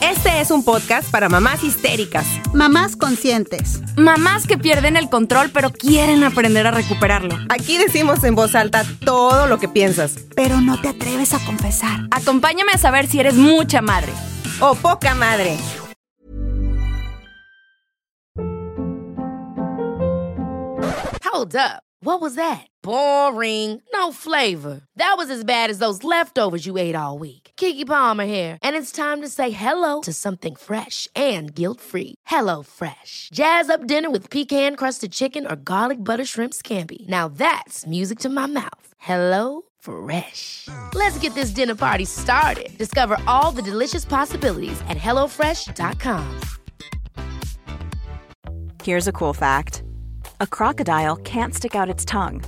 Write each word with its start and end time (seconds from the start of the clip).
Este 0.00 0.40
es 0.40 0.50
un 0.50 0.64
podcast 0.64 1.10
para 1.10 1.28
mamás 1.28 1.62
histéricas, 1.62 2.26
Mamás 2.54 2.96
conscientes. 2.96 3.80
Mamás 3.96 4.46
que 4.46 4.56
pierden 4.56 4.96
el 4.96 5.10
control 5.10 5.50
pero 5.52 5.70
quieren 5.70 6.24
aprender 6.24 6.66
a 6.66 6.70
recuperarlo. 6.70 7.36
Aquí 7.50 7.76
decimos 7.76 8.24
en 8.24 8.34
voz 8.34 8.54
alta 8.54 8.84
todo 9.04 9.46
lo 9.46 9.58
que 9.58 9.68
piensas. 9.68 10.16
Pero 10.34 10.60
no 10.60 10.80
te 10.80 10.88
atreves 10.88 11.34
a 11.34 11.44
confesar. 11.44 12.00
Acompáñame 12.10 12.72
a 12.72 12.78
saber 12.78 13.06
si 13.06 13.20
eres 13.20 13.34
mucha 13.34 13.82
madre. 13.82 14.12
O 14.60 14.74
poca 14.74 15.14
madre. 15.14 15.58
Hold 21.24 21.54
up. 21.56 21.82
What 22.02 22.20
was 22.22 22.34
that? 22.36 22.66
Boring. 22.82 23.82
No 23.92 24.12
flavor. 24.12 24.80
That 24.96 25.14
was 25.18 25.30
as 25.30 25.44
bad 25.44 25.70
as 25.70 25.78
those 25.78 26.02
leftovers 26.02 26.64
you 26.66 26.78
ate 26.78 26.96
all 26.96 27.18
week. 27.18 27.39
Kiki 27.60 27.84
Palmer 27.84 28.24
here, 28.24 28.56
and 28.62 28.74
it's 28.74 28.90
time 28.90 29.20
to 29.20 29.28
say 29.28 29.50
hello 29.50 30.00
to 30.00 30.14
something 30.14 30.56
fresh 30.56 31.06
and 31.14 31.54
guilt-free. 31.54 32.14
Hello 32.24 32.62
Fresh. 32.62 33.28
Jazz 33.34 33.68
up 33.68 33.86
dinner 33.86 34.10
with 34.10 34.30
pecan-crusted 34.30 35.12
chicken 35.12 35.46
or 35.46 35.56
garlic 35.56 35.98
butter 35.98 36.24
shrimp 36.24 36.54
scampi. 36.54 37.06
Now 37.08 37.28
that's 37.28 37.86
music 37.86 38.18
to 38.20 38.30
my 38.30 38.46
mouth. 38.46 38.86
Hello 38.98 39.62
Fresh. 39.78 40.68
Let's 40.94 41.18
get 41.18 41.34
this 41.34 41.50
dinner 41.50 41.74
party 41.74 42.06
started. 42.06 42.70
Discover 42.78 43.18
all 43.26 43.52
the 43.52 43.62
delicious 43.62 44.06
possibilities 44.06 44.80
at 44.88 44.96
hellofresh.com. 44.96 46.40
Here's 48.82 49.08
a 49.08 49.12
cool 49.12 49.34
fact 49.34 49.82
a 50.40 50.46
crocodile 50.46 51.16
can't 51.16 51.54
stick 51.54 51.74
out 51.74 51.90
its 51.90 52.04
tongue. 52.06 52.42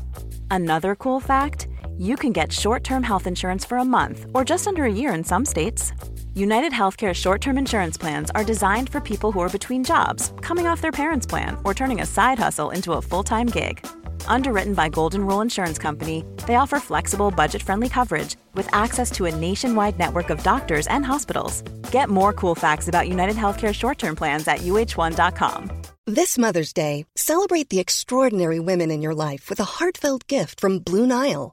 Another 0.50 0.94
cool 0.94 1.20
fact 1.20 1.68
you 2.02 2.16
can 2.16 2.32
get 2.32 2.52
short 2.52 2.82
term 2.82 3.02
health 3.02 3.26
insurance 3.26 3.64
for 3.64 3.78
a 3.78 3.84
month 3.84 4.26
or 4.34 4.44
just 4.44 4.66
under 4.66 4.84
a 4.84 4.92
year 4.92 5.14
in 5.14 5.22
some 5.22 5.44
states. 5.44 5.92
United 6.34 6.72
Healthcare 6.72 7.14
short 7.14 7.40
term 7.40 7.56
insurance 7.56 7.96
plans 7.96 8.30
are 8.34 8.44
designed 8.44 8.88
for 8.90 9.00
people 9.00 9.30
who 9.30 9.40
are 9.40 9.56
between 9.56 9.84
jobs, 9.84 10.32
coming 10.40 10.66
off 10.66 10.80
their 10.80 10.98
parents' 11.02 11.26
plan, 11.26 11.56
or 11.64 11.74
turning 11.74 12.00
a 12.00 12.06
side 12.06 12.38
hustle 12.38 12.70
into 12.70 12.92
a 12.94 13.02
full 13.02 13.22
time 13.22 13.46
gig. 13.46 13.86
Underwritten 14.26 14.74
by 14.74 14.88
Golden 14.88 15.24
Rule 15.24 15.40
Insurance 15.40 15.78
Company, 15.78 16.24
they 16.46 16.56
offer 16.56 16.80
flexible, 16.80 17.30
budget 17.30 17.62
friendly 17.62 17.88
coverage 17.88 18.36
with 18.54 18.68
access 18.74 19.10
to 19.12 19.26
a 19.26 19.34
nationwide 19.34 19.98
network 19.98 20.30
of 20.30 20.42
doctors 20.42 20.88
and 20.88 21.06
hospitals. 21.06 21.62
Get 21.92 22.08
more 22.08 22.32
cool 22.32 22.56
facts 22.56 22.88
about 22.88 23.08
United 23.08 23.36
Healthcare 23.36 23.74
short 23.74 23.98
term 23.98 24.16
plans 24.16 24.48
at 24.48 24.60
uh1.com. 24.60 25.82
This 26.06 26.36
Mother's 26.36 26.72
Day, 26.72 27.06
celebrate 27.16 27.68
the 27.68 27.78
extraordinary 27.78 28.58
women 28.58 28.90
in 28.90 29.02
your 29.02 29.14
life 29.14 29.48
with 29.48 29.60
a 29.60 29.70
heartfelt 29.78 30.26
gift 30.26 30.58
from 30.58 30.80
Blue 30.80 31.06
Nile. 31.06 31.52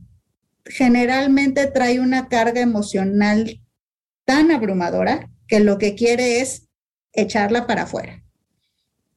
generalmente 0.65 1.67
trae 1.67 1.99
una 1.99 2.27
carga 2.27 2.61
emocional 2.61 3.61
tan 4.25 4.51
abrumadora 4.51 5.29
que 5.47 5.59
lo 5.59 5.77
que 5.77 5.95
quiere 5.95 6.41
es 6.41 6.67
echarla 7.13 7.67
para 7.67 7.83
afuera. 7.83 8.23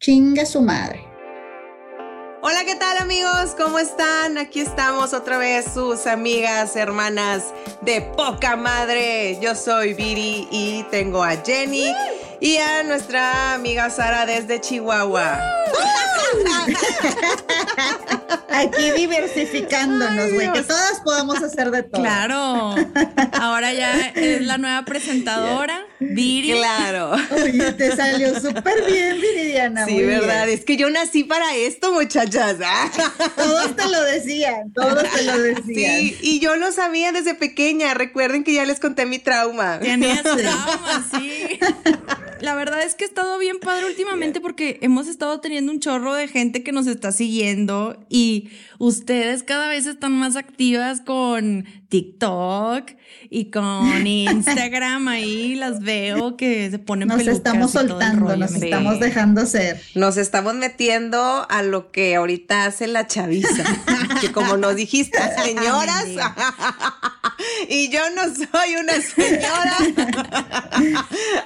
Chingue 0.00 0.46
su 0.46 0.60
madre. 0.60 1.04
Hola, 2.42 2.64
¿qué 2.66 2.74
tal 2.74 2.98
amigos? 2.98 3.54
¿Cómo 3.56 3.78
están? 3.78 4.36
Aquí 4.36 4.60
estamos 4.60 5.14
otra 5.14 5.38
vez 5.38 5.64
sus 5.72 6.06
amigas, 6.06 6.76
hermanas 6.76 7.54
de 7.80 8.02
poca 8.02 8.54
madre. 8.54 9.38
Yo 9.40 9.54
soy 9.54 9.94
Viri 9.94 10.46
y 10.50 10.84
tengo 10.90 11.24
a 11.24 11.36
Jenny 11.36 11.90
y 12.40 12.58
a 12.58 12.82
nuestra 12.82 13.54
amiga 13.54 13.88
Sara 13.88 14.26
desde 14.26 14.60
Chihuahua. 14.60 15.40
Aquí 18.50 18.90
diversificándonos, 18.96 20.32
güey, 20.32 20.52
que 20.52 20.62
todas 20.62 21.00
podamos 21.04 21.42
hacer 21.42 21.70
de 21.70 21.82
todo. 21.82 22.02
Claro. 22.02 22.74
Ahora 23.32 23.72
ya 23.72 24.08
es 24.14 24.42
la 24.42 24.58
nueva 24.58 24.84
presentadora, 24.84 25.84
Viri. 26.00 26.52
Claro. 26.52 27.12
Oye, 27.42 27.72
te 27.72 27.94
salió 27.96 28.38
súper 28.40 28.84
bien, 28.86 29.20
Viridiana. 29.20 29.86
Sí, 29.86 29.94
muy 29.94 30.04
verdad. 30.04 30.46
bien. 30.46 30.58
Es 30.58 30.64
que 30.64 30.76
yo 30.76 30.90
nací 30.90 31.24
para 31.24 31.54
esto, 31.54 31.92
muchachas. 31.92 32.56
Todos 33.36 33.76
te 33.76 33.88
lo 33.88 34.02
decían, 34.02 34.72
todos 34.72 35.04
te 35.10 35.22
lo 35.22 35.38
decían. 35.38 36.00
Sí, 36.00 36.18
y 36.20 36.40
yo 36.40 36.56
lo 36.56 36.72
sabía 36.72 37.12
desde 37.12 37.34
pequeña. 37.34 37.94
Recuerden 37.94 38.44
que 38.44 38.52
ya 38.52 38.64
les 38.64 38.80
conté 38.80 39.06
mi 39.06 39.18
trauma. 39.18 39.78
Tenías 39.80 40.22
trauma, 40.22 41.06
sí. 41.12 41.58
La 42.44 42.54
verdad 42.54 42.82
es 42.82 42.94
que 42.94 43.04
ha 43.04 43.06
estado 43.06 43.38
bien 43.38 43.58
padre 43.58 43.86
últimamente 43.86 44.38
porque 44.42 44.78
hemos 44.82 45.08
estado 45.08 45.40
teniendo 45.40 45.72
un 45.72 45.80
chorro 45.80 46.12
de 46.12 46.28
gente 46.28 46.62
que 46.62 46.72
nos 46.72 46.86
está 46.86 47.10
siguiendo 47.10 48.04
y 48.10 48.50
ustedes 48.84 49.42
cada 49.42 49.68
vez 49.68 49.86
están 49.86 50.12
más 50.12 50.36
activas 50.36 51.00
con 51.00 51.64
TikTok 51.88 52.90
y 53.30 53.50
con 53.50 54.06
Instagram. 54.06 55.08
Ahí 55.08 55.54
las 55.54 55.80
veo 55.80 56.36
que 56.36 56.70
se 56.70 56.78
ponen 56.78 57.08
Nos 57.08 57.18
pelucas 57.18 57.36
estamos 57.38 57.70
y 57.70 57.72
todo 57.72 57.82
el 57.82 57.88
soltando, 57.90 58.26
rollo. 58.26 58.36
nos 58.36 58.54
estamos 58.54 59.00
dejando 59.00 59.46
ser. 59.46 59.80
Nos 59.94 60.16
estamos 60.16 60.54
metiendo 60.54 61.46
a 61.48 61.62
lo 61.62 61.90
que 61.92 62.14
ahorita 62.16 62.66
hace 62.66 62.86
la 62.86 63.06
chaviza. 63.06 63.64
que 64.20 64.32
como 64.32 64.56
nos 64.56 64.76
dijiste, 64.76 65.18
señoras. 65.42 66.04
y 67.68 67.88
yo 67.90 68.00
no 68.14 68.22
soy 68.24 68.76
una 68.76 69.00
señora. 69.00 69.76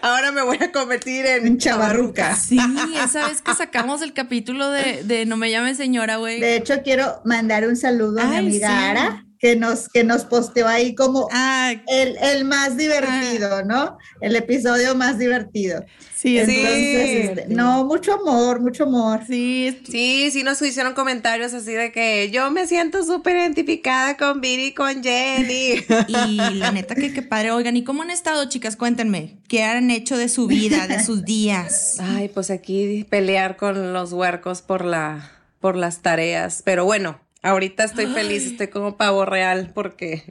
Ahora 0.03 0.32
me 0.32 0.43
voy 0.43 0.59
a 0.60 0.72
convertir 0.72 1.27
en 1.27 1.59
chavarruca. 1.59 2.34
Sí, 2.34 2.59
esa 3.03 3.28
vez 3.28 3.43
que 3.43 3.54
sacamos 3.54 4.03
el 4.03 4.12
capítulo 4.12 4.71
de, 4.71 5.04
de 5.04 5.27
No 5.27 5.37
me 5.37 5.50
llame 5.50 5.75
señora, 5.75 6.16
güey. 6.16 6.41
De 6.41 6.56
hecho, 6.56 6.82
quiero 6.82 7.21
mandar 7.28 7.66
un 7.69 7.77
saludo 7.77 8.21
a 8.21 8.25
mi 8.27 8.37
amiga 8.37 8.69
sí. 8.69 8.75
Ara, 8.75 9.25
que 9.39 9.55
nos, 9.55 9.89
que 9.89 10.03
nos 10.03 10.25
posteó 10.25 10.66
ahí 10.66 10.97
como 10.97 11.28
Ah, 11.31 11.72
el, 11.87 12.16
el 12.21 12.44
más 12.44 12.77
divertido, 12.77 13.65
¿no? 13.65 13.97
El 14.21 14.34
episodio 14.34 14.97
más 14.97 15.16
divertido. 15.16 15.84
sí, 16.12 16.39
Entonces, 16.39 16.65
Sí. 16.75 17.16
este, 17.19 17.47
no, 17.55 17.84
mucho 17.84 18.15
amor, 18.15 18.61
mucho 18.61 18.83
amor. 18.83 19.21
Sí, 19.28 19.81
Sí, 19.89 20.31
sí 20.33 20.43
nos 20.43 20.61
hicieron 20.61 20.94
comentarios 20.94 21.55
así 21.55 21.71
de 21.72 21.93
que 21.93 22.33
yo 22.33 22.50
me 22.50 22.66
siento 22.66 23.05
súper 23.05 23.37
identificada 23.37 24.16
con 24.16 24.41
Viri 24.41 24.66
y 24.66 24.75
con 24.75 25.05
Jenny. 25.05 25.84
Y 26.09 26.37
la 26.56 26.72
neta 26.72 26.97
que 26.97 27.12
qué 27.15 27.22
padre. 27.22 27.53
Oigan, 27.53 27.77
¿y 27.77 27.84
cómo 27.84 28.03
han 28.03 28.10
estado, 28.10 28.49
chicas? 28.49 28.75
Cuéntenme. 28.75 29.37
¿Qué 29.47 29.62
han 29.62 29.93
hecho 29.93 30.16
de 30.16 30.28
su 30.28 30.49
vida, 30.49 30.89
de 30.89 31.05
sus 31.05 31.25
días? 31.25 31.99
Ay, 32.00 32.28
pues 32.28 32.50
aquí 32.50 33.06
pelear 33.09 33.56
con 33.56 33.93
los 33.93 34.12
huercos 34.12 34.62
por 34.62 34.84
la, 34.84 35.31
por 35.61 35.77
las 35.77 36.03
tareas. 36.03 36.63
Pero 36.65 36.85
bueno, 36.85 37.21
ahorita 37.43 37.85
estoy 37.85 38.07
feliz, 38.07 38.45
estoy 38.47 38.69
como 38.69 38.97
pavo 38.97 39.25
real 39.25 39.71
porque 39.75 40.25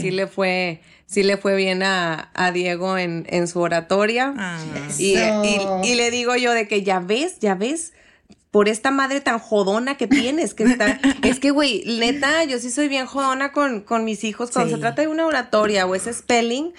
sí 0.00 0.10
le 0.10 0.26
fue, 0.26 0.80
sí 1.06 1.22
le 1.22 1.36
fue 1.36 1.56
bien 1.56 1.82
a, 1.82 2.30
a 2.34 2.52
Diego 2.52 2.96
en, 2.98 3.26
en 3.28 3.48
su 3.48 3.60
oratoria. 3.60 4.34
Ah. 4.36 4.58
Y, 4.98 5.14
Eso. 5.14 5.42
y- 5.82 5.88
y 5.88 5.94
le 5.94 6.10
digo 6.10 6.36
yo 6.36 6.52
de 6.52 6.66
que 6.68 6.82
ya 6.82 7.00
ves, 7.00 7.38
ya 7.40 7.54
ves, 7.54 7.92
por 8.50 8.68
esta 8.68 8.92
madre 8.92 9.20
tan 9.20 9.40
jodona 9.40 9.96
que 9.96 10.06
tienes, 10.06 10.54
que 10.54 10.62
está, 10.62 11.00
es 11.24 11.40
que, 11.40 11.50
güey, 11.50 11.82
neta, 11.98 12.44
yo 12.44 12.58
sí 12.60 12.70
soy 12.70 12.86
bien 12.88 13.06
jodona 13.06 13.50
con, 13.50 13.80
con 13.80 14.04
mis 14.04 14.22
hijos. 14.22 14.50
Cuando 14.52 14.68
Sí. 14.70 14.74
se 14.76 14.80
trata 14.80 15.02
de 15.02 15.08
una 15.08 15.26
oratoria 15.26 15.86
o 15.86 15.94
ese 15.96 16.12
spelling, 16.12 16.72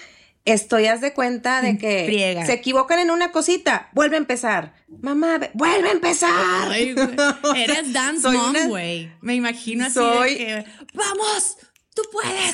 estoy, 0.46 0.86
haz 0.86 1.00
de 1.00 1.12
cuenta 1.12 1.60
de 1.60 1.76
que 1.76 2.04
Friega. 2.06 2.46
se 2.46 2.54
equivocan 2.54 2.98
en 3.00 3.10
una 3.10 3.30
cosita, 3.32 3.90
vuelve 3.92 4.16
a 4.16 4.18
empezar. 4.18 4.74
Mamá, 5.02 5.38
ve- 5.38 5.50
vuelve 5.54 5.88
a 5.88 5.92
empezar. 5.92 6.70
Ay. 6.70 6.94
Eres 7.56 7.92
dance 7.92 8.28
mom, 8.28 8.54
güey. 8.68 9.12
Me 9.20 9.34
imagino 9.34 9.84
así 9.86 9.94
Soy- 9.94 10.34
de 10.34 10.38
que, 10.38 10.64
¡vamos! 10.94 11.56
¡Tú 11.94 12.02
puedes! 12.12 12.52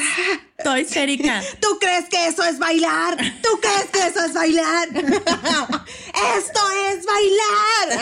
Estoy 0.63 0.83
histérica. 0.83 1.43
¿Tú 1.61 1.77
crees 1.81 2.05
que 2.09 2.29
eso 2.29 2.45
es 2.45 2.59
bailar? 2.61 3.17
¿Tú 3.43 3.49
crees 3.61 3.87
que 3.93 4.07
eso 4.07 4.25
es 4.25 4.33
bailar? 4.33 4.89
¡Esto 4.95 6.61
es 6.89 7.05
bailar! 7.05 7.99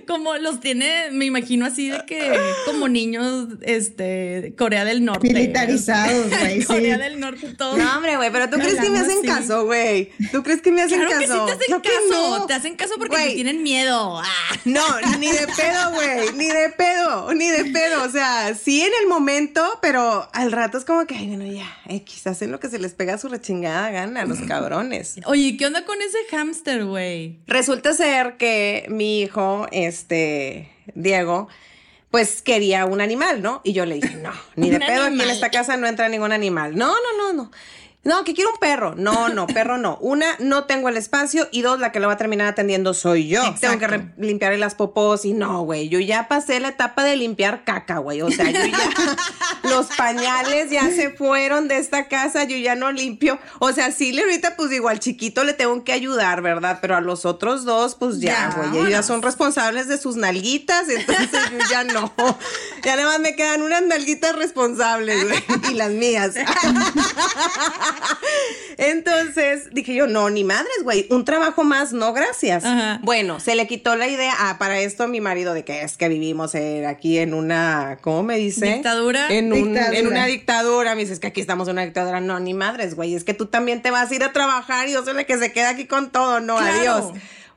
Como 0.06 0.36
los 0.36 0.60
tiene, 0.60 1.10
me 1.10 1.24
imagino 1.24 1.66
así 1.66 1.88
de 1.90 2.04
que 2.06 2.38
como 2.66 2.86
niños, 2.88 3.48
este, 3.62 4.54
Corea 4.56 4.84
del 4.84 5.04
Norte. 5.04 5.26
Militarizados, 5.32 6.28
güey, 6.28 6.60
sí. 6.60 6.66
Corea 6.66 6.98
del 6.98 7.18
Norte, 7.18 7.54
todos. 7.54 7.78
No, 7.78 7.96
hombre, 7.96 8.16
güey, 8.16 8.30
pero 8.30 8.48
tú 8.50 8.58
crees 8.58 8.76
que 8.76 8.90
me 8.90 9.00
hacen 9.00 9.18
así. 9.18 9.26
caso, 9.26 9.64
güey. 9.64 10.12
¿Tú 10.30 10.42
crees 10.42 10.60
que 10.62 10.70
me 10.70 10.82
hacen 10.82 11.00
Claro 11.00 11.18
que 11.18 11.26
sí 11.26 11.32
caso? 11.32 11.46
te 11.46 11.52
hacen 11.52 11.80
caso. 11.82 12.38
no. 12.38 12.46
Te 12.46 12.54
hacen 12.54 12.76
caso 12.76 12.94
porque 12.98 13.16
te 13.16 13.34
tienen 13.34 13.62
miedo. 13.62 14.20
Ah. 14.20 14.26
No, 14.64 14.84
ni 15.18 15.28
de 15.32 15.46
pedo, 15.48 15.90
güey, 15.92 16.32
ni 16.34 16.48
de 16.48 16.68
pedo, 16.70 17.32
ni 17.34 17.48
de 17.48 17.64
pedo. 17.66 18.04
O 18.04 18.10
sea, 18.10 18.54
sí 18.54 18.82
en 18.82 18.92
el 19.00 19.08
momento, 19.08 19.78
pero 19.80 20.28
al 20.32 20.52
rato 20.52 20.78
es 20.78 20.84
como 20.84 21.06
que, 21.06 21.14
ay, 21.14 21.28
bueno, 21.28 21.46
ya, 21.46 21.66
X, 21.88 22.26
hacen 22.26 22.50
lo 22.50 22.60
que 22.60 22.68
se 22.68 22.78
les 22.78 22.94
pega 22.94 23.14
a 23.14 23.18
su 23.18 23.28
rechingada 23.28 23.90
gana, 23.90 24.24
los 24.24 24.40
cabrones. 24.40 25.20
Oye, 25.26 25.56
¿qué 25.56 25.66
onda 25.66 25.84
con 25.84 26.00
ese 26.02 26.18
hámster, 26.30 26.84
güey? 26.84 27.38
Resulta 27.46 27.92
ser 27.94 28.36
que 28.36 28.86
mi 28.88 29.20
hijo, 29.20 29.66
este, 29.72 30.70
Diego, 30.94 31.48
pues 32.10 32.42
quería 32.42 32.86
un 32.86 33.00
animal, 33.00 33.42
¿no? 33.42 33.60
Y 33.64 33.72
yo 33.72 33.86
le 33.86 33.96
dije, 33.96 34.16
no, 34.16 34.32
ni 34.56 34.70
de 34.70 34.80
pedo 34.86 35.04
aquí 35.04 35.20
en 35.20 35.30
esta 35.30 35.50
casa 35.50 35.76
no 35.76 35.86
entra 35.86 36.08
ningún 36.08 36.32
animal. 36.32 36.76
No, 36.76 36.88
no, 36.88 37.18
no, 37.18 37.32
no. 37.32 37.50
No, 38.02 38.24
que 38.24 38.32
quiero 38.32 38.50
un 38.50 38.58
perro. 38.58 38.94
No, 38.96 39.28
no, 39.28 39.46
perro 39.46 39.76
no. 39.76 39.98
Una, 40.00 40.26
no 40.38 40.64
tengo 40.64 40.88
el 40.88 40.96
espacio 40.96 41.48
y 41.52 41.60
dos, 41.60 41.80
la 41.80 41.92
que 41.92 42.00
lo 42.00 42.06
va 42.06 42.14
a 42.14 42.16
terminar 42.16 42.46
atendiendo 42.46 42.94
soy 42.94 43.28
yo. 43.28 43.44
Exacto. 43.44 43.86
Tengo 43.86 44.04
que 44.16 44.26
limpiarle 44.26 44.56
las 44.56 44.74
popós 44.74 45.26
y 45.26 45.34
no, 45.34 45.64
güey. 45.64 45.90
Yo 45.90 46.00
ya 46.00 46.26
pasé 46.26 46.60
la 46.60 46.68
etapa 46.68 47.04
de 47.04 47.16
limpiar 47.16 47.62
caca, 47.64 47.98
güey. 47.98 48.22
O 48.22 48.30
sea, 48.30 48.50
yo 48.50 48.64
ya, 48.64 48.78
los 49.64 49.86
pañales 49.88 50.70
ya 50.70 50.88
se 50.90 51.10
fueron 51.10 51.68
de 51.68 51.76
esta 51.76 52.08
casa, 52.08 52.44
yo 52.44 52.56
ya 52.56 52.74
no 52.74 52.90
limpio. 52.90 53.38
O 53.58 53.70
sea, 53.72 53.92
sí, 53.92 54.18
ahorita, 54.18 54.56
pues 54.56 54.70
digo, 54.70 54.88
al 54.88 54.98
chiquito 54.98 55.44
le 55.44 55.52
tengo 55.52 55.84
que 55.84 55.92
ayudar, 55.92 56.40
¿verdad? 56.40 56.78
Pero 56.80 56.96
a 56.96 57.02
los 57.02 57.26
otros 57.26 57.66
dos, 57.66 57.96
pues 57.96 58.18
ya, 58.20 58.54
güey. 58.56 58.78
Ellos 58.78 58.90
ya 58.90 59.02
son 59.02 59.20
responsables 59.20 59.88
de 59.88 59.98
sus 59.98 60.16
nalguitas, 60.16 60.88
entonces 60.88 61.30
yo 61.52 61.58
ya 61.70 61.84
no. 61.84 62.14
Ya 62.82 62.96
nada 62.96 63.10
más 63.10 63.20
me 63.20 63.36
quedan 63.36 63.60
unas 63.60 63.82
nalguitas 63.82 64.34
responsables, 64.36 65.22
güey. 65.22 65.44
Y 65.70 65.74
las 65.74 65.90
mías. 65.90 66.34
Entonces 68.78 69.68
dije 69.72 69.94
yo, 69.94 70.06
no, 70.06 70.30
ni 70.30 70.44
madres, 70.44 70.72
güey. 70.82 71.06
Un 71.10 71.24
trabajo 71.24 71.64
más, 71.64 71.92
no, 71.92 72.12
gracias. 72.12 72.64
Ajá. 72.64 73.00
Bueno, 73.02 73.40
se 73.40 73.54
le 73.54 73.66
quitó 73.66 73.96
la 73.96 74.08
idea. 74.08 74.32
Ah, 74.38 74.56
para 74.58 74.80
esto 74.80 75.06
mi 75.08 75.20
marido 75.20 75.54
de 75.54 75.64
que 75.64 75.82
es 75.82 75.96
que 75.96 76.08
vivimos 76.08 76.54
eh, 76.54 76.86
aquí 76.86 77.18
en 77.18 77.34
una, 77.34 77.98
¿cómo 78.00 78.22
me 78.22 78.36
dice? 78.36 78.66
¿Dictadura? 78.74 79.28
En, 79.30 79.52
un- 79.52 79.72
Dictadura. 79.72 79.98
en 79.98 80.06
una 80.06 80.26
dictadura. 80.26 80.94
Me 80.94 81.02
dices 81.02 81.20
que 81.20 81.26
aquí 81.26 81.40
estamos 81.40 81.68
en 81.68 81.72
una 81.72 81.84
dictadura. 81.84 82.20
No, 82.20 82.40
ni 82.40 82.54
madres, 82.54 82.94
güey. 82.94 83.14
Es 83.14 83.24
que 83.24 83.34
tú 83.34 83.46
también 83.46 83.82
te 83.82 83.90
vas 83.90 84.10
a 84.10 84.14
ir 84.14 84.24
a 84.24 84.32
trabajar 84.32 84.88
y 84.88 84.92
yo 84.92 85.04
soy 85.04 85.14
la 85.14 85.24
que 85.24 85.36
se 85.38 85.52
queda 85.52 85.70
aquí 85.70 85.86
con 85.86 86.10
todo. 86.10 86.40
No, 86.40 86.56
Claro. 86.56 86.78
adiós. 86.78 87.12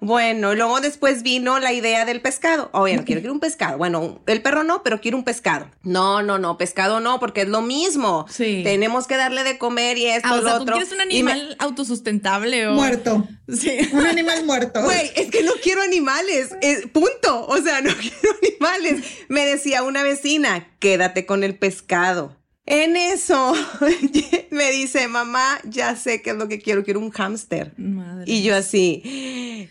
Bueno, 0.06 0.54
y 0.54 0.56
luego 0.58 0.82
después 0.82 1.24
vino 1.24 1.60
la 1.60 1.72
idea 1.74 2.06
del 2.06 2.22
pescado. 2.22 2.70
Oye, 2.74 2.96
no 2.98 3.06
quiero, 3.06 3.22
quiero 3.22 3.34
un 3.34 3.40
pescado. 3.40 3.78
Bueno, 3.78 4.22
el 4.28 4.42
perro 4.42 4.64
no, 4.64 4.84
pero 4.84 5.00
quiero 5.00 5.18
un 5.18 5.24
pescado. 5.24 5.70
No, 5.84 6.22
no, 6.22 6.40
no, 6.40 6.58
pescado 6.58 7.00
no, 7.00 7.20
porque 7.20 7.42
es 7.42 7.48
lo 7.48 7.62
mismo. 7.62 8.26
Sí. 8.30 8.62
Tenemos 8.64 9.08
que 9.08 9.16
darle 9.18 9.44
de 9.44 9.58
comer 9.58 9.98
y 9.98 10.06
esto, 10.08 10.28
Ah, 10.30 10.34
o 10.34 10.38
lo 10.38 10.44
sea, 10.44 10.56
tú 10.58 10.62
otro. 10.64 10.76
quieres 10.76 10.92
un 10.92 10.98
me- 10.98 11.04
animal 11.04 11.56
autosustentable 11.60 12.68
o. 12.68 12.74
Muerto. 12.74 13.28
Sí. 13.48 13.78
Un 13.94 14.06
animal 14.06 14.46
muerto. 14.46 14.82
Güey, 14.84 15.12
es 15.16 15.30
que 15.32 15.44
no 15.44 15.52
quiero 15.62 15.82
animales, 15.82 16.50
eh, 16.62 16.88
punto. 16.92 17.46
O 17.48 17.58
sea, 17.58 17.82
no 17.82 17.92
quiero 18.00 18.36
animales. 18.42 19.06
Me 19.30 19.46
decía 19.46 19.84
una 19.84 20.04
vecina, 20.04 20.68
quédate 20.80 21.26
con 21.26 21.44
el 21.44 21.56
pescado. 21.58 22.38
En 22.66 22.96
eso 22.96 23.54
me 24.52 24.72
dice, 24.72 25.08
mamá, 25.10 25.60
ya 25.66 25.96
sé 25.98 26.22
qué 26.22 26.30
es 26.30 26.38
lo 26.38 26.48
que 26.48 26.60
quiero, 26.60 26.84
quiero 26.86 27.02
un 27.02 27.12
hámster. 27.12 27.74
Madre. 27.78 28.24
Y 28.26 28.42
yo 28.44 28.56
así, 28.56 29.02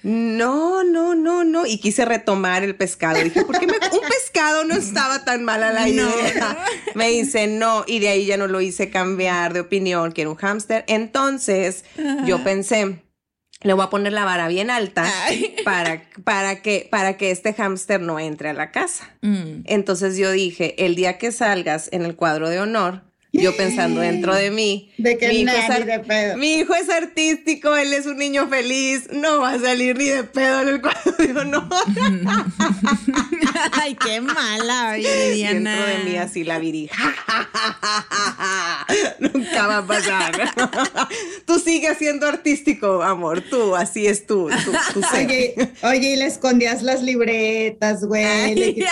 no, 0.02 0.84
no, 0.84 1.14
no, 1.14 1.44
no. 1.44 1.66
Y 1.66 1.78
quise 1.78 2.04
retomar 2.04 2.62
el 2.64 2.74
pescado. 2.74 3.22
Dije, 3.22 3.44
¿por 3.44 3.58
qué 3.58 3.66
me- 3.66 3.74
un 3.74 4.00
pescado 4.08 4.64
no 4.64 4.74
estaba 4.74 5.24
tan 5.24 5.44
mala 5.44 5.72
la 5.72 5.86
No. 5.86 5.88
idea? 5.88 6.58
Me 6.94 7.08
dice, 7.08 7.46
no. 7.46 7.84
Y 7.86 7.98
de 8.00 8.08
ahí 8.08 8.26
ya 8.26 8.36
no 8.36 8.46
lo 8.46 8.60
hice 8.60 8.90
cambiar 8.90 9.52
de 9.52 9.60
opinión, 9.60 10.12
quiero 10.12 10.30
un 10.32 10.36
hámster. 10.36 10.84
Entonces, 10.88 11.84
yo 12.26 12.42
pensé, 12.44 13.02
le 13.62 13.72
voy 13.74 13.84
a 13.84 13.90
poner 13.90 14.12
la 14.12 14.24
vara 14.24 14.48
bien 14.48 14.70
alta 14.70 15.04
Ay. 15.24 15.54
para, 15.64 16.02
para, 16.24 16.62
que, 16.62 16.88
para 16.90 17.16
que 17.16 17.30
este 17.30 17.54
hámster 17.54 18.00
no 18.00 18.18
entre 18.18 18.48
a 18.48 18.54
la 18.54 18.72
casa. 18.72 19.08
Mm. 19.22 19.62
Entonces 19.66 20.16
yo 20.16 20.32
dije, 20.32 20.84
el 20.84 20.96
día 20.96 21.16
que 21.18 21.30
salgas 21.32 21.88
en 21.92 22.02
el 22.04 22.16
cuadro 22.16 22.48
de 22.50 22.58
honor, 22.60 23.04
yo 23.32 23.56
pensando 23.56 24.02
dentro 24.02 24.34
de 24.34 24.50
mí, 24.50 24.92
De 24.98 25.16
que 25.16 25.28
mi, 25.28 25.40
hijo 25.40 25.50
es 25.50 25.86
de 25.86 25.98
pedo. 26.00 26.36
mi 26.36 26.54
hijo 26.54 26.74
es 26.74 26.90
artístico, 26.90 27.74
él 27.76 27.94
es 27.94 28.04
un 28.04 28.18
niño 28.18 28.46
feliz, 28.48 29.08
no 29.10 29.40
va 29.40 29.52
a 29.52 29.58
salir 29.58 29.96
ni 29.96 30.04
de 30.04 30.24
pedo 30.24 30.60
en 30.60 30.68
el 30.68 30.82
cuadro 30.82 31.12
de 31.18 31.32
honor. 31.40 31.64
Ay, 33.72 33.94
qué 33.94 34.20
mala, 34.20 34.94
Viridiana. 34.96 35.70
dentro 35.76 35.86
de 35.86 35.98
mí 36.04 36.16
así 36.16 36.44
la 36.44 36.58
viri. 36.58 36.90
Nunca 39.18 39.66
va 39.66 39.78
a 39.78 39.86
pasar. 39.86 40.32
tú 41.46 41.58
sigues 41.58 41.98
siendo 41.98 42.26
artístico, 42.26 43.02
amor, 43.02 43.42
tú, 43.48 43.74
así 43.76 44.06
es 44.06 44.26
tú, 44.26 44.48
tú. 44.64 44.72
Oye, 45.14 45.54
oye, 45.82 46.12
y 46.12 46.16
le 46.16 46.26
escondías 46.26 46.82
las 46.82 47.02
libretas, 47.02 48.04
güey. 48.04 48.84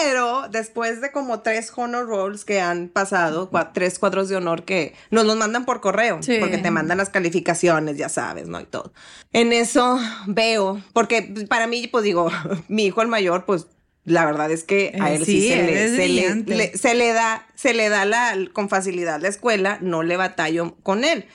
Pero 0.00 0.48
después 0.50 1.00
de 1.00 1.10
como 1.10 1.40
tres 1.40 1.72
honor 1.76 2.06
rolls 2.06 2.44
que 2.44 2.60
han 2.60 2.88
pasado, 2.88 3.01
cua- 3.10 3.70
tres 3.72 3.98
cuadros 3.98 4.28
de 4.28 4.36
honor 4.36 4.64
que 4.64 4.94
nos 5.10 5.24
los 5.26 5.36
mandan 5.36 5.64
por 5.64 5.80
correo, 5.80 6.22
Sí. 6.22 6.36
porque 6.40 6.58
te 6.58 6.70
mandan 6.70 6.98
las 6.98 7.10
calificaciones, 7.10 7.96
ya 7.96 8.08
sabes, 8.08 8.48
¿no? 8.48 8.60
Y 8.60 8.64
todo. 8.66 8.92
En 9.32 9.52
eso 9.52 9.98
veo, 10.26 10.80
porque 10.92 11.34
para 11.48 11.66
mí, 11.66 11.86
pues 11.88 12.04
digo, 12.04 12.30
mi 12.68 12.86
hijo 12.86 13.02
el 13.02 13.08
mayor, 13.08 13.44
pues 13.44 13.66
la 14.04 14.24
verdad 14.24 14.50
es 14.50 14.64
que 14.64 14.96
a 15.00 15.12
Eh, 15.12 15.16
él 15.16 15.24
sí, 15.24 15.42
sí, 15.42 15.48
se, 15.48 15.62
le, 15.62 15.88
se, 15.96 16.08
le, 16.08 16.34
le- 16.56 16.76
se 16.76 16.94
le 16.94 17.12
da, 17.12 17.46
se 17.54 17.72
le 17.72 17.88
da 17.88 18.04
la, 18.04 18.34
con 18.52 18.68
facilidad 18.68 19.20
la 19.20 19.28
escuela, 19.28 19.78
no 19.80 20.02
le 20.02 20.16
batallo 20.16 20.74
con 20.82 21.04
él. 21.04 21.26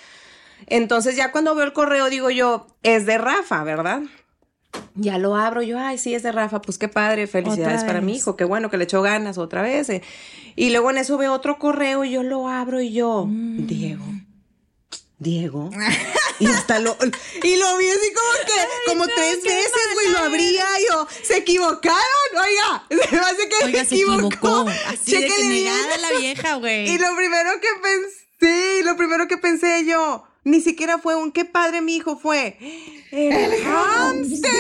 Entonces 0.66 1.16
ya 1.16 1.32
cuando 1.32 1.56
veo 1.56 1.66
el 1.66 1.74
correo 1.74 2.10
digo 2.10 2.30
yo, 2.30 2.68
es 2.84 3.06
de 3.06 3.18
Rafa, 3.18 3.64
¿verdad? 3.64 4.02
Ya 4.96 5.18
lo 5.18 5.36
abro 5.36 5.62
yo, 5.62 5.80
ay, 5.80 5.98
sí, 5.98 6.14
es 6.16 6.24
de 6.24 6.32
Rafa, 6.32 6.62
pues 6.62 6.78
qué 6.78 6.88
padre, 6.88 7.28
felicidades 7.28 7.84
para 7.84 8.02
mi 8.02 8.16
hijo, 8.16 8.36
qué 8.36 8.44
bueno 8.46 8.70
que 8.70 8.78
le 8.78 8.84
echó 8.86 9.02
ganas 9.02 9.38
otra 9.38 9.62
vez. 9.62 9.90
eh. 9.90 10.02
Y 10.56 10.72
luego 10.72 10.90
en 10.92 10.98
eso 10.98 11.18
veo 11.18 11.34
otro 11.34 11.58
correo 11.60 12.04
y 12.04 12.12
yo 12.12 12.24
lo 12.24 12.48
abro 12.48 12.82
y 12.82 12.92
yo, 12.92 13.26
Mm. 13.28 13.68
Diego, 13.68 14.06
Diego. 15.20 15.70
Y 16.40 16.46
hasta 16.46 16.78
lo, 16.78 16.96
y 17.44 17.56
lo 17.56 17.78
vi 17.80 17.88
así 17.90 18.14
como 18.14 18.46
que, 18.46 18.54
como 18.92 19.06
no, 19.08 19.12
tres 19.16 19.42
veces, 19.44 19.72
güey, 19.96 20.10
lo 20.12 20.20
abría 20.20 20.66
y 20.80 20.88
yo, 20.88 21.08
se 21.24 21.38
equivocaron, 21.38 21.98
oiga, 22.34 22.86
se 23.10 23.16
me 23.16 23.22
hace 23.24 23.50
que 23.50 23.66
Oiga, 23.66 23.86
se 23.86 23.96
equivocó. 23.96 24.28
equivocó. 24.28 24.66
Así 24.88 25.16
de 25.20 25.26
que 25.26 25.44
negada 25.46 25.98
la 25.98 26.12
vieja, 26.20 26.56
güey. 26.58 26.90
Y 26.92 27.00
lo 27.00 27.16
primero 27.16 27.50
que 27.60 27.68
pensé, 27.82 28.84
lo 28.84 28.96
primero 28.96 29.28
que 29.28 29.38
pensé 29.38 29.84
yo, 29.88 30.26
ni 30.44 30.62
siquiera 30.62 31.00
fue 31.00 31.16
un 31.16 31.32
qué 31.32 31.44
padre 31.44 31.82
mi 31.82 31.96
hijo 31.96 32.20
fue. 32.20 32.60
El 33.12 33.64
hámster. 33.64 34.52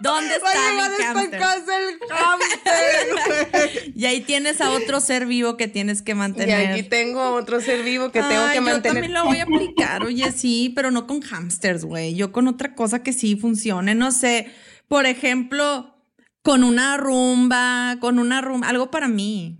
¿Dónde 0.00 0.34
a 0.34 0.36
está 0.36 0.52
llevar 0.52 0.90
mi 0.90 0.94
esta 0.96 1.06
hámster? 1.14 1.40
casa 1.40 1.78
el 1.78 1.98
hámster. 2.10 3.14
güey. 3.82 3.92
Y 3.96 4.06
ahí 4.06 4.20
tienes 4.20 4.60
a 4.60 4.70
otro 4.70 5.00
ser 5.00 5.26
vivo 5.26 5.56
que 5.56 5.66
tienes 5.66 6.02
que 6.02 6.12
y 6.12 6.14
mantener. 6.14 6.72
aquí 6.72 6.82
tengo 6.82 7.30
otro 7.30 7.60
ser 7.60 7.82
vivo 7.82 8.12
que 8.12 8.20
tengo 8.20 8.48
que 8.48 8.56
Yo 8.56 8.62
mantener. 8.62 8.82
también 8.82 9.14
lo 9.14 9.24
voy 9.24 9.38
a 9.38 9.44
aplicar, 9.44 10.04
oye, 10.04 10.30
sí, 10.32 10.72
pero 10.76 10.90
no 10.90 11.06
con 11.06 11.22
hamsters, 11.22 11.84
güey. 11.84 12.14
Yo 12.14 12.32
con 12.32 12.48
otra 12.48 12.74
cosa 12.74 13.02
que 13.02 13.12
sí 13.12 13.36
funcione, 13.36 13.94
no 13.94 14.12
sé. 14.12 14.50
Por 14.88 15.06
ejemplo, 15.06 15.96
con 16.42 16.64
una 16.64 16.96
rumba, 16.98 17.96
con 18.00 18.18
una 18.18 18.40
rumba, 18.42 18.68
algo 18.68 18.90
para 18.90 19.08
mí. 19.08 19.58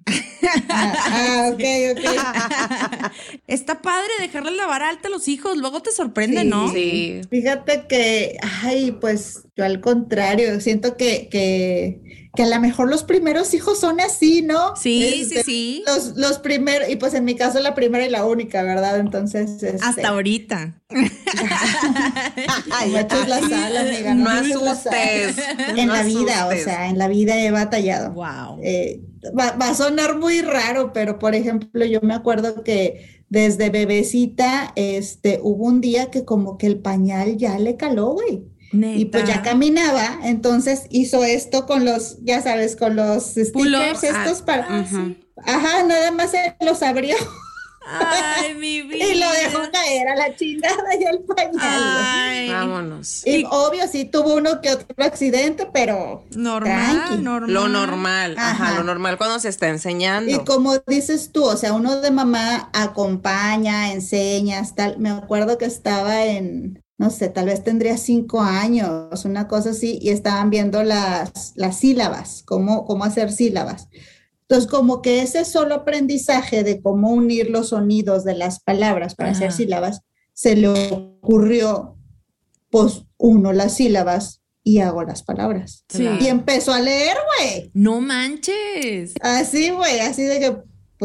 Ah, 0.69 1.51
ok, 1.53 1.63
ok. 1.93 3.13
Está 3.47 3.81
padre 3.83 4.09
dejarle 4.21 4.53
la 4.53 4.67
vara 4.67 4.89
alta 4.89 5.09
a 5.09 5.11
los 5.11 5.29
hijos, 5.29 5.57
luego 5.57 5.81
te 5.83 5.91
sorprende, 5.93 6.45
¿no? 6.45 6.73
Sí. 6.73 7.21
Fíjate 7.31 7.87
que, 7.89 8.37
ay, 8.63 8.93
pues 9.01 9.43
yo 9.57 9.65
al 9.65 9.81
contrario, 9.81 10.61
siento 10.61 10.97
que, 10.97 11.29
que, 11.31 12.29
que 12.35 12.43
a 12.43 12.47
lo 12.47 12.61
mejor 12.61 12.89
los 12.91 13.05
primeros 13.05 13.55
hijos 13.55 13.79
son 13.79 14.01
así, 14.01 14.43
¿no? 14.43 14.75
Sí, 14.77 15.03
sí, 15.03 15.21
Este, 15.23 15.43
sí. 15.45 15.85
Los, 15.87 16.17
los 16.17 16.39
primeros, 16.39 16.89
y 16.89 16.97
pues 16.97 17.15
en 17.15 17.25
mi 17.25 17.37
caso 17.37 17.61
la 17.61 17.75
primera 17.75 18.05
y 18.07 18.11
la 18.11 18.25
única, 18.25 18.63
¿verdad? 18.63 18.99
Entonces, 18.99 19.63
este, 19.63 19.79
Hasta 19.83 20.09
ahorita. 20.09 20.81
me 22.91 23.01
echas 23.01 23.29
la 23.29 23.41
sal, 23.41 23.77
amiga. 23.77 24.15
No 24.15 24.25
la 24.25 24.75
sal. 24.75 24.95
asustes. 24.95 25.37
En 25.77 25.87
no 25.87 25.95
la 25.95 26.03
vida, 26.03 26.47
o 26.47 26.53
sea, 26.57 26.89
en 26.89 26.99
la 26.99 27.09
vida 27.09 27.37
he 27.39 27.51
batallado. 27.51 28.13
Wow. 28.13 28.61
Eh, 28.63 29.01
va, 29.39 29.53
va 29.53 29.71
a 29.71 29.75
sonar 29.75 30.19
muy 30.19 30.41
raro, 30.43 30.93
pero 30.93 31.19
por 31.19 31.35
ejemplo, 31.35 31.85
yo 31.85 32.01
me 32.03 32.15
acuerdo 32.15 32.63
que 32.63 33.25
desde 33.29 33.71
bebecita, 33.71 34.73
este, 34.77 35.41
hubo 35.43 35.67
un 35.67 35.81
día 35.81 36.11
que 36.11 36.25
como 36.25 36.57
que 36.59 36.67
el 36.67 36.79
pañal 36.79 37.37
ya 37.37 37.59
le 37.59 37.77
caló, 37.77 38.13
güey. 38.13 38.45
Y 38.73 39.05
pues 39.05 39.25
ya 39.29 39.41
caminaba, 39.43 40.19
entonces 40.25 40.87
hizo 40.91 41.23
esto 41.23 41.65
con 41.65 41.85
los, 41.85 42.19
ya 42.25 42.43
sabes, 42.43 42.75
con 42.75 42.97
los 42.97 43.23
stickers 43.23 43.53
Pull-ups. 43.53 44.03
estos 44.03 44.41
Ah, 44.41 44.45
para, 44.45 44.81
ajá, 45.47 45.85
nada 45.85 46.11
más 46.11 46.33
se 46.33 46.57
los 46.61 46.83
abrió 46.83 47.15
Ay, 47.87 48.55
mi 48.55 48.83
vida. 48.83 49.05
y 49.13 49.19
lo 49.19 49.31
dejó 49.31 49.59
caer 49.71 50.09
a 50.09 50.17
la 50.17 50.35
chingada 50.37 50.97
y 50.99 51.05
el 51.05 51.21
pañal. 51.21 51.55
Ay, 51.61 52.51
Vámonos. 52.51 53.27
Y 53.27 53.45
obvio, 53.51 53.87
sí 53.89 54.05
tuvo 54.05 54.35
uno 54.35 54.61
que 54.61 54.71
otro 54.71 55.05
accidente, 55.05 55.69
pero 55.73 56.25
normal, 56.35 57.05
Tranqui. 57.07 57.23
normal. 57.23 57.53
Lo 57.53 57.69
normal, 57.69 58.35
ajá. 58.39 58.51
Ajá. 58.51 58.79
lo 58.79 58.85
normal 58.85 59.19
cuando 59.19 59.39
se 59.39 59.49
está 59.49 59.69
enseñando. 59.69 60.31
Y 60.31 60.39
como 60.45 60.79
dices 60.87 61.31
tú, 61.33 61.45
o 61.45 61.57
sea, 61.57 61.73
uno 61.73 62.01
de 62.01 62.11
mamá 62.11 62.71
acompaña, 62.73 63.93
enseñas, 63.93 64.75
tal. 64.75 64.99
Me 64.99 65.11
acuerdo 65.11 65.59
que 65.59 65.65
estaba 65.67 66.25
en, 66.25 66.83
no 66.99 67.11
sé, 67.11 67.29
tal 67.29 67.47
vez 67.47 67.65
tendría 67.65 67.97
cinco 67.99 68.41
años, 68.41 69.25
una 69.25 69.49
cosa 69.49 69.71
así, 69.71 69.99
y 70.01 70.11
estaban 70.11 70.51
viendo 70.51 70.83
las, 70.83 71.53
las 71.57 71.79
sílabas, 71.79 72.43
cómo, 72.47 72.87
cómo 72.87 73.05
hacer 73.05 73.33
sílabas. 73.33 73.89
Entonces, 74.49 74.71
como 74.71 75.01
que 75.01 75.23
ese 75.23 75.45
solo 75.45 75.75
aprendizaje 75.75 76.65
de 76.65 76.83
cómo 76.83 77.11
unir 77.13 77.51
los 77.51 77.71
sonidos 77.71 78.25
de 78.25 78.35
las 78.35 78.61
palabras 78.61 79.15
para 79.15 79.31
hacer 79.31 79.53
sílabas, 79.53 80.03
se 80.35 80.55
le 80.55 80.69
ocurrió, 80.69 81.97
pues 82.71 83.05
uno 83.17 83.53
las 83.53 83.77
sílabas 83.77 84.43
y 84.63 84.81
hago 84.81 85.03
las 85.03 85.23
palabras. 85.23 85.85
Sí. 85.89 86.09
Y 86.21 86.27
empezó 86.27 86.73
a 86.73 86.81
leer, 86.81 87.17
güey. 87.39 87.71
No 87.73 88.01
manches. 88.01 89.15
Así, 89.21 89.71
güey, 89.71 90.01
así 90.01 90.23
de 90.25 90.41
que, 90.41 90.57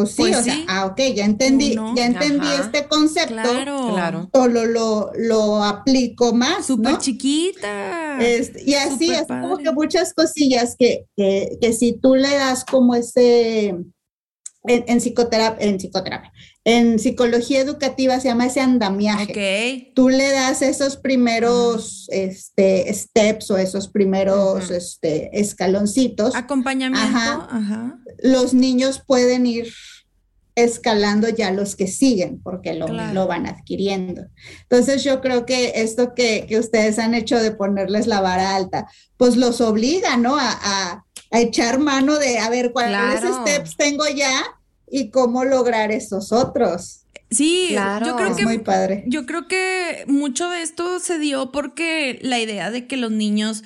pues 0.03 0.11
sí, 0.15 0.21
Pues 0.23 0.37
o 0.37 0.43
sí. 0.43 0.49
sea, 0.49 0.65
ah, 0.67 0.85
ok, 0.87 0.99
ya 1.15 1.25
entendí, 1.25 1.73
Uno. 1.73 1.93
ya 1.95 2.05
entendí 2.05 2.47
Ajá. 2.47 2.63
este 2.63 2.87
concepto, 2.87 3.33
Claro. 3.33 3.89
Claro. 3.93 4.29
solo 4.33 4.65
lo, 4.65 5.11
lo 5.15 5.63
aplico 5.63 6.33
más, 6.33 6.65
Súper 6.67 6.93
¿no? 6.93 6.99
chiquita. 6.99 8.19
Este, 8.21 8.63
y 8.69 8.75
así 8.75 9.07
Súper 9.07 9.21
es 9.21 9.27
como 9.27 9.57
que 9.57 9.71
muchas 9.71 10.13
cosillas 10.13 10.75
que, 10.77 11.05
que, 11.15 11.57
que 11.61 11.73
si 11.73 11.93
tú 11.93 12.15
le 12.15 12.33
das 12.35 12.65
como 12.65 12.95
ese, 12.95 13.67
en, 13.67 13.85
en 14.63 14.97
psicoterapia, 14.99 15.65
en 15.67 15.77
psicoterapia, 15.77 16.31
en 16.71 16.99
psicología 16.99 17.59
educativa 17.61 18.19
se 18.19 18.27
llama 18.27 18.45
ese 18.45 18.59
andamiaje. 18.61 19.87
Ok. 19.87 19.93
Tú 19.95 20.09
le 20.09 20.29
das 20.31 20.61
esos 20.61 20.97
primeros 20.97 22.07
este, 22.11 22.93
steps 22.93 23.49
o 23.51 23.57
esos 23.57 23.87
primeros 23.87 24.65
Ujú. 24.65 24.73
este, 24.73 25.29
escaloncitos, 25.39 26.35
Acompañamiento. 26.35 27.07
Ajá. 27.17 27.47
Ajá. 27.49 27.99
los 28.21 28.53
niños 28.53 29.01
pueden 29.05 29.45
ir 29.45 29.73
escalando 30.55 31.29
ya 31.29 31.51
los 31.51 31.75
que 31.75 31.87
siguen, 31.87 32.41
porque 32.43 32.73
lo, 32.73 32.87
Claro. 32.87 33.13
lo 33.13 33.27
van 33.27 33.47
adquiriendo. 33.47 34.23
Entonces 34.63 35.03
yo 35.03 35.21
creo 35.21 35.45
que 35.45 35.71
esto 35.75 36.13
que, 36.13 36.45
que 36.49 36.59
ustedes 36.59 36.99
han 36.99 37.13
hecho 37.13 37.37
de 37.41 37.51
ponerles 37.51 38.07
la 38.07 38.19
vara 38.19 38.55
alta, 38.55 38.87
pues 39.17 39.37
los 39.37 39.61
obliga, 39.61 40.17
¿no? 40.17 40.35
A, 40.37 40.51
a- 40.51 41.05
a 41.31 41.39
echar 41.39 41.77
mano 41.79 42.17
de, 42.17 42.39
a 42.39 42.49
ver, 42.49 42.71
cuáles 42.73 43.21
Claro. 43.21 43.41
steps 43.45 43.77
tengo 43.77 44.03
ya 44.09 44.41
y 44.91 45.09
cómo 45.09 45.43
lograr 45.45 45.91
esos 45.91 46.31
otros. 46.31 47.05
Sí, 47.31 47.67
Claro. 47.71 48.05
yo 48.07 48.15
creo 48.15 48.31
Es 48.31 48.37
que 48.37 48.43
muy 48.43 48.57
padre. 48.59 49.03
Yo 49.07 49.25
creo 49.25 49.47
que 49.47 50.03
mucho 50.07 50.49
de 50.49 50.61
esto 50.63 50.99
se 50.99 51.19
dio 51.19 51.51
porque 51.51 52.17
la 52.23 52.39
idea 52.39 52.71
de 52.71 52.87
que 52.87 52.97
los 52.97 53.11
niños 53.11 53.63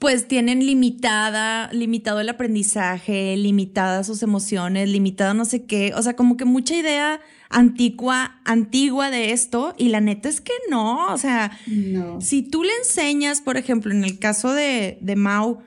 pues 0.00 0.26
tienen 0.28 0.66
limitada, 0.66 1.72
limitado 1.72 2.20
el 2.20 2.28
aprendizaje, 2.28 3.36
limitadas 3.36 4.06
sus 4.08 4.22
emociones, 4.22 4.88
limitada 4.88 5.32
no 5.32 5.44
sé 5.44 5.64
qué, 5.64 5.92
o 5.94 6.02
sea, 6.02 6.14
como 6.16 6.36
que 6.36 6.44
mucha 6.44 6.74
idea 6.74 7.20
antigua, 7.48 8.40
antigua 8.44 9.10
de 9.10 9.30
esto 9.32 9.74
y 9.78 9.88
la 9.88 10.00
neta 10.00 10.28
es 10.28 10.40
que 10.40 10.52
no, 10.68 11.12
o 11.12 11.16
sea, 11.16 11.52
No. 11.68 12.20
si 12.20 12.42
tú 12.42 12.64
le 12.64 12.72
enseñas, 12.80 13.40
por 13.40 13.56
ejemplo, 13.56 13.92
en 13.92 14.04
el 14.04 14.18
caso 14.18 14.52
de, 14.52 14.98
de 15.00 15.16
Mau, 15.16 15.60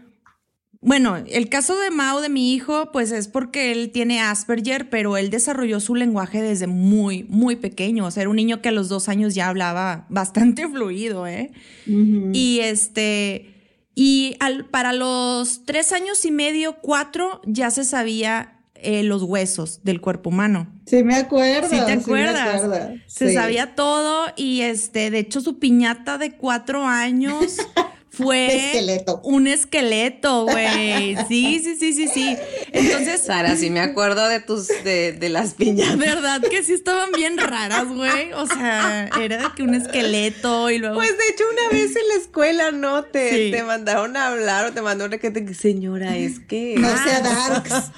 bueno, 0.82 1.18
el 1.18 1.50
caso 1.50 1.78
de 1.80 1.90
Mau, 1.92 2.20
de 2.20 2.30
mi 2.30 2.54
hijo, 2.54 2.92
pues 2.92 3.12
es 3.12 3.28
porque 3.28 3.72
él 3.72 3.92
tiene 3.92 4.22
Asperger, 4.22 4.90
pero 4.90 5.18
él 5.18 5.30
desarrolló 5.30 5.80
su 5.80 5.96
lenguaje 5.96 6.42
desde 6.42 6.68
muy, 6.68 7.24
muy 7.26 7.56
pequeño. 7.56 8.06
O 8.06 8.12
sea, 8.12 8.22
era 8.22 8.30
un 8.30 8.36
niño 8.36 8.62
que 8.62 8.70
a 8.70 8.72
los 8.72 8.88
dos 8.90 9.10
años 9.10 9.34
ya 9.36 9.50
hablaba 9.50 10.06
bastante 10.10 10.68
fluido, 10.68 11.26
¿eh? 11.28 11.52
Y 11.88 12.60
este, 12.62 13.54
y 13.96 14.36
al, 14.40 14.66
para 14.66 14.94
los 14.94 15.64
tres 15.66 15.92
años 15.92 16.24
y 16.26 16.32
medio, 16.32 16.78
cuatro, 16.82 17.42
ya 17.46 17.72
se 17.72 17.84
sabía 17.84 18.54
eh, 18.76 19.02
los 19.02 19.24
huesos 19.24 19.80
del 19.84 20.00
cuerpo 20.02 20.30
humano. 20.30 20.68
Sí 20.86 21.04
me 21.04 21.16
acuerdo. 21.16 21.68
¿Sí 21.70 21.78
te 21.86 21.96
me 21.96 22.02
acuerdas? 22.04 22.64
acuerdo. 22.64 22.96
Se 23.08 23.30
Sí. 23.30 23.34
sabía 23.34 23.74
todo 23.74 24.28
y 24.36 24.62
este, 24.62 25.10
de 25.10 25.20
hecho, 25.20 25.42
su 25.42 25.58
piñata 25.58 26.20
de 26.20 26.34
cuatro 26.34 26.86
años 26.86 27.58
fue 28.18 28.68
Esqueleto. 28.68 29.22
un 29.24 29.48
esqueleto, 29.48 30.46
güey. 30.46 31.16
Sí, 31.28 31.60
sí, 31.64 31.76
sí, 31.80 31.94
sí, 31.94 32.08
sí. 32.08 32.36
Entonces, 32.72 33.22
Sara, 33.22 33.56
sí 33.56 33.70
me 33.70 33.80
acuerdo 33.80 34.28
de 34.28 34.40
tus, 34.40 34.68
de, 34.84 35.12
de 35.14 35.30
las 35.30 35.54
piñatas. 35.54 35.98
verdad 35.98 36.42
que 36.42 36.64
sí 36.64 36.74
estaban 36.74 37.12
bien 37.12 37.38
raras, 37.38 37.88
güey. 37.88 38.34
O 38.34 38.46
sea, 38.48 39.10
era 39.22 39.38
de 39.38 39.46
que 39.56 39.64
un 39.64 39.76
esqueleto 39.76 40.70
y 40.70 40.80
luego. 40.80 40.96
Pues 40.96 41.12
de 41.18 41.24
hecho 41.30 41.44
una 41.52 41.70
vez 41.78 41.96
en 41.96 42.08
la 42.10 42.16
escuela, 42.16 42.72
¿no? 42.72 43.04
Te, 43.04 43.30
Sí. 43.30 43.52
te 43.52 43.64
mandaron 43.64 44.18
a 44.18 44.30
hablar 44.30 44.66
o 44.66 44.72
te 44.74 44.82
mandó 44.82 45.06
una 45.06 45.18
que 45.18 45.32
te 45.32 45.54
señora, 45.54 46.16
es 46.18 46.40
que... 46.40 46.76
No 46.78 46.88
Ah. 46.88 47.04
sea 47.04 47.22
darks. 47.22 47.92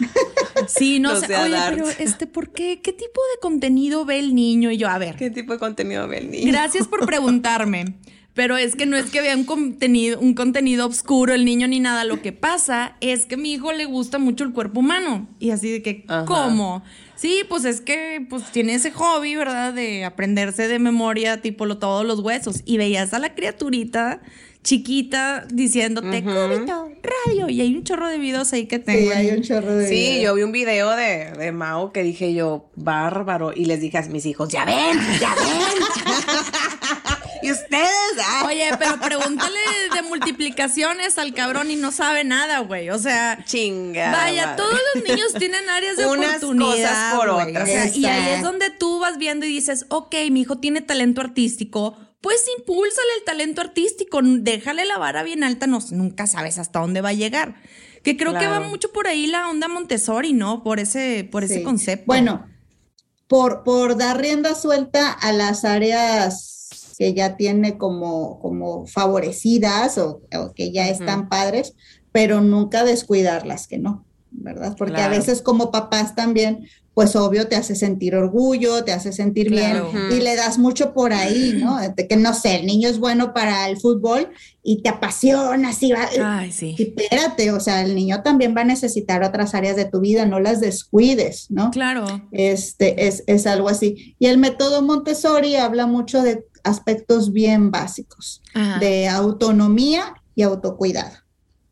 sí, 0.67 0.99
no, 0.99 1.13
no 1.13 1.19
sé. 1.19 1.27
sea 1.27 1.43
Oye, 1.43 1.51
darks. 1.53 1.75
pero 1.75 1.89
este, 1.99 2.27
¿por 2.27 2.51
qué? 2.51 2.81
¿Qué 2.81 2.91
tipo 2.93 3.21
de 3.35 3.39
contenido 3.41 4.05
ve 4.05 4.19
el 4.19 4.35
niño? 4.35 4.71
Y 4.71 4.77
yo, 4.77 4.87
a 4.89 4.97
ver. 4.97 5.15
¿Qué 5.15 5.29
tipo 5.29 5.53
de 5.53 5.59
contenido 5.59 6.07
ve 6.07 6.17
el 6.19 6.31
niño? 6.31 6.51
Gracias 6.51 6.87
por 6.87 7.05
preguntarme. 7.05 7.95
Pero 8.39 8.55
es 8.55 8.77
que 8.77 8.85
no 8.85 8.95
es 8.95 9.09
que 9.09 9.19
vea 9.19 9.35
un 9.35 9.43
contenido, 9.43 10.17
un 10.17 10.33
contenido 10.33 10.87
oscuro 10.87 11.33
el 11.33 11.43
niño 11.43 11.67
ni 11.67 11.81
nada. 11.81 12.05
Lo 12.05 12.21
que 12.21 12.31
pasa 12.31 12.95
es 13.01 13.25
que 13.25 13.35
a 13.35 13.37
mi 13.37 13.51
hijo 13.51 13.73
le 13.73 13.83
gusta 13.83 14.17
mucho 14.17 14.45
el 14.45 14.53
cuerpo 14.53 14.79
humano. 14.79 15.27
Y 15.39 15.49
así 15.49 15.69
de 15.69 15.81
que, 15.81 16.05
Ajá. 16.07 16.23
¿cómo? 16.23 16.81
Sí, 17.17 17.41
pues 17.49 17.65
es 17.65 17.81
que 17.81 18.25
pues 18.29 18.45
tiene 18.53 18.75
ese 18.75 18.91
hobby, 18.91 19.35
¿verdad? 19.35 19.73
De 19.73 20.05
aprenderse 20.05 20.69
de 20.69 20.79
memoria, 20.79 21.41
tipo 21.41 21.65
lo, 21.65 21.79
todos 21.79 22.05
los 22.05 22.21
huesos. 22.21 22.61
Y 22.63 22.77
veías 22.77 23.13
a 23.13 23.19
la 23.19 23.35
criaturita 23.35 24.21
chiquita 24.63 25.45
diciéndote, 25.51 26.23
cúbito, 26.23 26.91
radio. 27.25 27.49
Y 27.49 27.59
hay 27.59 27.75
un 27.75 27.83
chorro 27.83 28.07
de 28.07 28.19
videos 28.19 28.53
ahí 28.53 28.67
que 28.67 28.79
tengo. 28.79 29.01
Sí, 29.01 29.17
hay 29.17 29.31
un 29.31 29.41
chorro 29.41 29.75
de 29.75 29.85
Sí, 29.89 29.95
videos. 29.95 30.23
yo 30.23 30.35
vi 30.35 30.43
un 30.43 30.53
video 30.53 30.95
de, 30.95 31.31
de 31.37 31.51
Mao 31.51 31.91
que 31.91 32.03
dije 32.03 32.33
yo, 32.33 32.69
bárbaro, 32.77 33.51
y 33.53 33.65
les 33.65 33.81
dije 33.81 33.97
a 33.97 34.01
mis 34.03 34.25
hijos, 34.25 34.47
ya 34.47 34.63
ven, 34.63 34.97
ya 35.19 35.35
ven. 35.35 37.09
y 37.41 37.51
ustedes, 37.51 37.89
ah. 38.23 38.43
Oye, 38.47 38.69
pero 38.77 38.99
pregúntale 38.99 39.59
de 39.93 40.01
multiplicaciones 40.03 41.17
al 41.17 41.33
cabrón 41.33 41.71
y 41.71 41.75
no 41.75 41.91
sabe 41.91 42.23
nada, 42.23 42.59
güey. 42.59 42.89
O 42.89 42.97
sea, 42.99 43.43
chinga. 43.45 44.11
Vaya, 44.11 44.47
madre. 44.47 44.57
todos 44.63 44.79
los 44.95 45.03
niños 45.03 45.33
tienen 45.37 45.69
áreas 45.69 45.97
de 45.97 46.05
Unas 46.05 46.43
oportunidad. 46.43 46.89
cosas 46.89 47.15
por 47.15 47.33
güey. 47.33 47.49
otras. 47.49 47.69
O 47.69 47.71
sea, 47.71 47.87
y 47.95 48.05
ahí 48.05 48.35
es 48.35 48.41
donde 48.43 48.69
tú 48.69 48.99
vas 48.99 49.17
viendo 49.17 49.45
y 49.45 49.49
dices, 49.49 49.85
ok, 49.89 50.15
mi 50.31 50.41
hijo 50.41 50.57
tiene 50.57 50.81
talento 50.81 51.21
artístico. 51.21 51.97
Pues 52.21 52.43
impúlsale 52.57 53.07
el 53.19 53.23
talento 53.23 53.61
artístico, 53.61 54.19
déjale 54.21 54.83
la 54.85 54.97
vara 54.97 55.23
bien 55.23 55.43
alta, 55.43 55.67
no, 55.67 55.79
nunca 55.91 56.27
sabes 56.27 56.57
hasta 56.57 56.79
dónde 56.79 56.99
va 56.99 57.09
a 57.09 57.13
llegar. 57.13 57.55
Que 58.03 58.17
creo 58.17 58.33
que 58.37 58.47
va 58.47 58.59
mucho 58.59 58.91
por 58.91 59.07
ahí 59.07 59.27
la 59.27 59.47
onda 59.49 59.67
Montessori, 59.67 60.33
¿no? 60.33 60.63
Por 60.63 60.79
ese, 60.79 61.27
por 61.31 61.43
ese 61.43 61.63
concepto. 61.63 62.05
Bueno, 62.07 62.45
por, 63.27 63.63
por 63.63 63.97
dar 63.97 64.19
rienda 64.19 64.55
suelta 64.55 65.11
a 65.11 65.31
las 65.31 65.63
áreas 65.63 66.58
que 66.99 67.13
ya 67.13 67.37
tiene 67.37 67.77
como, 67.77 68.39
como 68.39 68.85
favorecidas 68.85 69.97
o, 69.97 70.21
o 70.37 70.53
que 70.53 70.73
ya 70.73 70.89
están 70.89 71.29
padres, 71.29 71.73
pero 72.11 72.41
nunca 72.41 72.83
descuidar 72.83 73.47
las 73.47 73.67
que 73.67 73.77
no, 73.77 74.05
¿verdad? 74.31 74.75
Porque 74.77 75.01
a 75.01 75.09
veces 75.09 75.41
como 75.41 75.71
papás 75.71 76.15
también, 76.15 76.67
pues 76.93 77.15
obvio 77.15 77.47
te 77.47 77.55
hace 77.55 77.75
sentir 77.75 78.15
orgullo, 78.15 78.83
te 78.83 78.91
hace 78.91 79.13
sentir 79.13 79.47
Claro. 79.47 79.89
bien 79.91 80.19
y 80.19 80.21
le 80.23 80.35
das 80.35 80.57
mucho 80.57 80.93
por 80.93 81.13
ahí, 81.13 81.53
¿no? 81.55 81.77
De 81.95 82.07
que 82.07 82.17
no 82.17 82.33
sé, 82.33 82.57
el 82.57 82.65
niño 82.65 82.89
es 82.89 82.99
bueno 82.99 83.33
para 83.33 83.69
el 83.69 83.79
fútbol 83.79 84.29
y 84.63 84.81
te 84.81 84.89
apasionas 84.89 85.81
y 85.81 85.91
va... 85.93 86.09
Ay, 86.21 86.51
sí. 86.51 86.75
Y 86.77 86.83
espérate, 86.83 87.51
o 87.51 87.59
sea, 87.61 87.81
el 87.83 87.95
niño 87.95 88.21
también 88.21 88.53
va 88.55 88.61
a 88.61 88.65
necesitar 88.65 89.23
otras 89.23 89.55
áreas 89.55 89.77
de 89.77 89.85
tu 89.85 90.01
vida, 90.01 90.25
no 90.25 90.39
las 90.41 90.59
descuides, 90.59 91.47
¿no? 91.49 91.71
Claro. 91.71 92.27
Este 92.31 93.07
es, 93.07 93.23
es 93.27 93.47
algo 93.47 93.69
así. 93.69 94.15
Y 94.19 94.27
el 94.27 94.37
método 94.37 94.81
Montessori 94.81 95.55
habla 95.55 95.85
mucho 95.87 96.21
de 96.21 96.43
aspectos 96.65 97.31
bien 97.31 97.71
básicos, 97.71 98.41
Ajá. 98.53 98.79
de 98.79 99.07
autonomía 99.07 100.15
y 100.35 100.41
autocuidado, 100.43 101.15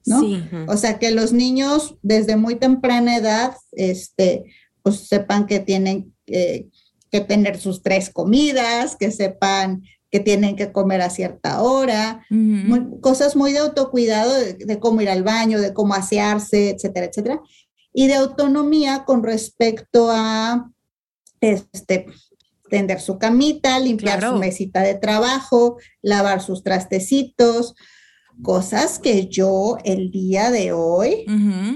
¿no? 0.07 0.21
Sí. 0.21 0.43
O 0.67 0.75
sea, 0.77 0.97
que 0.99 1.11
los 1.11 1.31
niños 1.33 1.95
desde 2.01 2.35
muy 2.35 2.55
temprana 2.55 3.17
edad, 3.17 3.55
este, 3.73 4.45
pues 4.81 5.07
sepan 5.07 5.45
que 5.45 5.59
tienen 5.59 6.13
eh, 6.27 6.67
que 7.11 7.21
tener 7.21 7.59
sus 7.59 7.81
tres 7.83 8.09
comidas, 8.09 8.95
que 8.95 9.11
sepan 9.11 9.83
que 10.09 10.19
tienen 10.21 10.55
que 10.55 10.71
comer 10.71 11.01
a 11.01 11.09
cierta 11.09 11.61
hora, 11.61 12.25
muy- 12.29 12.99
cosas 13.01 13.35
muy 13.35 13.51
de 13.51 13.59
autocuidado, 13.59 14.33
de, 14.33 14.53
de 14.53 14.79
cómo 14.79 15.01
ir 15.01 15.09
al 15.09 15.23
baño, 15.23 15.59
de 15.59 15.73
cómo 15.73 15.93
asearse, 15.93 16.69
etcétera, 16.69 17.07
etcétera, 17.07 17.41
y 17.93 18.07
de 18.07 18.13
autonomía 18.15 19.03
con 19.05 19.21
respecto 19.21 20.09
a 20.09 20.71
este, 21.41 22.05
tender 22.69 23.01
su 23.01 23.17
camita, 23.17 23.79
limpiar 23.79 24.19
Claro. 24.19 24.35
su 24.35 24.39
mesita 24.39 24.81
de 24.81 24.95
trabajo, 24.95 25.77
lavar 26.01 26.41
sus 26.41 26.63
trastecitos, 26.63 27.75
cosas 28.41 28.99
que 28.99 29.27
yo 29.27 29.77
el 29.83 30.11
día 30.11 30.51
de 30.51 30.73
hoy 30.73 31.25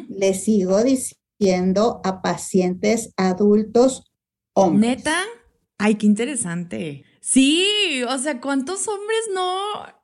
le 0.10 0.34
sigo 0.34 0.84
diciendo 0.84 2.02
a 2.04 2.22
pacientes 2.22 3.14
adultos 3.18 4.12
hombres. 4.54 4.98
¿Neta? 4.98 5.24
Ay, 5.78 5.96
qué 5.96 6.06
interesante. 6.06 7.06
Sí, 7.22 8.04
o 8.08 8.18
sea, 8.18 8.40
¿cuántos 8.40 8.88
hombres 8.88 9.20
no? 9.34 9.58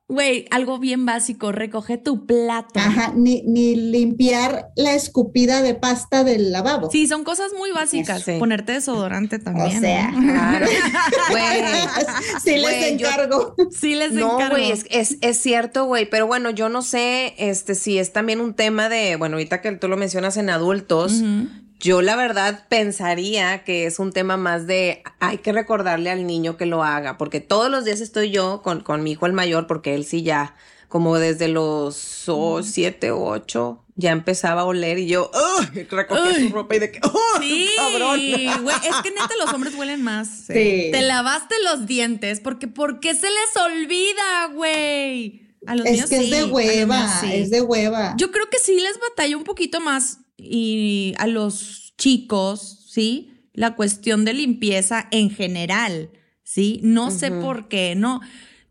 Güey, 0.09 0.45
algo 0.51 0.79
bien 0.79 1.05
básico, 1.05 1.51
recoge 1.51 1.97
tu 1.97 2.25
plato. 2.25 2.79
Ajá, 2.79 3.11
ni, 3.13 3.41
ni 3.41 3.75
limpiar 3.75 4.69
la 4.77 4.93
escupida 4.93 5.61
de 5.61 5.75
pasta 5.75 6.23
del 6.23 6.53
lavabo. 6.53 6.89
Sí, 6.89 7.07
son 7.07 7.25
cosas 7.25 7.51
muy 7.57 7.71
básicas. 7.71 8.23
Sí. 8.23 8.37
Ponerte 8.39 8.71
desodorante 8.71 9.37
también. 9.37 9.67
O 9.77 9.79
sea, 9.81 10.11
¿no? 10.11 10.31
Claro. 10.33 10.65
Güey. 11.29 11.61
sí 12.41 12.51
les 12.51 12.61
Güey, 12.61 12.97
yo- 12.97 13.07
encargo. 13.09 13.55
Sí, 13.77 13.95
les 13.95 14.13
No, 14.13 14.35
encargo. 14.35 14.55
güey, 14.55 14.71
es, 14.71 14.85
es, 14.89 15.17
es 15.19 15.37
cierto, 15.39 15.83
güey, 15.85 16.09
pero 16.09 16.25
bueno, 16.25 16.51
yo 16.51 16.69
no 16.69 16.81
sé 16.83 17.33
este, 17.37 17.75
si 17.75 17.97
es 17.99 18.13
también 18.13 18.39
un 18.39 18.53
tema 18.53 18.87
de, 18.87 19.17
bueno, 19.17 19.35
ahorita 19.35 19.59
que 19.59 19.73
tú 19.73 19.89
lo 19.89 19.97
mencionas 19.97 20.37
en 20.37 20.49
adultos. 20.49 21.21
Yo 21.79 22.01
la 22.01 22.15
verdad 22.15 22.65
pensaría 22.69 23.63
que 23.63 23.85
es 23.85 23.99
un 23.99 24.11
tema 24.11 24.37
más 24.37 24.67
de 24.67 25.03
hay 25.19 25.37
que 25.39 25.51
recordarle 25.51 26.09
al 26.09 26.25
niño 26.25 26.57
que 26.57 26.65
lo 26.65 26.83
haga, 26.83 27.17
porque 27.17 27.39
todos 27.39 27.69
los 27.69 27.85
días 27.85 28.01
estoy 28.01 28.31
yo 28.31 28.61
con, 28.63 28.81
con 28.81 29.03
mi 29.03 29.11
hijo 29.11 29.25
el 29.25 29.33
mayor, 29.33 29.67
porque 29.67 29.93
él 29.93 30.05
sí 30.05 30.23
ya, 30.23 30.55
como 30.87 31.17
desde 31.17 31.47
los 31.47 32.23
oh, 32.27 32.63
siete 32.63 33.11
o 33.11 33.23
ocho, 33.23 33.83
ya 33.95 34.11
empezaba 34.11 34.61
a 34.61 34.65
oler 34.65 34.99
y 34.99 35.07
yo 35.07 35.31
¡Ugh! 35.33 35.87
recogía 35.89 36.35
su 36.35 36.49
ropa 36.49 36.75
y 36.75 36.79
de 36.79 36.91
que 36.91 36.99
¡Oh, 37.03 37.39
Sí, 37.39 37.69
cabrón! 37.75 38.19
güey, 38.63 38.75
es 38.75 38.95
que 39.03 39.11
neta 39.11 39.29
los 39.43 39.53
hombres 39.53 39.75
huelen 39.75 40.03
más. 40.03 40.27
Sí. 40.47 40.89
Te 40.91 41.01
lavaste 41.01 41.55
los 41.63 41.85
dientes 41.85 42.39
porque 42.39 42.67
¿por 42.67 42.99
qué 42.99 43.13
se 43.13 43.27
les 43.27 43.63
olvida, 43.63 44.47
güey? 44.53 45.47
A 45.65 45.75
los 45.75 45.85
Es 45.85 46.05
que 46.05 46.17
es 46.17 46.29
de 46.29 46.45
hueva, 46.45 47.19
sí. 47.19 47.29
es 47.33 47.49
de 47.49 47.61
hueva. 47.61 48.13
Yo 48.17 48.31
creo 48.31 48.49
que 48.49 48.59
sí 48.59 48.79
les 48.79 48.99
batalla 48.99 49.35
un 49.35 49.43
poquito 49.43 49.81
más 49.81 50.19
y 50.37 51.13
a 51.17 51.27
los 51.27 51.93
chicos, 51.97 52.85
¿sí? 52.89 53.49
La 53.53 53.75
cuestión 53.75 54.23
de 54.23 54.33
limpieza 54.33 55.07
en 55.11 55.29
general, 55.29 56.11
¿sí? 56.43 56.79
No 56.83 57.11
sé 57.11 57.31
por 57.31 57.67
qué, 57.67 57.95
no. 57.95 58.21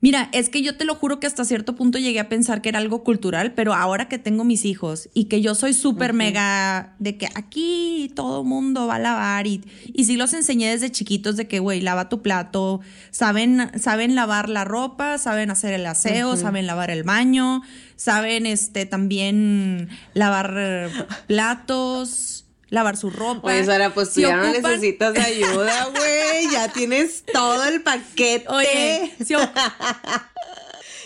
Mira, 0.06 0.28
es 0.30 0.50
que 0.50 0.62
yo 0.62 0.76
te 0.76 0.84
lo 0.84 0.94
juro 0.94 1.18
que 1.18 1.26
hasta 1.26 1.44
cierto 1.44 1.74
punto 1.74 1.98
llegué 1.98 2.20
a 2.20 2.28
pensar 2.28 2.62
que 2.62 2.68
era 2.68 2.78
algo 2.78 3.02
cultural, 3.02 3.54
pero 3.54 3.74
ahora 3.74 4.06
que 4.06 4.20
tengo 4.20 4.44
mis 4.44 4.64
hijos 4.64 5.08
y 5.14 5.24
que 5.24 5.40
yo 5.40 5.56
soy 5.56 5.72
súper 5.72 6.12
mega 6.12 6.94
de 7.00 7.18
que 7.18 7.26
aquí 7.34 8.12
todo 8.14 8.44
mundo 8.44 8.86
va 8.86 8.94
a 8.94 8.98
lavar 9.00 9.48
y, 9.48 9.64
y 9.92 10.04
sí 10.04 10.16
los 10.16 10.32
enseñé 10.32 10.70
desde 10.70 10.92
chiquitos 10.92 11.34
de 11.34 11.48
que, 11.48 11.58
güey, 11.58 11.80
lava 11.80 12.08
tu 12.08 12.22
plato, 12.22 12.82
saben, 13.10 13.72
saben 13.80 14.14
lavar 14.14 14.48
la 14.48 14.62
ropa, 14.62 15.18
saben 15.18 15.50
hacer 15.50 15.72
el 15.72 15.84
aseo, 15.84 16.36
saben 16.36 16.68
lavar 16.68 16.92
el 16.92 17.02
baño, 17.02 17.62
saben 17.96 18.46
este 18.46 18.86
también 18.86 19.88
lavar 20.14 20.88
platos, 21.26 22.45
lavar 22.68 22.96
su 22.96 23.10
ropa. 23.10 23.48
Oye, 23.48 23.64
Sara, 23.64 23.94
pues 23.94 24.08
tú 24.08 24.14
Si 24.16 24.20
ya 24.22 24.36
no 24.36 24.48
necesitas 24.52 25.16
ayuda, 25.24 25.88
güey. 25.96 26.50
Ya 26.52 26.72
tienes 26.72 27.24
todo 27.32 27.64
el 27.64 27.82
paquete. 27.82 28.44
Oye, 28.48 29.12
si 29.24 29.34
o- 29.34 29.40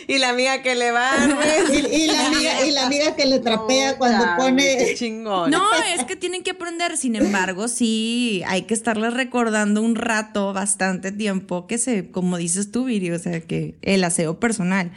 y 0.09 0.19
la 0.19 0.31
amiga 0.31 0.62
que 0.62 0.75
le 0.75 0.90
barre. 0.90 1.61
Y, 1.73 1.76
y 2.02 2.07
la 2.09 2.26
amiga, 2.26 2.67
y 2.67 2.71
la 2.73 2.87
amiga 2.87 3.14
que 3.14 3.26
le 3.26 3.38
trapea 3.38 3.97
cuando 3.97 4.25
Qué 4.25 4.31
pone. 4.38 4.95
chingón. 4.97 5.50
No, 5.50 5.62
es 5.95 6.05
que 6.05 6.17
tienen 6.17 6.43
que 6.43 6.52
aprender. 6.52 6.97
Sin 6.97 7.14
embargo, 7.14 7.69
sí, 7.69 8.43
hay 8.47 8.62
que 8.62 8.75
estarles 8.75 9.12
recordando 9.14 9.83
un 9.83 9.95
rato, 9.95 10.52
bastante 10.52 11.12
tiempo, 11.12 11.67
que 11.67 11.79
se, 11.79 12.11
como 12.11 12.38
dices 12.38 12.73
tú, 12.73 12.87
Viri, 12.87 13.11
o 13.12 13.19
sea, 13.19 13.40
que 13.40 13.76
el 13.83 14.02
aseo 14.02 14.40
personal. 14.40 14.90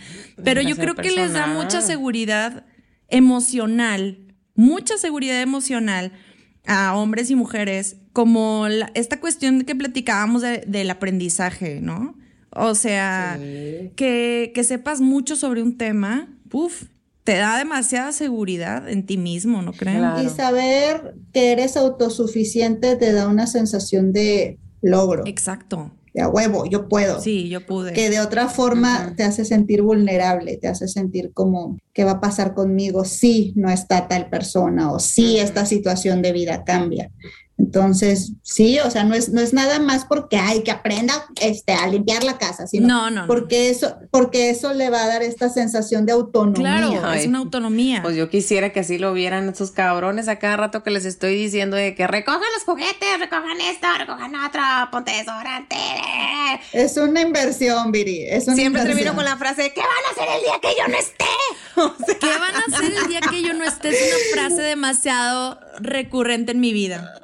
Pero 0.44 0.62
El 0.62 0.68
yo 0.68 0.76
creo 0.78 0.96
que 0.96 1.12
les 1.12 1.34
da 1.34 1.46
mucha 1.48 1.82
seguridad 1.82 2.66
emocional, 3.10 4.18
mucha 4.56 4.98
seguridad 4.98 5.42
emocional 5.42 6.12
a 6.66 6.96
hombres 6.96 7.30
y 7.30 7.36
mujeres, 7.36 7.98
como 8.14 8.68
la- 8.68 8.92
esta 8.94 9.20
cuestión 9.20 9.64
que 9.64 9.76
platicábamos 9.76 10.42
de- 10.42 10.64
del 10.68 10.90
aprendizaje, 10.90 11.80
¿no? 11.82 12.16
O 12.52 12.76
sea, 12.76 13.40
que, 13.96 14.52
que 14.54 14.64
sepas 14.64 15.02
mucho 15.02 15.36
sobre 15.36 15.62
un 15.64 15.78
tema, 15.78 16.30
uf, 16.52 16.84
te 17.24 17.36
da 17.38 17.58
demasiada 17.58 18.12
seguridad 18.12 18.88
en 18.90 19.06
ti 19.06 19.18
mismo, 19.18 19.62
¿no 19.62 19.74
creen? 19.74 20.00
Claro. 20.00 20.22
Y 20.24 20.30
saber 20.30 21.16
que 21.34 21.52
eres 21.54 21.76
autosuficiente 21.78 22.96
te 22.96 23.12
da 23.14 23.28
una 23.28 23.48
sensación 23.48 24.12
de 24.14 24.60
logro, 24.82 25.24
Exacto. 25.26 25.92
De 26.14 26.22
a 26.22 26.28
huevo, 26.28 26.66
yo 26.66 26.88
puedo. 26.88 27.20
Sí, 27.20 27.50
yo 27.50 27.66
pude. 27.66 27.94
Que 27.94 28.10
de 28.10 28.20
otra 28.20 28.48
forma 28.48 29.14
te 29.18 29.24
hace 29.24 29.46
sentir 29.46 29.82
vulnerable, 29.82 30.58
te 30.58 30.68
hace 30.68 30.88
sentir 30.88 31.32
como, 31.34 31.80
¿qué 31.94 32.04
va 32.04 32.12
a 32.12 32.22
pasar 32.22 32.54
conmigo 32.54 33.04
si 33.04 33.54
no 33.56 33.70
está 33.70 34.08
tal 34.08 34.30
persona 34.30 34.92
o 34.92 35.00
si 35.00 35.40
esta 35.40 35.66
situación 35.66 36.22
de 36.22 36.32
vida 36.32 36.64
cambia? 36.64 37.12
Entonces, 37.58 38.34
sí, 38.42 38.80
o 38.80 38.90
sea, 38.90 39.04
no 39.04 39.14
es, 39.14 39.30
no 39.30 39.40
es 39.40 39.54
nada 39.54 39.80
más 39.80 40.06
porque 40.06 40.38
hay 40.38 40.64
que 40.64 40.72
aprenda 40.72 41.26
este, 41.40 41.74
a 41.74 41.88
limpiar 41.88 42.24
la 42.24 42.38
casa, 42.38 42.66
sino 42.68 42.88
No, 42.88 43.10
no, 43.12 43.22
no. 43.22 43.28
porque 43.28 43.70
eso, 43.70 43.96
porque 44.12 44.50
eso 44.50 44.74
le 44.74 44.90
va 44.90 45.04
a 45.04 45.08
dar 45.08 45.22
esta 45.22 45.50
sensación 45.50 46.06
de 46.06 46.14
autonomía. 46.14 46.78
Claro, 46.78 47.02
Ay. 47.06 47.22
es 47.22 47.28
una 47.28 47.40
autonomía. 47.40 48.02
Pues 48.02 48.16
yo 48.16 48.30
quisiera 48.30 48.72
que 48.72 48.80
así 48.80 48.98
lo 48.98 49.14
vieran 49.14 49.50
esos 49.50 49.72
cabrones 49.72 50.28
a 50.28 50.40
cada 50.40 50.58
rato 50.58 50.84
que 50.84 50.90
les 50.90 51.06
estoy 51.06 51.36
diciendo 51.36 51.78
de 51.78 51.94
que 51.96 52.08
recojan 52.08 52.42
los 52.56 52.64
juguetes, 52.64 53.20
recojan 53.20 53.62
esto, 53.62 53.88
recojan 53.98 54.36
otro, 54.36 54.62
ponte 54.92 55.12
desodorante. 55.12 55.76
Es 56.74 56.98
una 56.98 57.22
inversión, 57.22 57.92
Viri. 57.92 58.26
Es 58.28 58.48
una 58.48 58.56
Siempre 58.56 58.84
termino 58.84 59.14
con 59.14 59.26
la 59.26 59.38
frase 59.38 59.64
de 59.64 59.74
¿qué 59.74 59.82
van 59.82 59.90
a 59.90 60.12
hacer 60.12 60.36
el 60.38 60.44
día 60.44 60.60
que 60.62 60.76
yo 60.80 60.88
no 60.88 60.98
esté? 60.98 61.26
O 61.76 62.06
sea, 62.06 62.18
¿Qué 62.20 62.28
van 62.28 62.56
a 62.56 62.76
hacer 62.76 62.94
el 62.94 63.08
día 63.08 63.20
que 63.22 63.42
yo 63.42 63.54
no 63.54 63.64
esté? 63.64 63.90
Es 63.90 64.34
una 64.34 64.42
frase 64.42 64.62
demasiado 64.62 65.60
recurrente 65.80 66.52
en 66.52 66.60
mi 66.60 66.72
vida. 66.74 67.20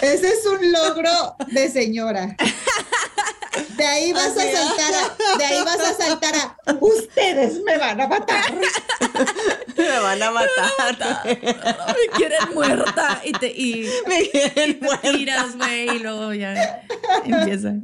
Ese 0.00 0.28
es 0.28 0.46
un 0.46 0.72
logro 0.72 1.36
de 1.48 1.70
señora. 1.70 2.36
De 3.76 3.84
ahí 3.84 4.12
vas 4.12 4.36
a 4.36 4.52
saltar 4.52 4.94
a, 4.94 5.38
de 5.38 5.44
ahí 5.44 5.62
vas 5.64 5.80
a 5.80 5.94
saltar 5.94 6.34
a, 6.34 6.76
ustedes 6.80 7.62
me 7.62 7.78
van 7.78 8.00
a 8.00 8.08
matar. 8.08 8.54
me 9.76 9.98
van 10.00 10.22
a 10.22 10.30
matar. 10.30 11.22
Me 11.24 12.16
quieren 12.16 12.54
muerta 12.54 13.22
y 13.24 13.32
te 13.32 13.48
y, 13.48 13.88
me 14.06 14.28
quieren 14.28 14.70
y 14.70 14.74
te 14.74 14.84
muerta. 14.84 15.12
tiras, 15.12 15.56
güey, 15.56 15.96
y 15.96 15.98
luego 15.98 16.32
ya 16.34 16.84
empieza. 17.24 17.74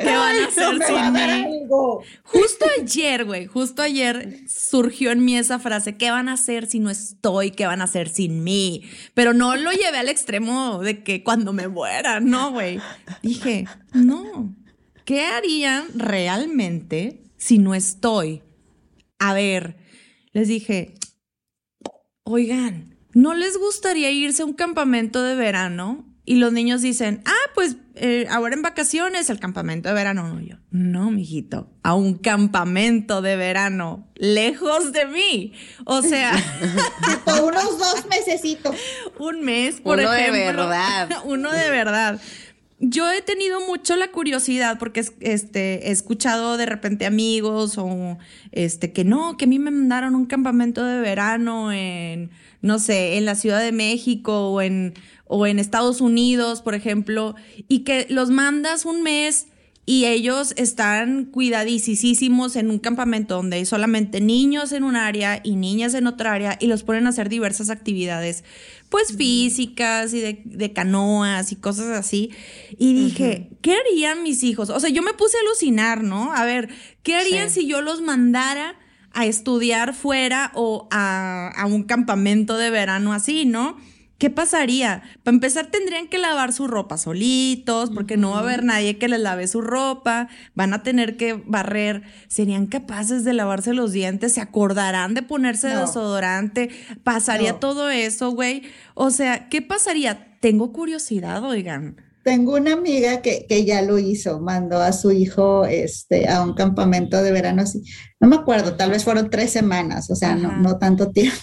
¿Qué 0.00 0.16
van 0.16 0.36
a 0.36 0.46
hacer 0.46 0.86
sin 0.86 1.12
mí? 1.12 1.20
algo. 1.20 2.02
Justo 2.24 2.66
ayer, 2.80 3.24
güey, 3.24 3.46
justo 3.46 3.82
ayer 3.82 4.40
surgió 4.48 5.10
en 5.10 5.24
mí 5.24 5.36
esa 5.36 5.58
frase, 5.58 5.96
¿qué 5.96 6.10
van 6.10 6.28
a 6.28 6.34
hacer 6.34 6.66
si 6.66 6.78
no 6.78 6.90
estoy? 6.90 7.50
¿Qué 7.50 7.66
van 7.66 7.80
a 7.80 7.84
hacer 7.84 8.08
sin 8.08 8.44
mí? 8.44 8.82
Pero 9.14 9.34
no 9.34 9.56
lo 9.56 9.70
llevé 9.72 9.98
al 9.98 10.08
extremo 10.08 10.78
de 10.80 11.02
que 11.02 11.22
cuando 11.22 11.52
me 11.52 11.68
muera, 11.68 12.20
no, 12.20 12.52
güey. 12.52 12.80
Dije, 13.22 13.66
no, 13.92 14.54
¿qué 15.08 15.24
harían 15.24 15.86
realmente 15.94 17.22
si 17.38 17.56
no 17.56 17.74
estoy? 17.74 18.42
A 19.18 19.32
ver, 19.32 19.78
les 20.32 20.48
dije, 20.48 20.96
oigan, 22.24 22.94
¿no 23.14 23.32
les 23.32 23.56
gustaría 23.56 24.10
irse 24.10 24.42
a 24.42 24.44
un 24.44 24.52
campamento 24.52 25.22
de 25.22 25.34
verano? 25.34 26.04
Y 26.26 26.34
los 26.34 26.52
niños 26.52 26.82
dicen, 26.82 27.22
ah, 27.24 27.50
pues 27.54 27.76
eh, 27.94 28.26
ahora 28.28 28.54
en 28.54 28.60
vacaciones, 28.60 29.30
el 29.30 29.40
campamento 29.40 29.88
de 29.88 29.94
verano. 29.94 30.28
No, 30.28 30.40
yo, 30.42 30.56
no, 30.70 31.10
mijito, 31.10 31.70
a 31.82 31.94
un 31.94 32.18
campamento 32.18 33.22
de 33.22 33.36
verano, 33.36 34.12
lejos 34.14 34.92
de 34.92 35.06
mí. 35.06 35.54
O 35.86 36.02
sea, 36.02 36.32
Tipo, 37.06 37.46
unos 37.46 37.78
dos 37.78 38.04
mesecitos. 38.10 38.76
un 39.18 39.40
mes, 39.40 39.80
por 39.80 39.98
Uno 40.00 40.10
de 40.10 40.20
ejemplo. 40.20 40.68
verdad. 40.68 41.08
Uno 41.24 41.50
de 41.50 41.70
verdad. 41.70 42.20
Yo 42.80 43.10
he 43.10 43.22
tenido 43.22 43.60
mucho 43.66 43.96
la 43.96 44.12
curiosidad 44.12 44.78
porque 44.78 45.00
es- 45.00 45.12
este, 45.20 45.88
he 45.88 45.90
escuchado 45.90 46.56
de 46.56 46.64
repente 46.66 47.06
amigos 47.06 47.76
o 47.76 48.18
este, 48.52 48.92
que 48.92 49.04
no, 49.04 49.36
que 49.36 49.46
a 49.46 49.48
mí 49.48 49.58
me 49.58 49.72
mandaron 49.72 50.14
un 50.14 50.26
campamento 50.26 50.84
de 50.84 51.00
verano 51.00 51.72
en, 51.72 52.30
no 52.62 52.78
sé, 52.78 53.16
en 53.18 53.24
la 53.24 53.34
Ciudad 53.34 53.60
de 53.60 53.72
México 53.72 54.50
o 54.50 54.60
en, 54.62 54.94
o 55.26 55.46
en 55.48 55.58
Estados 55.58 56.00
Unidos, 56.00 56.62
por 56.62 56.76
ejemplo, 56.76 57.34
y 57.66 57.80
que 57.80 58.06
los 58.10 58.30
mandas 58.30 58.84
un 58.84 59.02
mes 59.02 59.48
y 59.84 60.04
ellos 60.04 60.52
están 60.58 61.24
cuidadísimos 61.24 62.56
en 62.56 62.70
un 62.70 62.78
campamento 62.78 63.36
donde 63.36 63.56
hay 63.56 63.64
solamente 63.64 64.20
niños 64.20 64.72
en 64.72 64.84
un 64.84 64.96
área 64.96 65.40
y 65.42 65.56
niñas 65.56 65.94
en 65.94 66.06
otra 66.06 66.34
área 66.34 66.58
y 66.60 66.66
los 66.66 66.82
ponen 66.82 67.06
a 67.06 67.08
hacer 67.08 67.30
diversas 67.30 67.70
actividades, 67.70 68.44
pues 68.88 69.16
físicas 69.16 70.14
y 70.14 70.20
de, 70.20 70.42
de 70.44 70.72
canoas 70.72 71.52
y 71.52 71.56
cosas 71.56 71.88
así. 71.88 72.30
Y 72.78 72.94
dije, 72.94 73.50
¿qué 73.60 73.76
harían 73.76 74.22
mis 74.22 74.42
hijos? 74.42 74.70
O 74.70 74.80
sea, 74.80 74.90
yo 74.90 75.02
me 75.02 75.14
puse 75.14 75.36
a 75.36 75.40
alucinar, 75.40 76.02
¿no? 76.02 76.32
A 76.32 76.44
ver, 76.44 76.68
¿qué 77.02 77.14
harían 77.16 77.50
si 77.50 77.66
yo 77.66 77.82
los 77.82 78.00
mandara 78.00 78.78
a 79.12 79.26
estudiar 79.26 79.94
fuera 79.94 80.52
o 80.54 80.88
a, 80.90 81.48
a 81.56 81.66
un 81.66 81.82
campamento 81.82 82.56
de 82.56 82.70
verano 82.70 83.12
así, 83.12 83.44
¿no? 83.44 83.76
¿Qué 84.18 84.30
pasaría? 84.30 85.02
Para 85.22 85.36
empezar, 85.36 85.66
tendrían 85.70 86.08
que 86.08 86.18
lavar 86.18 86.52
su 86.52 86.66
ropa 86.66 86.98
solitos, 86.98 87.90
porque 87.90 88.16
no 88.16 88.32
va 88.32 88.38
a 88.38 88.40
haber 88.40 88.64
nadie 88.64 88.98
que 88.98 89.06
les 89.06 89.20
lave 89.20 89.46
su 89.46 89.60
ropa, 89.60 90.28
van 90.56 90.74
a 90.74 90.82
tener 90.82 91.16
que 91.16 91.34
barrer, 91.46 92.02
serían 92.26 92.66
capaces 92.66 93.22
de 93.24 93.32
lavarse 93.32 93.74
los 93.74 93.92
dientes, 93.92 94.32
se 94.32 94.40
acordarán 94.40 95.14
de 95.14 95.22
ponerse 95.22 95.72
No. 95.72 95.82
desodorante, 95.82 96.68
pasaría 97.04 97.52
No. 97.52 97.58
todo 97.60 97.90
eso, 97.90 98.32
güey. 98.32 98.62
O 98.94 99.10
sea, 99.10 99.48
¿qué 99.48 99.62
pasaría? 99.62 100.36
Tengo 100.40 100.72
curiosidad, 100.72 101.44
oigan. 101.44 101.96
Tengo 102.24 102.56
una 102.56 102.72
amiga 102.72 103.22
que, 103.22 103.46
que 103.48 103.64
ya 103.64 103.82
lo 103.82 104.00
hizo, 104.00 104.40
mandó 104.40 104.82
a 104.82 104.92
su 104.92 105.12
hijo 105.12 105.64
este, 105.64 106.28
a 106.28 106.42
un 106.42 106.54
campamento 106.54 107.22
de 107.22 107.30
verano 107.30 107.62
así. 107.62 107.82
No 108.18 108.26
me 108.28 108.34
acuerdo, 108.36 108.74
tal 108.74 108.90
vez 108.90 109.04
fueron 109.04 109.30
tres 109.30 109.52
semanas, 109.52 110.10
o 110.10 110.16
sea, 110.16 110.34
no, 110.34 110.48
Ajá. 110.48 110.58
no 110.58 110.76
tanto 110.78 111.12
tiempo. 111.12 111.38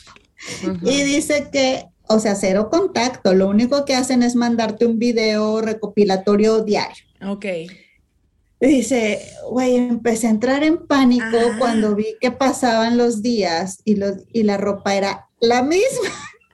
Y 0.84 1.02
dice 1.04 1.48
que, 1.52 1.86
o 2.08 2.20
sea, 2.20 2.36
cero 2.36 2.70
contacto, 2.72 3.34
lo 3.34 3.48
único 3.48 3.86
que 3.86 3.96
hacen 3.96 4.24
es 4.24 4.36
mandarte 4.36 4.86
un 4.86 5.00
video 5.00 5.62
recopilatorio 5.62 6.64
diario. 6.64 7.04
Ok. 7.28 7.46
Y 7.46 8.68
Dice, 8.68 9.22
güey, 9.50 9.76
empecé 9.76 10.28
a 10.28 10.32
entrar 10.32 10.64
en 10.64 10.88
pánico 10.88 11.38
cuando 11.60 11.94
vi 11.96 12.16
que 12.22 12.32
pasaban 12.32 12.98
los 12.98 13.22
días 13.22 13.80
y, 13.84 13.96
los, 13.96 14.14
y 14.32 14.44
la 14.44 14.58
ropa 14.58 14.96
era 14.96 15.28
la 15.40 15.62
misma. 15.62 16.10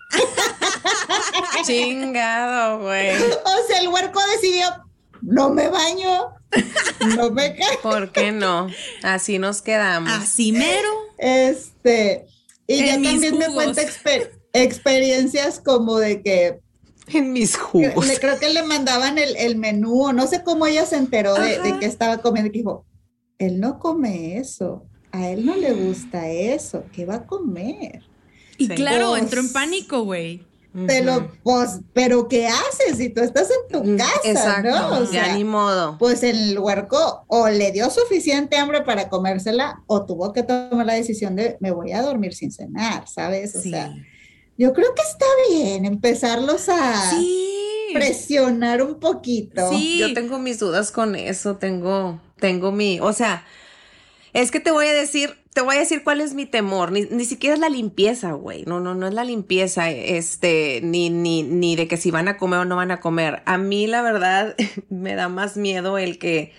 Chingado, 1.66 2.80
güey. 2.82 3.16
O 3.16 3.68
sea, 3.68 3.80
el 3.82 3.88
huerco 3.90 4.20
decidió, 4.34 4.66
no 5.22 5.50
me 5.52 5.70
baño, 5.70 6.34
no 7.16 7.30
me 7.32 7.56
cae. 7.56 7.78
¿Por 7.82 8.12
qué 8.12 8.32
no? 8.32 8.68
Así 9.04 9.40
nos 9.40 9.62
quedamos. 9.62 10.12
Así 10.12 10.52
mero. 10.52 10.90
Este, 11.18 12.26
y 12.68 12.80
En 12.80 12.86
ya 12.88 12.98
mis 12.98 13.12
también 13.12 13.38
me 13.38 13.54
cuenta 13.54 13.84
exper- 13.84 14.32
experiencias 14.54 15.60
como 15.60 15.98
de 15.98 16.22
que 16.22 16.60
En 17.08 17.34
mis 17.34 17.58
jugos. 17.58 18.08
le, 18.08 18.18
creo 18.20 18.40
que 18.40 18.50
le 18.50 18.64
mandaban 18.64 19.18
el, 19.18 19.36
el 19.38 19.56
menú, 19.58 20.04
o 20.06 20.14
no 20.14 20.28
sé 20.28 20.44
cómo 20.44 20.66
ella 20.68 20.86
se 20.86 20.98
enteró 20.98 21.34
de, 21.36 21.60
de 21.60 21.80
que 21.80 21.86
estaba 21.86 22.18
comiendo, 22.20 22.50
y 22.50 22.52
que 22.52 22.58
dijo, 22.60 22.86
él 23.38 23.60
no 23.60 23.80
come 23.80 24.38
eso, 24.38 24.86
a 25.12 25.30
él 25.30 25.46
no 25.46 25.56
le 25.56 25.74
gusta 25.74 26.30
eso, 26.30 26.84
¿qué 26.94 27.06
va 27.06 27.16
a 27.16 27.26
comer? 27.26 28.02
Y 28.58 28.68
Sí. 28.68 28.76
claro, 28.76 29.10
Pues- 29.12 29.24
entró 29.24 29.42
en 29.42 29.52
pánico, 29.54 30.04
güey. 30.04 30.46
Pero, 30.88 31.30
pues, 31.44 31.82
pero 31.92 32.30
¿qué 32.30 32.48
haces 32.48 32.96
si 32.96 33.10
tú 33.10 33.20
estás 33.20 33.50
en 33.52 33.78
tu 33.78 33.84
Mm, 33.92 33.98
casa, 33.98 34.22
Exacto. 34.24 34.70
no? 34.70 35.00
O 35.00 35.12
ya 35.12 35.36
ni 35.36 35.44
modo. 35.44 35.98
pues 35.98 36.24
el 36.24 36.58
huerco 36.58 37.26
o 37.28 37.50
le 37.50 37.74
dio 37.74 37.90
suficiente 37.90 38.56
hambre 38.56 38.80
para 38.84 39.10
comérsela 39.10 39.84
o 39.88 40.06
tuvo 40.06 40.32
que 40.32 40.44
tomar 40.44 40.86
la 40.86 40.94
decisión 40.94 41.36
de 41.36 41.58
me 41.60 41.72
voy 41.72 41.92
a 41.92 42.02
dormir 42.02 42.34
sin 42.34 42.54
cenar, 42.54 43.06
¿sabes? 43.10 43.54
O 43.58 43.60
Sí. 43.60 43.72
sea, 43.72 43.94
yo 44.62 44.74
creo 44.74 44.94
que 44.96 45.02
está 45.02 45.26
bien 45.50 45.86
empezarlos 45.86 46.70
a 46.70 47.10
Sí. 47.10 47.90
presionar 47.94 48.82
un 48.84 49.00
poquito. 49.00 49.70
Sí. 49.72 49.98
Yo 50.00 50.14
tengo 50.14 50.38
mis 50.40 50.60
dudas 50.60 50.92
con 50.92 51.16
eso, 51.16 51.58
tengo, 51.58 52.22
tengo 52.40 52.72
mi, 52.72 53.00
o 53.00 53.12
sea, 53.14 53.46
es 54.34 54.52
que 54.52 54.60
te 54.60 54.72
voy 54.72 54.86
a 54.86 54.94
decir, 54.94 55.38
te 55.54 55.62
voy 55.62 55.76
a 55.76 55.80
decir 55.80 56.04
cuál 56.04 56.22
es 56.22 56.34
mi 56.34 56.46
temor, 56.46 56.92
ni, 56.92 57.02
ni 57.02 57.26
siquiera 57.26 57.54
es 57.56 57.60
la 57.60 57.70
limpieza, 57.70 58.32
güey, 58.34 58.64
no, 58.66 58.80
no, 58.80 58.96
no 58.96 59.08
es 59.08 59.14
la 59.14 59.26
limpieza, 59.26 59.90
este, 59.90 60.80
ni, 60.84 61.10
ni, 61.10 61.44
ni 61.44 61.76
de 61.76 61.88
que 61.88 61.98
si 61.98 62.12
van 62.12 62.28
a 62.30 62.38
comer 62.38 62.60
o 62.60 62.66
no 62.66 62.76
van 62.78 62.92
a 62.92 63.00
comer. 63.02 63.42
A 63.46 63.58
mí, 63.58 63.88
la 63.88 64.02
verdad, 64.02 64.56
me 64.90 65.16
da 65.16 65.28
más 65.28 65.58
miedo 65.58 65.98
el 65.98 66.18
que, 66.20 66.54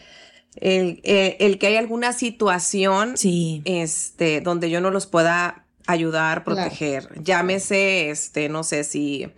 el, 0.57 1.01
el, 1.05 1.37
el 1.39 1.59
que 1.59 1.69
hay 1.69 1.77
alguna 1.77 2.13
situación, 2.13 3.17
Sí. 3.17 3.63
este, 3.65 4.43
donde 4.43 4.69
yo 4.69 4.81
no 4.83 4.91
los 4.91 5.07
pueda 5.07 5.62
ayudar, 5.87 6.45
Claro. 6.45 6.61
proteger. 6.63 7.09
Llámese, 7.23 8.11
este, 8.11 8.49
no 8.49 8.65
sé 8.65 8.85
si, 8.85 9.33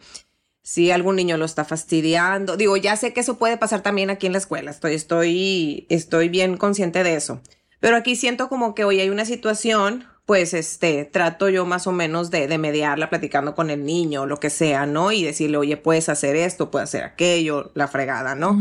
si 0.63 0.91
algún 0.91 1.17
niño 1.17 1.37
lo 1.37 1.45
está 1.45 1.65
fastidiando. 1.65 2.57
Digo, 2.57 2.77
ya 2.77 2.97
sé 2.97 3.13
que 3.13 3.21
eso 3.21 3.39
puede 3.39 3.57
pasar 3.57 3.83
también 3.83 4.11
aquí 4.11 4.27
en 4.27 4.33
la 4.33 4.39
escuela. 4.39 4.71
Estoy, 4.71 4.95
estoy, 4.95 5.87
estoy 5.89 6.29
bien 6.29 6.57
consciente 6.57 7.03
de 7.03 7.15
eso. 7.17 7.41
Pero 7.81 7.97
aquí 7.97 8.17
siento 8.17 8.49
como 8.49 8.75
que 8.75 8.85
hoy 8.85 9.01
hay 9.01 9.11
una 9.11 9.27
situación, 9.27 10.07
pues, 10.25 10.55
este, 10.55 11.05
trato 11.05 11.51
yo 11.51 11.67
más 11.67 11.87
o 11.87 11.93
menos 11.93 12.31
de, 12.31 12.49
de 12.49 12.57
mediarla 12.57 13.11
platicando 13.11 13.55
con 13.55 13.69
el 13.69 13.85
niño, 13.85 14.25
lo 14.25 14.41
que 14.41 14.49
sea, 14.49 14.87
¿no? 14.87 15.13
Y 15.13 15.23
decirle, 15.23 15.59
oye, 15.59 15.77
puedes 15.77 16.09
hacer 16.09 16.35
esto, 16.35 16.71
puedes 16.71 16.89
hacer 16.89 17.05
aquello, 17.05 17.73
la 17.75 17.87
fregada, 17.89 18.35
¿no? 18.35 18.59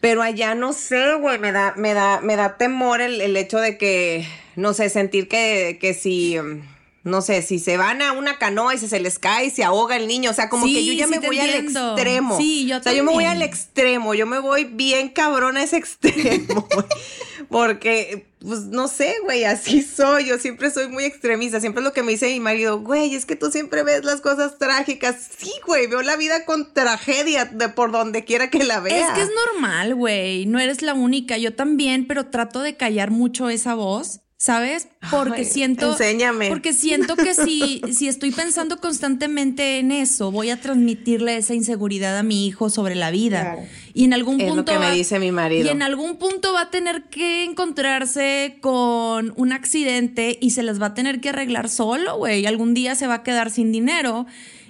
Pero 0.00 0.22
allá 0.22 0.54
no 0.54 0.72
sé, 0.72 1.14
güey, 1.16 1.40
me 1.40 1.50
da, 1.50 1.74
me 1.76 1.94
da, 1.94 2.20
me 2.20 2.36
da 2.36 2.56
temor 2.56 3.00
el, 3.00 3.20
el 3.20 3.36
hecho 3.36 3.58
de 3.58 3.76
que, 3.76 4.24
no 4.54 4.72
sé, 4.72 4.88
sentir 4.90 5.26
que, 5.26 5.78
que 5.80 5.92
si, 5.94 6.38
mm, 6.38 6.62
no 7.04 7.22
sé, 7.22 7.42
si 7.42 7.58
se 7.58 7.76
van 7.76 8.02
a 8.02 8.12
una 8.12 8.38
canoa 8.38 8.74
y 8.74 8.78
se, 8.78 8.88
se 8.88 9.00
les 9.00 9.18
cae 9.18 9.46
y 9.46 9.50
se 9.50 9.64
ahoga 9.64 9.96
el 9.96 10.08
niño, 10.08 10.30
o 10.30 10.34
sea, 10.34 10.48
como 10.48 10.66
Sí, 10.66 10.74
que 10.74 10.84
yo 10.84 10.92
ya 10.92 11.06
sí 11.06 11.10
me 11.10 11.18
voy 11.20 11.38
al 11.38 11.50
extremo. 11.50 12.36
Sí, 12.36 12.66
yo 12.66 12.78
O 12.78 12.82
sea, 12.82 12.92
yo 12.92 13.04
me 13.04 13.12
voy 13.12 13.24
al 13.24 13.42
extremo, 13.42 14.14
yo 14.14 14.26
me 14.26 14.38
voy 14.38 14.64
bien 14.64 15.08
cabrón 15.08 15.56
a 15.56 15.62
ese 15.62 15.76
extremo. 15.76 16.66
Porque, 17.48 18.26
pues, 18.40 18.64
no 18.64 18.88
sé, 18.88 19.14
güey, 19.22 19.44
así 19.44 19.80
soy, 19.82 20.26
yo 20.26 20.38
siempre 20.38 20.70
soy 20.70 20.88
muy 20.88 21.04
extremista, 21.04 21.60
siempre 21.60 21.80
es 21.80 21.84
lo 21.84 21.92
que 21.94 22.02
me 22.02 22.12
dice 22.12 22.26
mi 22.26 22.40
marido, 22.40 22.80
güey, 22.80 23.14
es 23.14 23.24
que 23.24 23.36
tú 23.36 23.50
siempre 23.50 23.82
ves 23.84 24.04
las 24.04 24.20
cosas 24.20 24.58
trágicas. 24.58 25.16
Sí, 25.38 25.52
güey, 25.66 25.86
veo 25.86 26.02
la 26.02 26.16
vida 26.16 26.44
con 26.44 26.74
tragedia 26.74 27.46
de 27.46 27.68
por 27.70 27.90
donde 27.90 28.24
quiera 28.24 28.50
que 28.50 28.64
la 28.64 28.80
vea. 28.80 29.08
Es 29.08 29.14
que 29.14 29.22
es 29.22 29.30
normal, 29.52 29.94
güey. 29.94 30.46
No 30.46 30.58
eres 30.58 30.82
la 30.82 30.94
única. 30.94 31.38
Yo 31.38 31.54
también, 31.54 32.06
pero 32.06 32.26
trato 32.26 32.60
de 32.60 32.76
callar 32.76 33.10
mucho 33.10 33.48
esa 33.48 33.74
voz, 33.74 34.20
¿sabes? 34.40 34.86
Porque 35.10 35.40
Ay, 35.40 35.44
siento. 35.44 35.90
enséñame. 35.90 36.48
Porque 36.48 36.72
siento 36.72 37.16
que 37.16 37.34
si, 37.34 37.82
si 37.92 38.06
estoy 38.06 38.30
pensando 38.30 38.78
constantemente 38.80 39.80
en 39.80 39.90
eso, 39.90 40.30
voy 40.30 40.50
a 40.50 40.60
transmitirle 40.60 41.36
esa 41.36 41.54
inseguridad 41.54 42.16
a 42.16 42.22
mi 42.22 42.46
hijo 42.46 42.70
sobre 42.70 42.94
la 42.94 43.10
vida. 43.10 43.40
Claro. 43.40 43.62
Y 43.94 44.04
en 44.04 44.14
algún 44.14 44.40
Es 44.40 44.46
lo 44.46 44.54
punto. 44.54 44.72
que 44.72 44.78
me 44.78 44.86
va- 44.86 44.92
dice 44.92 45.18
mi 45.18 45.32
marido. 45.32 45.66
Y 45.66 45.70
en 45.70 45.82
algún 45.82 46.16
punto 46.18 46.52
va 46.52 46.62
a 46.62 46.70
tener 46.70 47.02
que 47.10 47.42
encontrarse 47.44 48.58
con 48.60 49.32
un 49.36 49.52
accidente 49.52 50.38
y 50.40 50.50
se 50.50 50.62
las 50.62 50.80
va 50.80 50.86
a 50.86 50.94
tener 50.94 51.20
que 51.20 51.30
arreglar 51.30 51.68
solo, 51.68 52.16
güey. 52.16 52.46
Algún 52.46 52.74
día 52.74 52.94
se 52.94 53.08
va 53.08 53.14
a 53.14 53.22
quedar 53.24 53.50
sin 53.50 53.72
dinero 53.72 54.24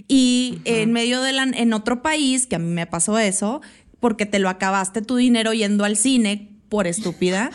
y 0.08 0.60
en 0.64 0.92
medio 0.92 1.20
de 1.20 1.32
la, 1.32 1.42
en 1.42 1.74
otro 1.74 2.00
país, 2.00 2.46
que 2.46 2.56
a 2.56 2.58
mí 2.58 2.70
me 2.72 2.86
pasó 2.86 3.18
eso, 3.18 3.60
porque 4.00 4.24
te 4.24 4.38
lo 4.38 4.48
acabaste 4.48 5.02
tu 5.02 5.16
dinero 5.16 5.52
yendo 5.52 5.84
al 5.84 5.96
cine 5.98 6.48
por 6.70 6.86
estúpida 6.86 7.50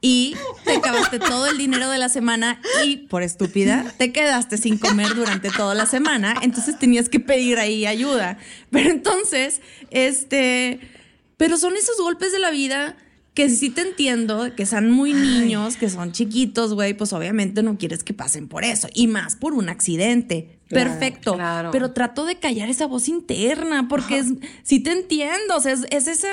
y 0.00 0.34
te 0.64 0.76
acabaste 0.76 1.18
todo 1.18 1.46
el 1.46 1.58
dinero 1.58 1.88
de 1.90 1.98
la 1.98 2.08
semana 2.08 2.60
y 2.84 2.96
por 3.08 3.22
estúpida 3.22 3.84
te 3.98 4.12
quedaste 4.12 4.56
sin 4.58 4.78
comer 4.78 5.14
durante 5.14 5.50
toda 5.50 5.74
la 5.74 5.86
semana, 5.86 6.34
entonces 6.42 6.78
tenías 6.78 7.08
que 7.08 7.20
pedir 7.20 7.58
ahí 7.58 7.86
ayuda. 7.86 8.38
Pero 8.70 8.90
entonces, 8.90 9.60
este, 9.90 10.80
pero 11.36 11.56
son 11.56 11.76
esos 11.76 11.96
golpes 11.98 12.32
de 12.32 12.38
la 12.38 12.50
vida 12.50 12.96
que 13.34 13.48
sí 13.48 13.70
te 13.70 13.80
entiendo, 13.80 14.54
que 14.54 14.66
son 14.66 14.90
muy 14.90 15.14
niños, 15.14 15.76
que 15.76 15.88
son 15.88 16.12
chiquitos, 16.12 16.74
güey, 16.74 16.94
pues 16.94 17.12
obviamente 17.14 17.62
no 17.62 17.78
quieres 17.78 18.04
que 18.04 18.12
pasen 18.12 18.46
por 18.46 18.62
eso. 18.64 18.88
Y 18.94 19.06
más 19.06 19.36
por 19.36 19.54
un 19.54 19.70
accidente. 19.70 20.58
Claro, 20.68 20.90
Perfecto. 20.90 21.34
claro. 21.34 21.70
Pero 21.70 21.92
trato 21.92 22.26
de 22.26 22.36
callar 22.36 22.68
esa 22.68 22.86
voz 22.86 23.08
interna, 23.08 23.88
porque 23.88 24.18
es, 24.18 24.26
sí 24.62 24.80
te 24.80 24.92
entiendo. 24.92 25.56
O 25.56 25.60
sea, 25.60 25.72
es, 25.72 25.86
es 25.90 26.08
esa. 26.08 26.28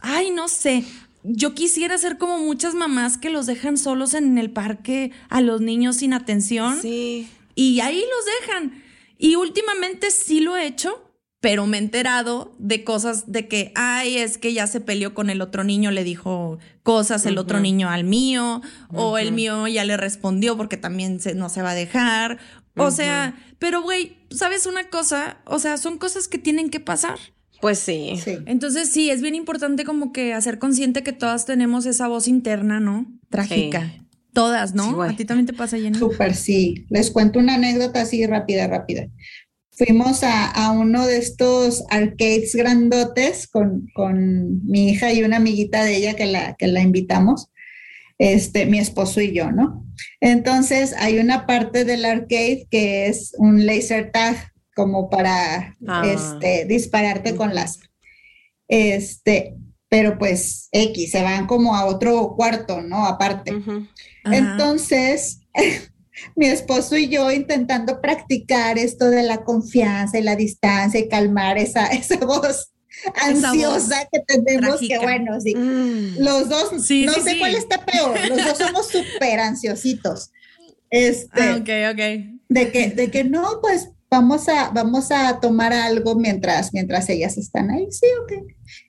Ay, 0.00 0.32
no 0.32 0.48
sé. 0.48 0.84
Yo 1.24 1.54
quisiera 1.54 1.96
ser 1.98 2.18
como 2.18 2.38
muchas 2.38 2.74
mamás 2.74 3.16
que 3.18 3.30
los 3.30 3.46
dejan 3.46 3.78
solos 3.78 4.12
en 4.14 4.36
el 4.38 4.50
parque 4.50 5.10
a 5.30 5.40
los 5.40 5.60
niños 5.60 5.96
sin 5.96 6.12
atención. 6.12 6.80
Sí. 6.80 7.28
Y 7.54 7.80
ahí 7.80 7.96
los 8.00 8.48
dejan. 8.48 8.82
Y 9.18 9.36
últimamente 9.36 10.10
sí 10.10 10.40
lo 10.40 10.56
he 10.56 10.66
hecho, 10.66 11.00
pero 11.40 11.66
me 11.66 11.78
he 11.78 11.80
enterado 11.80 12.54
de 12.58 12.84
cosas 12.84 13.30
de 13.32 13.48
que, 13.48 13.72
ay, 13.74 14.18
es 14.18 14.36
que 14.38 14.52
ya 14.52 14.66
se 14.66 14.80
peleó 14.80 15.14
con 15.14 15.30
el 15.30 15.40
otro 15.40 15.64
niño, 15.64 15.90
le 15.90 16.04
dijo 16.04 16.58
cosas 16.82 17.24
el 17.26 17.38
otro 17.38 17.58
niño 17.60 17.88
al 17.88 18.04
mío, 18.04 18.60
o 18.92 19.16
el 19.18 19.32
mío 19.32 19.66
ya 19.68 19.84
le 19.84 19.96
respondió 19.96 20.56
porque 20.58 20.76
también 20.76 21.20
se- 21.20 21.34
no 21.34 21.48
se 21.48 21.62
va 21.62 21.70
a 21.70 21.74
dejar. 21.74 22.38
O 22.76 22.90
sea, 22.90 23.36
pero 23.58 23.82
güey, 23.82 24.16
¿sabes 24.30 24.66
una 24.66 24.88
cosa? 24.90 25.38
O 25.46 25.58
sea, 25.58 25.78
son 25.78 25.96
cosas 25.98 26.28
que 26.28 26.38
tienen 26.38 26.68
que 26.70 26.80
pasar. 26.80 27.18
Pues 27.60 27.78
sí. 27.78 28.14
Sí. 28.22 28.38
Entonces 28.46 28.90
sí, 28.90 29.10
es 29.10 29.22
bien 29.22 29.34
importante 29.34 29.84
como 29.84 30.12
que 30.12 30.34
hacer 30.34 30.58
consciente 30.58 31.02
que 31.02 31.12
todas 31.12 31.46
tenemos 31.46 31.86
esa 31.86 32.08
voz 32.08 32.28
interna, 32.28 32.80
¿no? 32.80 33.06
Trágica. 33.30 33.92
Sí. 33.94 34.00
Todas, 34.32 34.74
¿no? 34.74 35.06
Sí, 35.06 35.12
a 35.12 35.16
ti 35.16 35.24
también 35.24 35.46
te 35.46 35.52
pasa, 35.52 35.78
Jenny. 35.78 35.96
Súper, 35.96 36.34
sí. 36.34 36.86
Les 36.90 37.10
cuento 37.10 37.38
una 37.38 37.54
anécdota 37.54 38.02
así 38.02 38.26
rápida, 38.26 38.66
rápida. 38.66 39.06
Fuimos 39.70 40.22
a, 40.24 40.50
a 40.50 40.72
uno 40.72 41.06
de 41.06 41.18
estos 41.18 41.84
arcades 41.88 42.54
grandotes 42.54 43.46
con, 43.46 43.88
con 43.94 44.64
mi 44.66 44.90
hija 44.90 45.12
y 45.12 45.22
una 45.22 45.36
amiguita 45.36 45.84
de 45.84 45.96
ella 45.96 46.14
que 46.14 46.26
la, 46.26 46.54
que 46.54 46.66
la 46.66 46.80
invitamos, 46.80 47.48
este, 48.18 48.66
mi 48.66 48.78
esposo 48.78 49.20
y 49.20 49.32
yo, 49.32 49.50
¿no? 49.50 49.84
Entonces 50.20 50.94
hay 50.98 51.18
una 51.18 51.46
parte 51.46 51.84
del 51.84 52.04
arcade 52.04 52.66
que 52.70 53.06
es 53.06 53.32
un 53.38 53.66
laser 53.66 54.10
tag 54.12 54.53
como 54.74 55.08
para 55.10 55.76
Ah. 55.86 56.02
este, 56.06 56.64
dispararte 56.66 57.34
con 57.36 57.54
láser. 57.54 57.88
Este, 58.68 59.54
pero 59.88 60.18
pues 60.18 60.68
X, 60.72 61.10
se 61.12 61.22
van 61.22 61.46
como 61.46 61.76
a 61.76 61.84
otro 61.86 62.34
cuarto, 62.36 62.80
¿no? 62.82 63.06
Aparte. 63.06 63.52
Entonces, 64.24 65.40
mi 66.36 66.46
esposo 66.46 66.96
y 66.96 67.08
yo 67.08 67.30
intentando 67.30 68.00
practicar 68.00 68.78
esto 68.78 69.10
de 69.10 69.22
la 69.22 69.44
confianza 69.44 70.18
y 70.18 70.22
la 70.22 70.36
distancia 70.36 71.00
y 71.00 71.08
calmar 71.08 71.58
esa, 71.58 71.86
esa 71.92 72.16
voz 72.18 72.70
ansiosa 73.22 74.08
que 74.10 74.20
tenemos, 74.20 74.78
trágica. 74.78 74.98
que 74.98 75.04
bueno, 75.04 75.40
sí. 75.40 75.54
Mm. 75.54 76.16
Los 76.22 76.48
dos, 76.48 76.86
Sí, 76.86 77.04
no 77.04 77.12
sí, 77.14 77.20
sé 77.22 77.30
sí. 77.32 77.38
cuál 77.38 77.54
está 77.54 77.84
peor, 77.84 78.16
los 78.28 78.44
dos 78.44 78.58
somos 78.58 78.88
súper 78.90 79.40
ansiositos. 79.40 80.30
Este, 80.90 81.42
Ah, 81.42 81.56
ok, 81.60 81.68
ok. 81.92 82.00
de 82.48 82.70
que, 82.70 82.90
de 82.90 83.10
que 83.10 83.24
no, 83.24 83.58
pues 83.60 83.90
vamos 84.14 84.48
a, 84.48 84.70
vamos 84.70 85.10
a 85.10 85.40
tomar 85.40 85.72
algo 85.72 86.14
mientras, 86.14 86.72
mientras 86.72 87.08
ellas 87.08 87.36
están 87.36 87.70
ahí, 87.70 87.88
sí, 87.90 88.06
ok. 88.22 88.32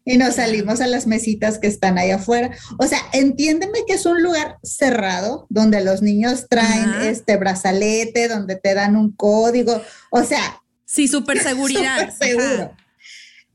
Y 0.06 0.18
nos 0.18 0.36
salimos 0.36 0.82
a 0.82 0.88
las 0.88 1.08
mesitas 1.08 1.58
que 1.58 1.66
están 1.68 1.98
ahí 1.98 2.12
afuera. 2.12 2.52
O 2.78 2.86
sea, 2.86 3.00
entiéndeme 3.12 3.80
que 3.88 3.94
es 3.94 4.06
un 4.06 4.22
lugar 4.22 4.58
cerrado 4.62 5.48
donde 5.50 5.84
los 5.84 6.04
niños 6.04 6.46
traen 6.48 6.90
Ajá. 6.90 7.10
este 7.10 7.38
brazalete, 7.38 8.28
donde 8.28 8.56
te 8.56 8.76
dan 8.76 8.96
un 8.96 9.12
código, 9.12 9.82
o 10.12 10.24
sea, 10.24 10.62
Sí, 10.86 11.08
súper 11.08 11.42
seguridad. 11.42 12.12
súper 12.12 12.14
seguro. 12.30 12.64
Ajá. 12.64 12.78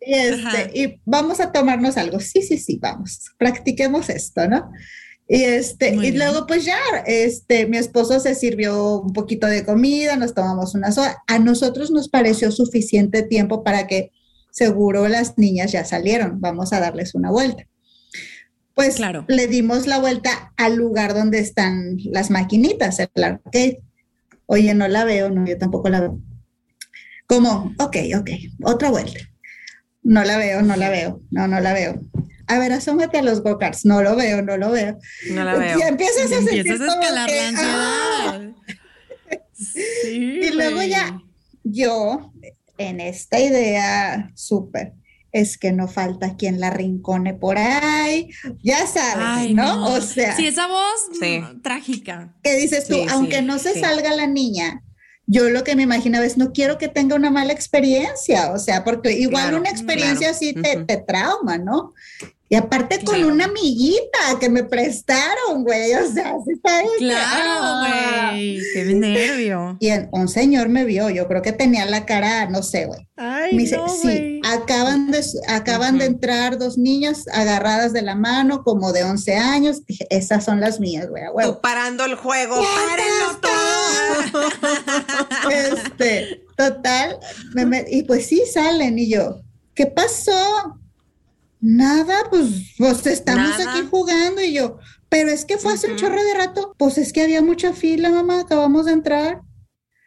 Y, 0.00 0.14
este, 0.14 0.70
y 0.80 1.00
vamos 1.04 1.38
a 1.40 1.52
tomarnos 1.52 1.96
algo. 1.96 2.18
Sí, 2.18 2.42
sí, 2.42 2.58
sí, 2.58 2.78
vamos, 2.82 3.30
practiquemos 3.38 4.08
esto, 4.10 4.48
¿no? 4.48 4.70
Y 5.32 5.44
este, 5.44 5.92
Muy 5.92 6.08
y 6.08 6.10
bien. 6.10 6.24
luego 6.24 6.44
pues 6.48 6.64
ya, 6.64 6.76
este, 7.06 7.66
mi 7.66 7.76
esposo 7.76 8.18
se 8.18 8.34
sirvió 8.34 8.98
un 8.98 9.12
poquito 9.12 9.46
de 9.46 9.64
comida, 9.64 10.16
nos 10.16 10.34
tomamos 10.34 10.74
una 10.74 10.90
soda. 10.90 11.22
A 11.28 11.38
nosotros 11.38 11.92
nos 11.92 12.08
pareció 12.08 12.50
suficiente 12.50 13.22
tiempo 13.22 13.62
para 13.62 13.86
que 13.86 14.10
seguro 14.50 15.06
las 15.06 15.38
niñas 15.38 15.70
ya 15.70 15.84
salieron, 15.84 16.40
vamos 16.40 16.72
a 16.72 16.80
darles 16.80 17.14
una 17.14 17.30
vuelta. 17.30 17.62
Pues 18.74 18.96
Claro. 18.96 19.24
le 19.28 19.46
dimos 19.46 19.86
la 19.86 20.00
vuelta 20.00 20.52
al 20.56 20.74
lugar 20.74 21.14
donde 21.14 21.38
están 21.38 21.96
las 22.06 22.30
maquinitas, 22.30 22.98
el 22.98 23.22
arcade. 23.22 23.82
Oye, 24.46 24.74
no 24.74 24.88
la 24.88 25.04
veo, 25.04 25.30
no, 25.30 25.46
yo 25.46 25.56
tampoco 25.58 25.88
la 25.90 26.00
veo. 26.00 26.18
Como, 27.28 27.72
ok, 27.78 27.96
ok, 28.18 28.30
otra 28.64 28.90
vuelta. 28.90 29.20
No 30.02 30.24
la 30.24 30.38
veo, 30.38 30.62
no 30.62 30.74
la 30.74 30.90
veo, 30.90 31.22
no, 31.30 31.46
no 31.46 31.60
la 31.60 31.72
veo. 31.72 32.00
A 32.50 32.58
ver, 32.58 32.72
asómate 32.72 33.18
a 33.18 33.22
los 33.22 33.42
go-karts. 33.42 33.84
No 33.84 34.02
lo 34.02 34.16
veo, 34.16 34.42
no 34.42 34.56
lo 34.56 34.70
veo. 34.70 34.98
No 35.30 35.44
la 35.44 35.54
veo. 35.56 35.78
Y 35.78 35.82
empiezas 35.82 36.24
a 36.26 36.28
sentir 36.28 36.58
Empiezas 36.66 36.80
a 36.88 36.92
como 36.92 37.02
escalar 37.02 37.28
que, 37.28 37.36
la 37.36 37.48
¡ah! 37.58 38.34
ansiedad. 38.34 38.50
Sí, 39.52 40.40
Y 40.42 40.50
luego 40.52 40.82
ya, 40.82 41.20
yo, 41.64 42.32
en 42.78 42.98
esta 43.00 43.38
idea 43.38 44.30
súper, 44.34 44.94
es 45.32 45.58
que 45.58 45.70
no 45.72 45.86
falta 45.86 46.36
quien 46.36 46.58
la 46.60 46.70
rincone 46.70 47.34
por 47.34 47.58
ahí, 47.58 48.30
ya 48.64 48.86
sabes, 48.86 49.16
Ay, 49.18 49.54
¿no? 49.54 49.86
O 49.92 50.00
sea, 50.00 50.34
Sí, 50.34 50.46
esa 50.46 50.66
voz 50.66 51.10
Sí. 51.20 51.40
trágica. 51.62 52.34
que 52.42 52.56
dices 52.56 52.86
tú, 52.88 52.94
Sí, 52.94 53.06
aunque 53.10 53.40
sí, 53.40 53.44
no 53.44 53.58
se 53.58 53.74
sí. 53.74 53.80
salga 53.80 54.12
la 54.14 54.26
niña, 54.26 54.82
yo 55.26 55.50
lo 55.50 55.62
que 55.62 55.76
me 55.76 55.82
imaginaba 55.82 56.24
es, 56.24 56.38
no 56.38 56.52
quiero 56.52 56.78
que 56.78 56.88
tenga 56.88 57.14
una 57.14 57.30
mala 57.30 57.52
experiencia, 57.52 58.50
o 58.52 58.58
sea, 58.58 58.82
porque 58.82 59.12
igual 59.12 59.42
Claro, 59.44 59.58
una 59.60 59.70
experiencia 59.70 60.28
claro. 60.30 60.34
así 60.36 60.54
te, 60.54 60.76
Ujú. 60.78 60.86
te 60.86 60.96
trauma, 60.96 61.58
¿no? 61.58 61.92
Y 62.52 62.56
aparte 62.56 63.04
con 63.04 63.22
una 63.22 63.44
amiguita 63.44 64.18
que 64.40 64.48
me 64.48 64.64
prestaron, 64.64 65.62
güey, 65.62 65.94
o 65.94 66.12
sea, 66.12 66.34
sí 66.44 66.60
que, 66.60 66.82
Claro, 66.98 67.60
ah. 67.62 68.28
güey. 68.32 68.58
Qué 68.74 68.84
nervio. 68.86 69.76
Y 69.78 69.86
en- 69.90 70.08
un 70.10 70.26
señor 70.26 70.68
me 70.68 70.84
vio, 70.84 71.10
yo 71.10 71.28
creo 71.28 71.42
que 71.42 71.52
tenía 71.52 71.86
la 71.86 72.04
cara, 72.06 72.50
no 72.50 72.64
sé, 72.64 72.86
güey. 72.86 73.06
Ay, 73.16 73.54
Me 73.54 73.62
dice, 73.62 73.76
no, 73.76 73.86
sí, 73.88 74.40
acaban, 74.44 75.12
de, 75.12 75.24
acaban 75.46 75.98
de 75.98 76.06
entrar 76.06 76.58
dos 76.58 76.76
niñas 76.76 77.24
agarradas 77.32 77.92
de 77.92 78.02
la 78.02 78.16
mano, 78.16 78.64
como 78.64 78.92
de 78.92 79.04
11 79.04 79.36
años. 79.36 79.86
Dije, 79.86 80.08
esas 80.10 80.44
son 80.44 80.60
las 80.60 80.80
mías, 80.80 81.06
güey. 81.08 81.26
Tú 81.46 81.60
parando 81.60 82.04
el 82.04 82.16
juego, 82.16 82.56
párenlo 82.56 83.38
todo. 84.32 84.50
Este, 85.52 86.44
total, 86.56 87.16
me 87.54 87.84
y 87.88 88.02
pues 88.02 88.26
sí 88.26 88.42
salen, 88.52 88.98
y 88.98 89.08
yo, 89.08 89.40
¿qué 89.72 89.86
pasó? 89.86 90.80
Nada, 91.60 92.14
pues, 92.30 92.74
pues 92.78 93.06
estamos 93.06 93.50
Nada. 93.58 93.72
aquí 93.74 93.86
jugando, 93.90 94.42
y 94.42 94.52
yo, 94.54 94.78
pero 95.08 95.30
es 95.30 95.44
que 95.44 95.58
fue 95.58 95.74
hace 95.74 95.90
un 95.90 95.96
chorro 95.96 96.22
de 96.22 96.34
rato, 96.34 96.74
pues 96.78 96.96
es 96.98 97.12
que 97.12 97.22
había 97.22 97.42
mucha 97.42 97.72
fila, 97.72 98.10
mamá, 98.10 98.40
acabamos 98.40 98.86
de 98.86 98.92
entrar. 98.92 99.42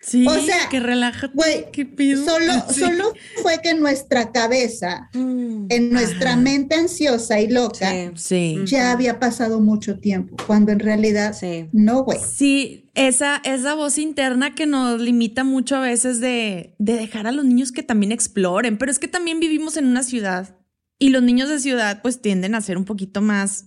Sí, 0.05 0.27
o 0.27 0.33
sea, 0.33 0.67
que 0.69 0.81
relájate. 0.81 1.33
güey, 1.33 1.71
¿Qué 1.71 1.85
pido? 1.85 2.25
Solo, 2.25 2.51
Sí. 2.69 2.81
solo 2.81 3.13
fue 3.41 3.59
que 3.63 3.73
nuestra 3.73 4.33
cabeza, 4.33 5.09
Mm. 5.13 5.67
en 5.69 5.91
nuestra 5.91 6.31
Ajá. 6.31 6.39
mente 6.41 6.75
ansiosa 6.75 7.39
y 7.39 7.47
loca, 7.49 7.89
Sí. 7.89 8.11
Sí. 8.15 8.57
ya 8.65 8.91
había 8.91 9.19
pasado 9.21 9.61
mucho 9.61 9.99
tiempo, 9.99 10.35
cuando 10.45 10.73
en 10.73 10.79
realidad 10.79 11.33
no, 11.71 12.03
güey. 12.03 12.19
Sí, 12.19 12.89
esa, 12.95 13.41
esa 13.45 13.75
voz 13.75 13.97
interna 13.97 14.55
que 14.55 14.65
nos 14.65 14.99
limita 14.99 15.45
mucho 15.45 15.77
a 15.77 15.79
veces 15.79 16.19
de, 16.19 16.75
de 16.79 16.93
dejar 16.97 17.25
a 17.27 17.31
los 17.31 17.45
niños 17.45 17.71
que 17.71 17.83
también 17.83 18.11
exploren, 18.11 18.77
pero 18.77 18.91
es 18.91 18.99
que 18.99 19.07
también 19.07 19.39
vivimos 19.39 19.77
en 19.77 19.85
una 19.85 20.03
ciudad 20.03 20.57
y 20.99 21.09
los 21.09 21.23
niños 21.23 21.49
de 21.49 21.59
ciudad 21.59 22.01
pues 22.01 22.21
tienden 22.21 22.55
a 22.55 22.61
ser 22.61 22.77
un 22.77 22.85
poquito 22.85 23.21
más, 23.21 23.65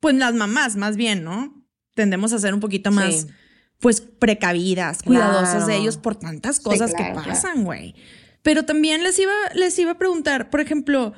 pues 0.00 0.14
las 0.14 0.34
mamás 0.34 0.76
más 0.76 0.96
bien, 0.96 1.24
¿no? 1.24 1.64
Tendemos 1.94 2.32
a 2.32 2.38
ser 2.38 2.54
un 2.54 2.60
poquito 2.60 2.90
más, 2.90 3.22
Sí. 3.22 3.26
pues 3.78 4.00
precavidas, 4.00 5.02
cuidadosas 5.02 5.66
de 5.66 5.76
ellos 5.76 5.96
por 5.96 6.16
tantas 6.16 6.60
cosas 6.60 6.94
claro, 6.94 7.22
que 7.22 7.28
pasan, 7.28 7.64
güey. 7.64 7.94
Pero 8.42 8.64
también 8.64 9.02
les 9.02 9.18
iba, 9.18 9.32
les 9.54 9.78
iba 9.78 9.92
a 9.92 9.98
preguntar, 9.98 10.50
por 10.50 10.60
ejemplo, 10.60 11.12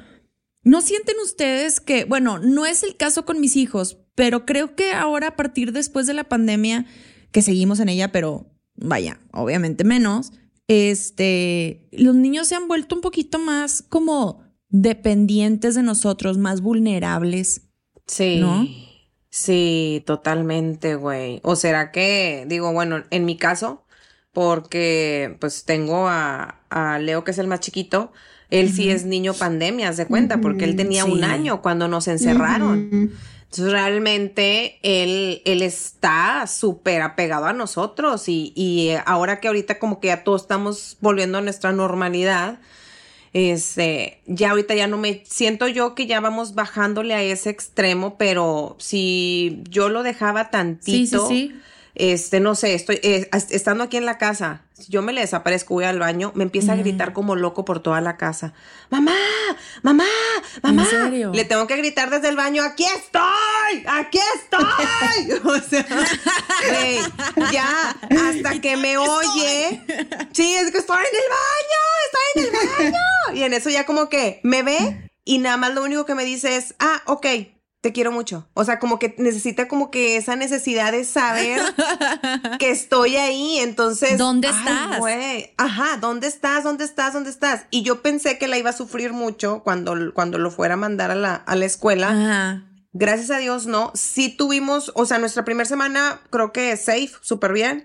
¿No 0.67 0.81
sienten 0.81 1.17
ustedes 1.23 1.79
que, 1.79 2.07
bueno, 2.07 2.39
no 2.39 2.65
es 2.65 2.83
el 2.85 2.97
caso 2.97 3.27
con 3.27 3.39
mis 3.39 3.55
hijos, 3.55 3.99
pero 4.15 4.47
creo 4.47 4.75
que 4.75 4.93
ahora 4.93 5.29
a 5.29 5.37
partir 5.37 5.73
después 5.73 6.07
de 6.07 6.15
la 6.15 6.25
pandemia, 6.25 6.87
que 7.33 7.43
seguimos 7.43 7.81
en 7.81 7.91
ella, 7.91 8.13
pero 8.13 8.51
vaya, 8.75 9.21
obviamente 9.33 9.85
menos, 9.85 10.33
este, 10.67 11.87
los 11.93 12.15
niños 12.15 12.49
se 12.49 12.55
han 12.55 12.67
vuelto 12.67 12.95
un 12.95 13.03
poquito 13.03 13.39
más 13.39 13.83
como 13.83 14.43
dependientes 14.75 15.77
de 15.77 15.85
nosotros, 15.85 16.37
más 16.37 16.61
vulnerables. 16.61 17.63
Sí. 18.07 18.39
¿No? 18.41 18.67
Sí, 19.31 20.03
totalmente, 20.05 20.97
güey. 20.97 21.41
O 21.45 21.55
será 21.55 21.93
que, 21.93 22.45
digo, 22.49 22.73
bueno, 22.73 23.05
en 23.11 23.25
mi 23.25 23.37
caso, 23.37 23.85
porque 24.33 25.37
pues 25.39 25.65
tengo 25.65 26.09
a, 26.09 26.61
a 26.71 26.99
Leo, 26.99 27.23
que 27.23 27.31
es 27.31 27.39
el 27.39 27.47
más 27.47 27.61
chiquito, 27.61 28.13
él 28.51 28.73
sí 28.73 28.91
es 28.91 29.05
niño 29.05 29.33
pandemia, 29.35 29.93
de 29.93 30.07
cuenta, 30.07 30.41
porque 30.41 30.65
él 30.65 30.75
tenía 30.75 31.05
un 31.05 31.23
año 31.23 31.63
cuando 31.63 31.87
nos 31.87 32.09
encerraron. 32.09 33.13
Entonces 33.45 33.71
realmente 33.71 34.81
él, 34.83 35.41
él 35.45 35.63
está 35.63 36.49
súper 36.49 37.03
apegado 37.03 37.47
a 37.47 37.53
nosotros 37.53 38.29
y, 38.29 38.53
y 38.57 38.91
ahora 39.07 39.39
que 39.39 39.47
ahorita 39.47 39.79
como 39.79 40.01
que 40.01 40.09
ya 40.09 40.25
todos 40.25 40.43
estamos 40.43 40.97
volviendo 41.01 41.39
a 41.39 41.41
nuestra 41.41 41.73
normalidad, 41.73 42.59
este, 43.35 44.21
ya 44.27 44.53
ahorita 44.53 44.75
ya 44.75 44.87
no 44.87 44.97
me 44.97 45.23
siento 45.27 45.67
yo 45.67 45.97
que 45.97 46.07
ya 46.07 46.21
vamos 46.21 46.55
bajándole 46.55 47.15
a 47.15 47.23
ese 47.23 47.51
extremo, 47.51 48.17
pero 48.17 48.77
si 48.79 49.61
yo 49.69 49.89
lo 49.89 50.05
dejaba 50.05 50.45
Sí, 50.45 51.07
sí, 51.07 51.13
tantito, 51.13 51.29
sí. 51.29 51.55
Este, 51.95 52.41
no 52.41 52.55
sé, 52.55 52.75
estoy 52.75 52.99
eh, 53.03 53.29
estando 53.51 53.85
aquí 53.85 53.97
en 53.97 54.05
la 54.05 54.19
casa, 54.19 54.63
si 54.73 54.91
yo 54.91 55.03
me 55.03 55.13
le 55.13 55.21
desaparezco, 55.21 55.75
voy 55.75 55.85
al 55.85 56.01
baño, 56.01 56.33
me 56.35 56.43
empieza 56.43 56.73
a 56.73 56.77
gritar 56.77 57.13
como 57.13 57.37
loco 57.37 57.65
por 57.65 57.81
toda 57.81 58.01
la 58.01 58.17
casa. 58.17 58.53
Mamá, 58.91 59.15
mamá, 59.83 60.05
mamá. 60.63 60.85
serio? 60.85 61.31
Le 61.33 61.45
tengo 61.45 61.69
que 61.69 61.77
gritar 61.77 62.11
desde 62.11 62.29
el 62.29 62.37
baño, 62.37 62.65
aquí 62.65 62.85
estoy, 62.85 63.85
aquí 63.87 64.19
estoy. 64.35 65.41
o 65.45 65.61
sea, 65.61 65.87
güey, 66.69 66.99
ya, 67.53 67.97
hasta 68.29 68.61
que 68.61 68.77
me 68.77 68.99
oye. 68.99 69.81
Sí, 70.33 70.55
es 70.55 70.73
que 70.73 70.79
estoy 70.79 70.99
en 70.99 71.17
el 71.17 71.31
baño, 71.31 71.83
estoy 72.07 72.43
en 72.43 72.85
el 72.85 72.93
baño. 72.93 73.41
Y 73.41 73.43
en 73.45 73.55
eso 73.55 73.71
ya 73.71 73.87
como 73.87 74.09
que 74.09 74.41
me 74.43 74.65
ve 74.65 75.11
y 75.25 75.39
nada 75.39 75.57
más 75.57 75.75
lo 75.75 75.83
único 75.83 76.05
que 76.05 76.15
me 76.15 76.25
dice 76.25 76.57
es, 76.57 76.75
ah, 76.79 77.03
ok. 77.07 77.27
Te 77.85 77.93
quiero 77.93 78.13
mucho. 78.13 78.49
O 78.55 78.65
sea, 78.65 78.79
como 78.79 78.99
que 78.99 79.15
necesita 79.19 79.69
como 79.69 79.91
que 79.91 80.17
esa 80.17 80.37
necesidad 80.37 80.93
de 80.93 81.05
saber 81.05 81.61
que 82.59 82.71
estoy 82.71 83.17
ahí. 83.17 83.59
Entonces. 83.59 84.17
¿Dónde 84.17 84.49
ay, 84.49 84.55
estás? 84.57 85.55
Ajá, 85.59 85.99
¿dónde 86.01 86.27
estás? 86.27 86.65
¿Dónde 86.65 86.85
estás? 86.85 87.13
¿Dónde 87.13 87.29
estás? 87.29 87.67
Y 87.69 87.83
yo 87.83 88.01
pensé 88.01 88.39
que 88.39 88.49
la 88.49 88.57
iba 88.57 88.71
a 88.71 88.73
sufrir 88.73 89.13
mucho 89.13 89.63
cuando, 89.63 90.15
cuando 90.15 90.39
lo 90.39 90.51
fuera 90.51 90.73
a 90.73 90.77
mandar 90.79 91.11
a 91.11 91.15
la, 91.15 91.35
a 91.35 91.57
la 91.57 91.67
escuela. 91.67 92.09
Ajá. 92.09 92.65
Gracias 92.95 93.31
a 93.31 93.37
Dios, 93.37 93.67
no. 93.67 93.93
Sí 93.95 94.31
tuvimos, 94.31 94.91
o 94.95 95.05
sea, 95.05 95.19
nuestra 95.19 95.45
primera 95.45 95.69
semana 95.69 96.23
creo 96.31 96.55
que 96.55 96.75
safe, 96.79 97.11
súper 97.21 97.53
bien. 97.53 97.85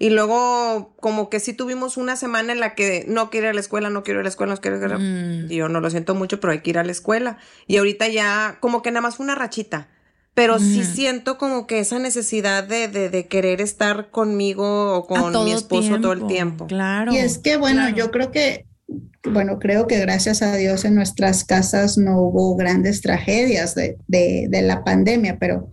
Y 0.00 0.10
luego, 0.10 0.94
como 1.00 1.28
que 1.28 1.40
sí 1.40 1.52
tuvimos 1.52 1.96
una 1.96 2.14
semana 2.14 2.52
en 2.52 2.60
la 2.60 2.74
que 2.74 3.04
no 3.08 3.30
quiero 3.30 3.46
ir 3.46 3.50
a 3.50 3.54
la 3.54 3.60
escuela, 3.60 3.90
no 3.90 4.04
quiero 4.04 4.20
ir 4.20 4.22
a 4.22 4.24
la 4.24 4.28
escuela, 4.28 4.54
no 4.54 4.60
quiero 4.60 4.78
ir 4.78 4.84
a 4.84 4.88
la 4.88 4.98
Mm. 4.98 5.50
Y 5.50 5.56
yo 5.56 5.68
no 5.68 5.80
lo 5.80 5.90
siento 5.90 6.14
mucho, 6.14 6.38
pero 6.38 6.52
hay 6.52 6.60
que 6.60 6.70
ir 6.70 6.78
a 6.78 6.84
la 6.84 6.92
escuela. 6.92 7.38
Y 7.66 7.78
ahorita 7.78 8.06
ya, 8.08 8.58
como 8.60 8.82
que 8.82 8.90
nada 8.92 9.00
más 9.00 9.16
fue 9.16 9.24
una 9.24 9.34
rachita. 9.34 9.88
Pero 10.34 10.60
sí 10.60 10.82
Ujú. 10.82 10.92
siento 10.92 11.36
como 11.36 11.66
que 11.66 11.80
esa 11.80 11.98
necesidad 11.98 12.62
de, 12.62 12.86
de, 12.86 13.10
de 13.10 13.26
querer 13.26 13.60
estar 13.60 14.10
conmigo 14.12 14.98
o 14.98 15.04
A 15.04 15.06
con 15.06 15.32
todo 15.32 15.44
mi 15.44 15.52
esposo 15.52 16.00
todo 16.00 16.12
el 16.12 16.28
tiempo. 16.28 16.68
Claro. 16.68 17.12
Y 17.12 17.16
es 17.18 17.38
que, 17.38 17.56
bueno, 17.56 17.80
claro. 17.80 17.96
yo 17.96 18.10
creo 18.12 18.30
que, 18.30 18.66
bueno, 19.24 19.58
creo 19.58 19.88
que 19.88 19.98
gracias 19.98 20.42
a 20.42 20.54
Dios 20.54 20.84
en 20.84 20.94
nuestras 20.94 21.44
casas 21.44 21.98
no 21.98 22.20
hubo 22.20 22.54
grandes 22.54 23.00
tragedias 23.00 23.74
de, 23.74 23.96
de, 24.06 24.46
de 24.48 24.62
la 24.62 24.84
pandemia, 24.84 25.38
pero 25.40 25.70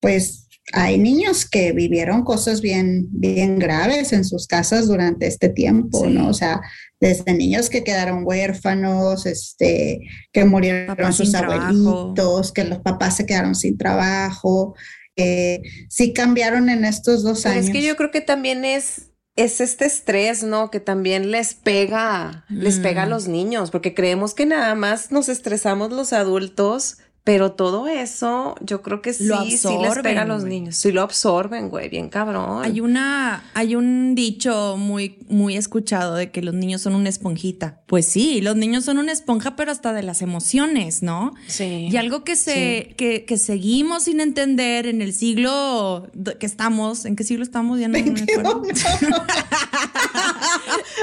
pues 0.00 0.43
hay 0.72 0.98
niños 0.98 1.44
que 1.44 1.72
vivieron 1.72 2.22
cosas 2.24 2.60
bien, 2.62 3.06
bien 3.10 3.58
graves 3.58 4.12
en 4.12 4.24
sus 4.24 4.46
casas 4.46 4.88
durante 4.88 5.26
este 5.26 5.48
tiempo, 5.50 6.04
Sí. 6.04 6.10
¿no? 6.10 6.28
O 6.28 6.34
sea, 6.34 6.60
desde 7.00 7.34
niños 7.34 7.68
que 7.68 7.84
quedaron 7.84 8.22
huérfanos, 8.24 9.26
este, 9.26 10.00
que 10.32 10.44
murieron 10.44 10.96
Papás 10.96 11.16
sus 11.16 11.32
trabajo. 11.32 11.62
abuelitos, 11.62 12.52
que 12.52 12.64
los 12.64 12.78
papás 12.78 13.16
se 13.16 13.26
quedaron 13.26 13.54
sin 13.54 13.76
trabajo, 13.76 14.74
eh, 15.16 15.60
sí 15.90 16.12
cambiaron 16.12 16.68
en 16.70 16.84
estos 16.84 17.22
dos 17.22 17.42
Pero 17.42 17.54
años. 17.56 17.66
es 17.66 17.70
que 17.72 17.82
yo 17.82 17.94
creo 17.96 18.10
que 18.10 18.20
también 18.22 18.64
es, 18.64 19.10
es 19.36 19.60
este 19.60 19.84
estrés, 19.84 20.42
¿no? 20.42 20.70
Que 20.70 20.80
también 20.80 21.30
les 21.30 21.54
pega, 21.54 22.46
les 22.48 22.78
pega 22.78 23.02
a 23.02 23.06
Mm. 23.06 23.10
los 23.10 23.28
niños, 23.28 23.70
porque 23.70 23.92
creemos 23.94 24.32
que 24.32 24.46
nada 24.46 24.74
más 24.74 25.10
nos 25.12 25.28
estresamos 25.28 25.92
los 25.92 26.12
adultos 26.12 26.98
Pero 27.24 27.52
todo 27.52 27.88
eso, 27.88 28.54
yo 28.60 28.82
creo 28.82 29.00
que 29.00 29.14
sí, 29.14 29.24
Lo 29.24 29.42
sí 29.44 29.52
les 29.52 29.64
absorben, 29.64 30.02
pega 30.02 30.22
a 30.22 30.26
los 30.26 30.44
niños. 30.44 30.76
Sí 30.76 30.92
lo 30.92 31.00
absorben, 31.00 31.70
güey, 31.70 31.88
bien 31.88 32.10
cabrón. 32.10 32.62
Hay 32.62 32.82
una, 32.82 33.42
hay 33.54 33.76
un 33.76 34.14
dicho 34.14 34.76
muy, 34.76 35.16
muy 35.28 35.56
escuchado 35.56 36.16
de 36.16 36.30
que 36.30 36.42
los 36.42 36.52
niños 36.52 36.82
son 36.82 36.94
una 36.94 37.08
esponjita. 37.08 37.80
Pues 37.86 38.04
sí, 38.04 38.42
los 38.42 38.56
niños 38.56 38.84
son 38.84 38.98
una 38.98 39.10
esponja, 39.10 39.56
pero 39.56 39.72
hasta 39.72 39.94
de 39.94 40.02
las 40.02 40.20
emociones, 40.20 41.02
¿no? 41.02 41.32
Sí. 41.46 41.88
Y 41.90 41.96
algo 41.96 42.24
que 42.24 42.36
se, 42.36 42.92
que, 42.98 43.24
que 43.24 43.38
seguimos 43.38 44.04
sin 44.04 44.20
entender 44.20 44.86
en 44.86 45.00
el 45.00 45.14
siglo 45.14 46.10
que 46.38 46.44
estamos, 46.44 47.06
¿en 47.06 47.16
qué 47.16 47.24
siglo 47.24 47.42
estamos? 47.42 47.80
Ya 47.80 47.88
no 47.88 47.98
me 47.98 48.00
acuerdo. 48.00 48.62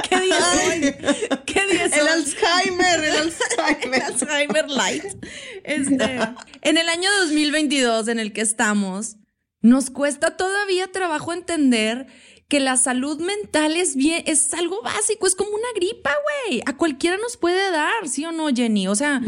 ¿Qué 0.07 0.19
día 0.21 0.37
El? 1.91 2.07
Alzheimer, 2.07 3.03
el 3.03 3.15
Alzheimer. 3.17 4.03
Alzheimer 4.03 4.69
Light. 4.69 5.03
Este, 5.63 6.19
en 6.61 6.77
el 6.77 6.89
año 6.89 7.09
2022 7.21 8.07
en 8.07 8.19
el 8.19 8.33
que 8.33 8.41
estamos, 8.41 9.17
nos 9.61 9.89
cuesta 9.89 10.37
todavía 10.37 10.91
trabajo 10.91 11.33
entender 11.33 12.07
que 12.47 12.59
la 12.59 12.75
salud 12.75 13.21
mental 13.21 13.77
es 13.77 13.95
bien, 13.95 14.23
es 14.25 14.53
algo 14.53 14.81
básico, 14.81 15.25
es 15.25 15.35
como 15.35 15.51
una 15.51 15.69
gripa, 15.73 16.11
güey. 16.49 16.61
A 16.65 16.75
cualquiera 16.75 17.15
nos 17.17 17.37
puede 17.37 17.71
dar, 17.71 18.09
¿sí 18.09 18.25
o 18.25 18.33
no, 18.33 18.49
Jenny? 18.49 18.89
O 18.89 18.95
sea, 18.95 19.21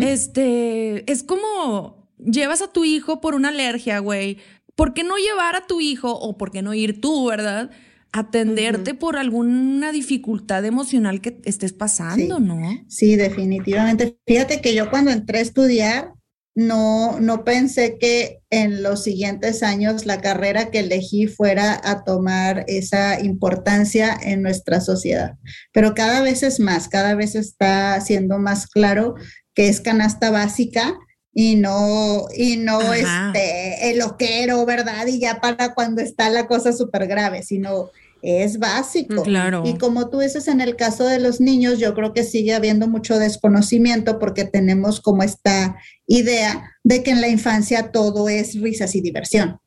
este, 0.00 1.10
es 1.10 1.22
como 1.22 2.08
llevas 2.18 2.62
a 2.62 2.72
tu 2.72 2.84
hijo 2.84 3.20
por 3.20 3.36
una 3.36 3.50
alergia, 3.50 4.00
güey. 4.00 4.38
¿Por 4.74 4.92
qué 4.92 5.04
no 5.04 5.16
llevar 5.18 5.54
a 5.54 5.66
tu 5.68 5.80
hijo 5.80 6.10
o 6.10 6.36
por 6.36 6.50
qué 6.50 6.62
no 6.62 6.74
ir 6.74 7.00
tú, 7.00 7.26
verdad? 7.26 7.70
Atenderte 8.16 8.94
por 8.94 9.16
alguna 9.16 9.90
dificultad 9.90 10.64
emocional 10.64 11.20
que 11.20 11.40
estés 11.44 11.72
pasando, 11.72 12.36
Sí. 12.36 12.42
¿no? 12.44 12.84
Sí, 12.86 13.16
definitivamente. 13.16 14.16
Fíjate 14.24 14.60
que 14.60 14.72
yo 14.72 14.88
cuando 14.88 15.10
entré 15.10 15.38
a 15.38 15.42
estudiar, 15.42 16.12
no, 16.54 17.18
no 17.18 17.42
pensé 17.42 17.98
que 17.98 18.38
en 18.50 18.84
los 18.84 19.02
siguientes 19.02 19.64
años 19.64 20.06
la 20.06 20.20
carrera 20.20 20.70
que 20.70 20.78
elegí 20.78 21.26
fuera 21.26 21.80
a 21.82 22.04
tomar 22.04 22.64
esa 22.68 23.20
importancia 23.20 24.16
en 24.22 24.42
nuestra 24.42 24.80
sociedad. 24.80 25.32
Pero 25.72 25.94
cada 25.94 26.22
vez 26.22 26.44
es 26.44 26.60
más, 26.60 26.88
cada 26.88 27.16
vez 27.16 27.34
está 27.34 28.00
siendo 28.00 28.38
más 28.38 28.68
claro 28.68 29.16
que 29.54 29.66
es 29.68 29.80
canasta 29.80 30.30
básica 30.30 30.94
y 31.32 31.56
no, 31.56 32.26
y 32.36 32.58
no 32.58 32.78
Ajá. 32.78 33.32
este, 33.34 33.90
el 33.90 33.98
loquero, 33.98 34.64
¿verdad? 34.66 35.08
Y 35.08 35.18
ya 35.18 35.40
para 35.40 35.74
cuando 35.74 36.00
está 36.00 36.30
la 36.30 36.46
cosa 36.46 36.72
súper 36.72 37.08
grave, 37.08 37.42
sino 37.42 37.90
es 38.24 38.58
básico. 38.58 39.22
Claro. 39.22 39.62
Y 39.66 39.76
como 39.76 40.08
tú 40.08 40.20
dices, 40.20 40.48
en 40.48 40.62
el 40.62 40.76
caso 40.76 41.04
de 41.04 41.20
los 41.20 41.40
niños, 41.40 41.78
yo 41.78 41.94
creo 41.94 42.14
que 42.14 42.24
sigue 42.24 42.54
habiendo 42.54 42.88
mucho 42.88 43.18
desconocimiento 43.18 44.18
porque 44.18 44.46
tenemos 44.46 45.00
como 45.00 45.22
esta 45.22 45.76
idea 46.06 46.72
de 46.82 47.02
que 47.02 47.10
en 47.10 47.20
la 47.20 47.28
infancia 47.28 47.92
todo 47.92 48.28
es 48.30 48.58
risas 48.58 48.94
y 48.94 49.02
diversión. 49.02 49.60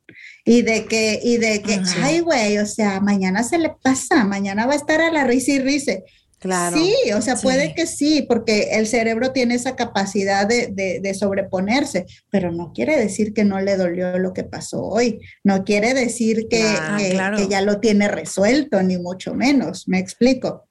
Y 0.43 0.63
de 0.63 0.86
que, 0.86 1.20
y 1.24 1.38
de 1.38 1.62
que, 1.62 1.76
Ajá. 1.76 2.06
ay, 2.06 2.22
güey, 2.22 2.58
o 2.58 2.65
sea, 2.65 3.00
mañana 3.00 3.43
se 3.43 3.60
le 3.60 3.76
pasa, 3.84 4.24
mañana 4.24 4.65
va 4.65 4.74
a 4.74 4.78
estar 4.78 5.02
a 5.02 5.12
la 5.12 5.26
risa 5.26 5.52
y 5.52 5.60
risa. 5.60 5.93
Claro. 6.39 6.78
Sí, 6.78 6.93
o 7.15 7.21
sea, 7.21 7.36
Sí. 7.36 7.43
puede 7.43 7.73
que 7.73 7.88
sí, 7.88 8.23
porque 8.28 8.69
el 8.73 8.86
cerebro 8.88 9.32
tiene 9.32 9.56
esa 9.56 9.76
capacidad 9.76 10.47
de, 10.47 10.67
de- 10.67 11.00
de 11.00 11.13
sobreponerse, 11.13 12.06
pero 12.30 12.52
no 12.52 12.71
quiere 12.73 12.97
decir 12.97 13.34
que 13.34 13.43
no 13.43 13.60
le 13.60 13.76
dolió 13.76 14.19
lo 14.19 14.34
que 14.34 14.43
pasó 14.43 14.84
hoy, 14.84 15.19
no 15.43 15.63
quiere 15.63 15.93
decir 15.95 16.47
que, 16.50 16.60
Claro, 16.62 16.97
que- 16.97 17.10
claro. 17.12 17.38
que 17.38 17.47
ya 17.47 17.62
lo 17.62 17.80
tiene 17.80 18.08
resuelto, 18.08 18.82
ni 18.84 18.97
mucho 18.97 19.34
menos, 19.34 19.88
me 19.88 19.97
explico. 20.00 20.67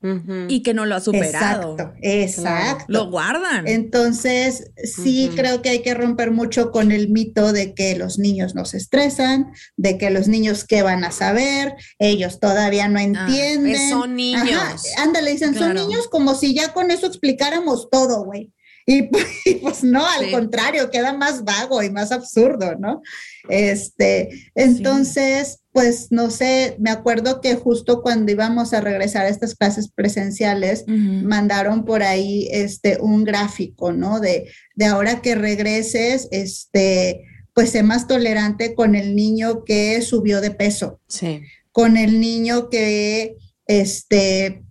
Y 0.48 0.62
que 0.62 0.72
no 0.72 0.86
lo 0.86 0.94
ha 0.94 1.00
superado. 1.00 1.72
Exacto, 1.72 1.94
exacto. 2.00 2.84
Lo 2.88 3.10
guardan. 3.10 3.66
Entonces, 3.66 4.70
sí 4.84 5.30
creo 5.34 5.62
que 5.62 5.70
hay 5.70 5.82
que 5.82 5.94
romper 5.94 6.30
mucho 6.30 6.70
con 6.70 6.92
el 6.92 7.08
mito 7.08 7.52
de 7.52 7.74
que 7.74 7.96
los 7.96 8.18
niños 8.18 8.54
no 8.54 8.64
se 8.66 8.76
estresan, 8.76 9.46
de 9.76 9.98
que 9.98 10.10
los 10.10 10.28
niños 10.28 10.64
qué 10.64 10.82
van 10.82 11.02
a 11.02 11.10
saber, 11.10 11.74
ellos 11.98 12.38
todavía 12.40 12.88
no 12.88 13.00
entienden. 13.00 13.72
pues 13.72 13.90
son 13.90 14.14
niños. 14.16 14.42
Ajá, 14.52 14.76
ándale, 15.02 15.32
dicen, 15.32 15.55
son 15.58 15.74
niños 15.74 16.08
como 16.08 16.34
si 16.34 16.54
ya 16.54 16.72
con 16.72 16.90
eso 16.90 17.06
explicáramos 17.06 17.88
todo, 17.90 18.24
güey. 18.24 18.52
Y, 18.88 19.02
pues- 19.04 19.26
y 19.46 19.54
pues 19.56 19.82
no, 19.82 20.06
al 20.06 20.26
Sí. 20.26 20.30
contrario, 20.32 20.90
queda 20.90 21.12
más 21.12 21.42
vago 21.44 21.82
y 21.82 21.90
más 21.90 22.12
absurdo, 22.12 22.76
¿no? 22.78 23.02
Este, 23.48 24.28
entonces, 24.54 25.60
pues 25.72 26.08
no 26.10 26.30
sé, 26.30 26.76
me 26.78 26.90
acuerdo 26.90 27.40
que 27.40 27.54
justo 27.56 28.00
cuando 28.02 28.30
íbamos 28.32 28.72
a 28.72 28.80
regresar 28.80 29.26
a 29.26 29.28
estas 29.28 29.54
clases 29.54 29.90
presenciales, 29.90 30.84
mandaron 30.86 31.84
por 31.84 32.02
ahí 32.02 32.48
este 32.52 32.98
un 33.00 33.24
gráfico, 33.24 33.92
¿no? 33.92 34.20
De, 34.20 34.50
de 34.74 34.84
ahora 34.86 35.20
que 35.20 35.34
regreses, 35.34 36.28
este, 36.30 37.24
pues 37.54 37.70
sé 37.70 37.82
más 37.82 38.06
tolerante 38.06 38.74
con 38.74 38.94
el 38.94 39.16
niño 39.16 39.64
que 39.64 40.00
subió 40.02 40.40
de 40.40 40.50
peso, 40.52 41.00
Sí. 41.08 41.40
con 41.72 41.96
el 41.96 42.20
niño 42.20 42.68
que, 42.70 43.36
este, 43.66 44.62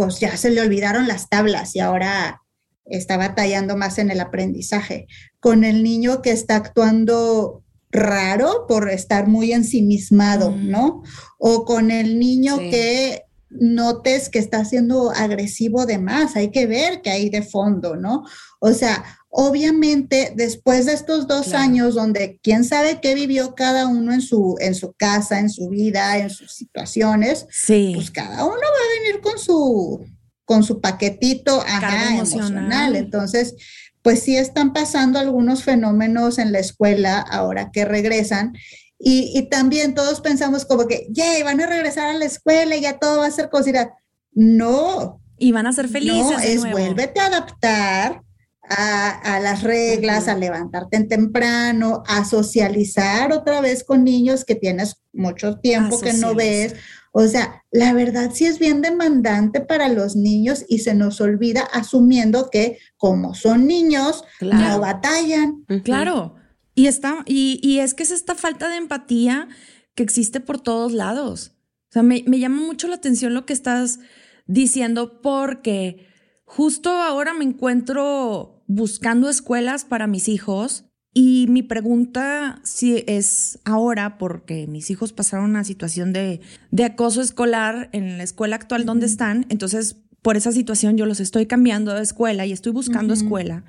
pues 0.00 0.18
ya 0.18 0.34
se 0.38 0.48
le 0.48 0.62
olvidaron 0.62 1.06
las 1.06 1.28
tablas 1.28 1.76
y 1.76 1.80
ahora 1.80 2.40
está 2.86 3.18
batallando 3.18 3.76
más 3.76 3.98
en 3.98 4.10
el 4.10 4.18
aprendizaje, 4.20 5.06
con 5.40 5.62
el 5.62 5.82
niño 5.82 6.22
que 6.22 6.30
está 6.30 6.56
actuando 6.56 7.62
raro 7.90 8.64
por 8.66 8.88
estar 8.88 9.28
muy 9.28 9.52
ensimismado, 9.52 10.52
Mm. 10.52 10.70
¿no? 10.70 11.02
O 11.38 11.66
con 11.66 11.90
el 11.90 12.18
niño 12.18 12.56
Sí. 12.56 12.70
que 12.70 13.22
notes 13.50 14.30
que 14.30 14.38
está 14.38 14.64
siendo 14.64 15.10
agresivo 15.10 15.84
de 15.84 15.98
más, 15.98 16.34
hay 16.34 16.50
que 16.50 16.66
ver 16.66 17.02
qué 17.02 17.10
hay 17.10 17.28
de 17.28 17.42
fondo, 17.42 17.94
¿no? 17.96 18.24
O 18.58 18.72
sea, 18.72 19.04
obviamente 19.30 20.32
después 20.36 20.86
de 20.86 20.92
estos 20.92 21.26
dos 21.26 21.46
Claro. 21.48 21.64
años 21.64 21.94
donde 21.94 22.38
quién 22.42 22.64
sabe 22.64 23.00
qué 23.00 23.14
vivió 23.14 23.54
cada 23.54 23.86
uno 23.86 24.12
en 24.12 24.20
su, 24.20 24.56
en 24.60 24.74
su 24.74 24.92
casa, 24.92 25.38
en 25.38 25.48
su 25.50 25.68
vida, 25.68 26.18
en 26.18 26.30
sus 26.30 26.52
situaciones, 26.54 27.46
Sí. 27.50 27.92
pues 27.94 28.10
cada 28.10 28.44
uno 28.44 28.54
va 28.56 28.58
a 28.58 29.00
venir 29.02 29.20
con 29.22 29.38
su, 29.38 30.04
con 30.44 30.62
su 30.64 30.80
paquetito 30.80 31.60
ajá, 31.60 32.14
emocional. 32.14 32.48
emocional. 32.48 32.96
Entonces, 32.96 33.54
pues 34.02 34.22
sí 34.22 34.36
están 34.36 34.72
pasando 34.72 35.18
algunos 35.18 35.62
fenómenos 35.62 36.38
en 36.38 36.52
la 36.52 36.58
escuela 36.58 37.20
ahora 37.20 37.70
que 37.72 37.84
regresan. 37.84 38.54
Y, 38.98 39.32
y 39.34 39.48
también 39.48 39.94
todos 39.94 40.20
pensamos 40.20 40.64
como 40.66 40.86
que, 40.86 41.06
yay, 41.10 41.42
van 41.42 41.60
a 41.60 41.66
regresar 41.66 42.08
a 42.10 42.14
la 42.18 42.24
escuela 42.26 42.76
y 42.76 42.80
ya 42.82 42.98
todo 42.98 43.20
va 43.20 43.26
a 43.26 43.30
ser 43.30 43.48
cosita. 43.48 43.94
No, 44.32 45.20
Y 45.38 45.52
van 45.52 45.66
a 45.66 45.72
ser 45.72 45.88
felices. 45.88 46.18
no, 46.30 46.36
de 46.38 46.52
es 46.52 46.60
nuevo. 46.60 46.76
vuélvete 46.78 47.20
a 47.20 47.26
adaptar 47.26 48.22
a, 48.70 49.10
a 49.36 49.40
las 49.40 49.62
reglas, 49.64 50.28
a 50.28 50.36
levantarte 50.36 50.96
en 50.96 51.08
temprano, 51.08 52.02
a 52.06 52.24
socializar 52.24 53.32
otra 53.32 53.60
vez 53.60 53.84
con 53.84 54.04
niños 54.04 54.44
que 54.44 54.54
tienes 54.54 55.02
mucho 55.12 55.58
tiempo 55.58 56.00
que 56.00 56.12
no 56.14 56.34
ves. 56.34 56.74
O 57.12 57.26
sea, 57.26 57.64
la 57.72 57.92
verdad 57.92 58.30
sí 58.32 58.46
es 58.46 58.60
bien 58.60 58.80
demandante 58.82 59.60
para 59.60 59.88
los 59.88 60.14
niños 60.14 60.64
y 60.68 60.78
se 60.78 60.94
nos 60.94 61.20
olvida 61.20 61.62
asumiendo 61.72 62.48
que 62.50 62.78
como 62.96 63.34
son 63.34 63.66
niños, 63.66 64.22
Claro. 64.38 64.58
no 64.76 64.80
batallan. 64.80 65.64
Claro. 65.82 66.36
Y 66.76 66.86
está, 66.86 67.24
y, 67.26 67.58
y 67.62 67.80
es 67.80 67.94
que 67.94 68.04
es 68.04 68.12
esta 68.12 68.36
falta 68.36 68.68
de 68.68 68.76
empatía 68.76 69.48
que 69.96 70.04
existe 70.04 70.38
por 70.38 70.60
todos 70.60 70.92
lados. 70.92 71.52
O 71.88 71.92
sea, 71.92 72.04
me, 72.04 72.22
me 72.28 72.38
llama 72.38 72.62
mucho 72.62 72.86
la 72.86 72.94
atención 72.94 73.34
lo 73.34 73.44
que 73.44 73.52
estás 73.52 73.98
diciendo 74.46 75.20
porque 75.20 76.06
justo 76.44 76.90
ahora 76.90 77.34
me 77.34 77.44
encuentro 77.44 78.59
buscando 78.72 79.28
escuelas 79.28 79.84
para 79.84 80.06
mis 80.06 80.28
hijos 80.28 80.84
y 81.12 81.46
mi 81.48 81.64
pregunta 81.64 82.60
si 82.62 83.02
es 83.08 83.58
ahora 83.64 84.16
porque 84.16 84.68
mis 84.68 84.90
hijos 84.90 85.12
pasaron 85.12 85.50
una 85.50 85.64
situación 85.64 86.12
de, 86.12 86.40
de 86.70 86.84
acoso 86.84 87.20
escolar 87.20 87.88
en 87.92 88.16
la 88.16 88.22
escuela 88.22 88.54
actual 88.54 88.86
donde 88.86 89.06
están, 89.06 89.44
entonces 89.48 89.96
por 90.22 90.36
esa 90.36 90.52
situación 90.52 90.96
yo 90.96 91.04
los 91.04 91.18
estoy 91.18 91.46
cambiando 91.46 91.92
de 91.92 92.02
escuela 92.02 92.46
y 92.46 92.52
estoy 92.52 92.70
buscando 92.70 93.12
Ujú. 93.12 93.24
escuela. 93.24 93.64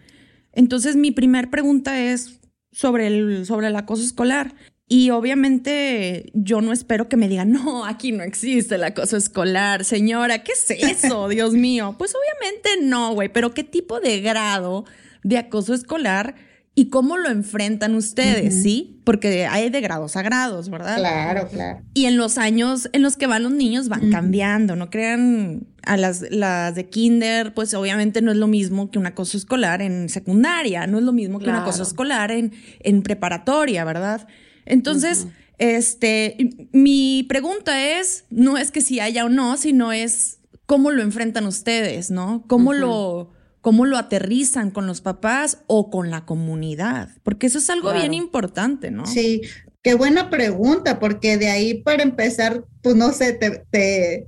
Entonces 0.54 0.96
mi 0.96 1.10
primer 1.10 1.50
pregunta 1.50 2.00
es 2.00 2.40
sobre 2.72 3.08
el, 3.08 3.48
sobre 3.48 3.68
el 3.68 3.76
acoso 3.78 4.04
escolar. 4.04 4.54
Y 4.94 5.10
obviamente 5.12 6.32
yo 6.34 6.60
no 6.60 6.74
espero 6.74 7.08
que 7.08 7.16
me 7.16 7.30
digan, 7.30 7.50
no, 7.50 7.86
aquí 7.86 8.12
no 8.12 8.24
existe 8.24 8.76
el 8.76 8.84
acoso 8.84 9.16
escolar, 9.16 9.86
señora, 9.86 10.44
¿qué 10.44 10.52
es 10.52 10.70
eso? 10.70 11.28
Dios 11.30 11.54
mío. 11.54 11.96
Pues 11.98 12.14
obviamente 12.14 12.86
no, 12.86 13.14
güey, 13.14 13.30
pero 13.30 13.54
¿qué 13.54 13.64
tipo 13.64 14.02
de 14.02 14.20
grado 14.20 14.84
de 15.24 15.38
acoso 15.38 15.74
escolar 15.74 16.36
y 16.76 16.90
cómo 16.90 17.16
lo 17.16 17.30
enfrentan 17.30 17.96
ustedes, 17.96 18.64
sí? 18.64 19.00
Porque 19.06 19.46
hay 19.46 19.70
de 19.70 19.80
grados 19.80 20.18
a 20.18 20.24
grados, 20.24 20.70
¿verdad? 20.70 20.98
Claro, 20.98 21.48
claro. 21.48 21.80
Y 21.94 22.04
en 22.04 22.18
los 22.18 22.38
años 22.38 22.90
en 22.92 23.02
los 23.02 23.16
que 23.16 23.28
van 23.28 23.44
los 23.44 23.54
niños 23.54 23.88
van 23.88 24.12
cambiando, 24.12 24.76
no 24.76 24.90
crean 24.90 25.68
a 25.84 25.96
las, 25.96 26.20
las 26.32 26.76
de 26.76 26.90
kinder, 26.90 27.54
pues 27.54 27.74
obviamente 27.76 28.22
no 28.22 28.30
es 28.30 28.38
lo 28.38 28.48
mismo 28.48 28.92
que 28.92 29.00
un 29.00 29.06
acoso 29.06 29.38
escolar 29.38 29.82
en 29.82 30.10
secundaria, 30.10 30.86
no 30.86 30.98
es 30.98 31.06
lo 31.06 31.14
mismo 31.14 31.40
que 31.40 31.50
un 31.50 31.56
acoso 31.56 31.82
escolar 31.82 32.32
en, 32.32 32.52
en 32.82 33.04
preparatoria, 33.04 33.86
¿verdad? 33.86 34.28
Entonces, 34.66 35.28
este, 35.58 36.38
mi 36.72 37.24
pregunta 37.24 38.00
es, 38.00 38.26
no 38.30 38.58
es 38.58 38.72
que 38.72 38.82
si 38.82 39.00
haya 39.00 39.26
o 39.26 39.30
no, 39.30 39.58
sino 39.58 39.92
es 39.92 40.40
cómo 40.66 40.92
lo 40.92 41.02
enfrentan 41.02 41.46
ustedes, 41.46 42.12
¿no? 42.12 42.44
¿Cómo 42.48 42.74
lo, 42.74 43.32
cómo 43.62 43.86
lo 43.86 43.98
aterrizan 43.98 44.72
con 44.72 44.88
los 44.88 45.02
papás 45.02 45.60
o 45.68 45.90
con 45.90 46.10
la 46.10 46.26
comunidad, 46.26 47.10
porque 47.24 47.48
eso 47.48 47.58
es 47.60 47.70
algo 47.70 47.90
Claro. 47.90 48.00
bien 48.00 48.14
importante, 48.14 48.90
¿no? 48.90 49.06
Sí, 49.06 49.42
qué 49.84 49.94
buena 49.96 50.30
pregunta, 50.30 51.00
porque 51.00 51.38
de 51.38 51.50
ahí 51.50 51.76
para 51.82 52.04
empezar, 52.04 52.64
pues 52.82 52.96
no 52.96 53.12
sé, 53.14 53.34
te, 53.34 53.66
te, 53.70 54.28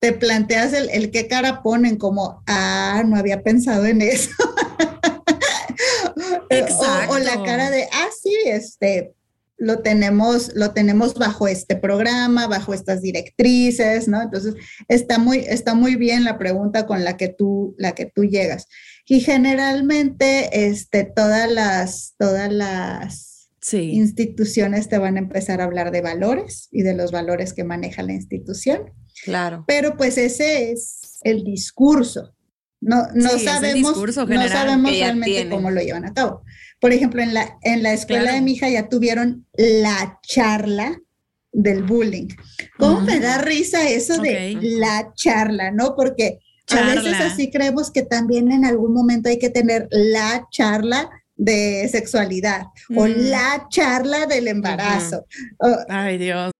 te 0.00 0.12
planteas 0.12 0.72
el, 0.74 0.90
el 0.90 1.10
qué 1.10 1.28
cara 1.28 1.62
ponen, 1.62 1.96
como, 1.96 2.42
ah, 2.46 3.02
no 3.06 3.16
había 3.16 3.42
pensado 3.42 3.86
en 3.86 4.02
eso. 4.02 4.30
O- 6.16 6.46
O, 7.10 7.18
la 7.18 7.30
Exacto. 7.32 7.44
cara 7.44 7.70
de, 7.70 7.84
ah, 7.92 8.06
sí, 8.22 8.32
este, 8.46 9.12
lo 9.56 9.78
tenemos, 9.80 10.52
lo 10.54 10.72
tenemos 10.72 11.14
bajo 11.14 11.46
este 11.48 11.76
programa, 11.76 12.46
bajo 12.48 12.74
estas 12.74 13.00
directrices, 13.02 14.08
¿no? 14.08 14.20
Entonces, 14.22 14.54
está 14.88 15.18
muy, 15.18 15.38
está 15.38 15.74
muy 15.74 15.94
bien 15.96 16.24
la 16.24 16.38
pregunta 16.38 16.86
con 16.86 17.04
la 17.04 17.16
que 17.16 17.28
tú, 17.28 17.74
la 17.78 17.92
que 17.92 18.06
tú 18.06 18.24
llegas. 18.24 18.66
Y 19.06 19.20
generalmente, 19.20 20.66
este, 20.66 21.04
todas 21.04 21.50
las, 21.50 22.14
todas 22.18 22.52
las 22.52 23.30
Sí. 23.60 23.92
instituciones 23.92 24.88
te 24.90 24.98
van 24.98 25.16
a 25.16 25.20
empezar 25.20 25.62
a 25.62 25.64
hablar 25.64 25.90
de 25.90 26.02
valores 26.02 26.68
y 26.70 26.82
de 26.82 26.92
los 26.92 27.12
valores 27.12 27.54
que 27.54 27.64
maneja 27.64 28.02
la 28.02 28.12
institución, 28.12 28.92
Claro. 29.24 29.64
pero 29.66 29.96
pues 29.96 30.18
ese 30.18 30.70
es 30.72 31.18
el 31.22 31.44
discurso. 31.44 32.34
No, 32.82 33.06
no 33.14 33.30
Sí, 33.30 33.46
sabemos, 33.46 33.96
no 33.96 34.12
sabemos 34.12 34.90
realmente 34.92 35.30
tienen. 35.30 35.50
cómo 35.50 35.70
lo 35.70 35.80
llevan 35.80 36.04
a 36.04 36.12
cabo. 36.12 36.42
Por 36.84 36.92
ejemplo, 36.92 37.22
en 37.22 37.32
la, 37.32 37.56
en 37.62 37.82
la 37.82 37.94
escuela 37.94 38.24
Claro. 38.24 38.36
de 38.36 38.42
mi 38.42 38.52
hija 38.52 38.68
ya 38.68 38.90
tuvieron 38.90 39.46
la 39.54 40.18
charla 40.22 41.00
del 41.50 41.82
bullying. 41.82 42.28
¿Cómo 42.78 43.00
me 43.00 43.20
da 43.20 43.38
risa 43.38 43.88
eso 43.88 44.18
de 44.20 44.58
la 44.60 45.10
charla, 45.14 45.70
no? 45.70 45.94
Porque 45.96 46.40
a 46.68 46.82
veces 46.84 47.14
así 47.20 47.50
creemos 47.50 47.90
que 47.90 48.02
también 48.02 48.52
en 48.52 48.66
algún 48.66 48.92
momento 48.92 49.30
hay 49.30 49.38
que 49.38 49.48
tener 49.48 49.88
la 49.90 50.46
charla 50.50 51.08
de 51.36 51.88
sexualidad 51.90 52.66
o 52.94 53.06
Mm. 53.06 53.14
la 53.30 53.66
charla 53.70 54.26
del 54.26 54.46
embarazo. 54.48 55.24
Ay, 55.88 56.18
Dios. 56.18 56.52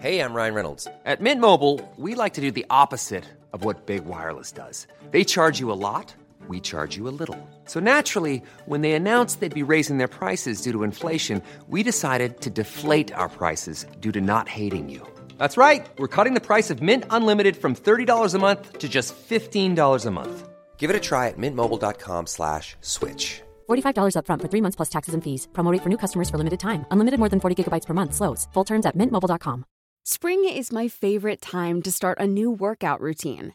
Hey, 0.00 0.20
I'm 0.20 0.32
Ryan 0.34 0.54
Reynolds. 0.54 0.88
At 1.04 1.20
Mint 1.20 1.38
Mobile, 1.38 1.82
we 1.98 2.14
like 2.14 2.32
to 2.32 2.40
do 2.40 2.50
the 2.50 2.64
opposite 2.70 3.24
of 3.52 3.62
what 3.62 3.84
Big 3.84 4.06
Wireless 4.06 4.52
does. 4.52 4.86
They 5.12 5.22
charge 5.22 5.60
you 5.60 5.70
a 5.70 5.76
lot, 5.76 6.14
we 6.48 6.60
charge 6.60 6.96
you 6.96 7.08
a 7.08 7.12
little. 7.12 7.36
So 7.64 7.80
naturally, 7.80 8.42
when 8.66 8.82
they 8.82 8.92
announced 8.92 9.40
they'd 9.40 9.54
be 9.54 9.62
raising 9.62 9.96
their 9.96 10.08
prices 10.08 10.60
due 10.60 10.72
to 10.72 10.82
inflation, 10.82 11.40
we 11.68 11.82
decided 11.82 12.42
to 12.42 12.50
deflate 12.50 13.12
our 13.14 13.30
prices 13.30 13.86
due 14.00 14.12
to 14.12 14.20
not 14.20 14.48
hating 14.48 14.90
you. 14.90 15.00
That's 15.38 15.56
right. 15.56 15.86
We're 15.98 16.14
cutting 16.16 16.34
the 16.34 16.46
price 16.48 16.68
of 16.68 16.82
Mint 16.82 17.04
Unlimited 17.08 17.56
from 17.56 17.74
$30 17.74 18.34
a 18.34 18.38
month 18.38 18.78
to 18.80 18.88
just 18.88 19.14
$15 19.16 20.04
a 20.04 20.10
month. 20.10 20.48
Give 20.76 20.90
it 20.90 20.96
a 20.96 21.00
try 21.00 21.28
at 21.28 21.38
mintmobile.com 21.38 22.26
slash 22.26 22.76
switch. 22.82 23.40
$45 23.70 24.16
upfront 24.18 24.42
for 24.42 24.48
three 24.48 24.60
months 24.60 24.76
plus 24.76 24.90
taxes 24.90 25.14
and 25.14 25.24
fees. 25.24 25.48
Promo 25.54 25.72
rate 25.72 25.82
for 25.82 25.88
new 25.88 25.96
customers 25.96 26.28
for 26.28 26.36
limited 26.36 26.60
time. 26.60 26.84
Unlimited 26.90 27.18
more 27.18 27.30
than 27.30 27.40
40 27.40 27.64
gigabytes 27.64 27.86
per 27.86 27.94
month. 27.94 28.12
Slows. 28.14 28.46
Full 28.52 28.64
terms 28.64 28.84
at 28.84 28.98
mintmobile.com. 28.98 29.64
Spring 30.06 30.44
is 30.44 30.70
my 30.70 30.86
favorite 30.88 31.40
time 31.40 31.80
to 31.80 31.90
start 31.90 32.20
a 32.20 32.26
new 32.26 32.50
workout 32.50 33.00
routine. 33.00 33.54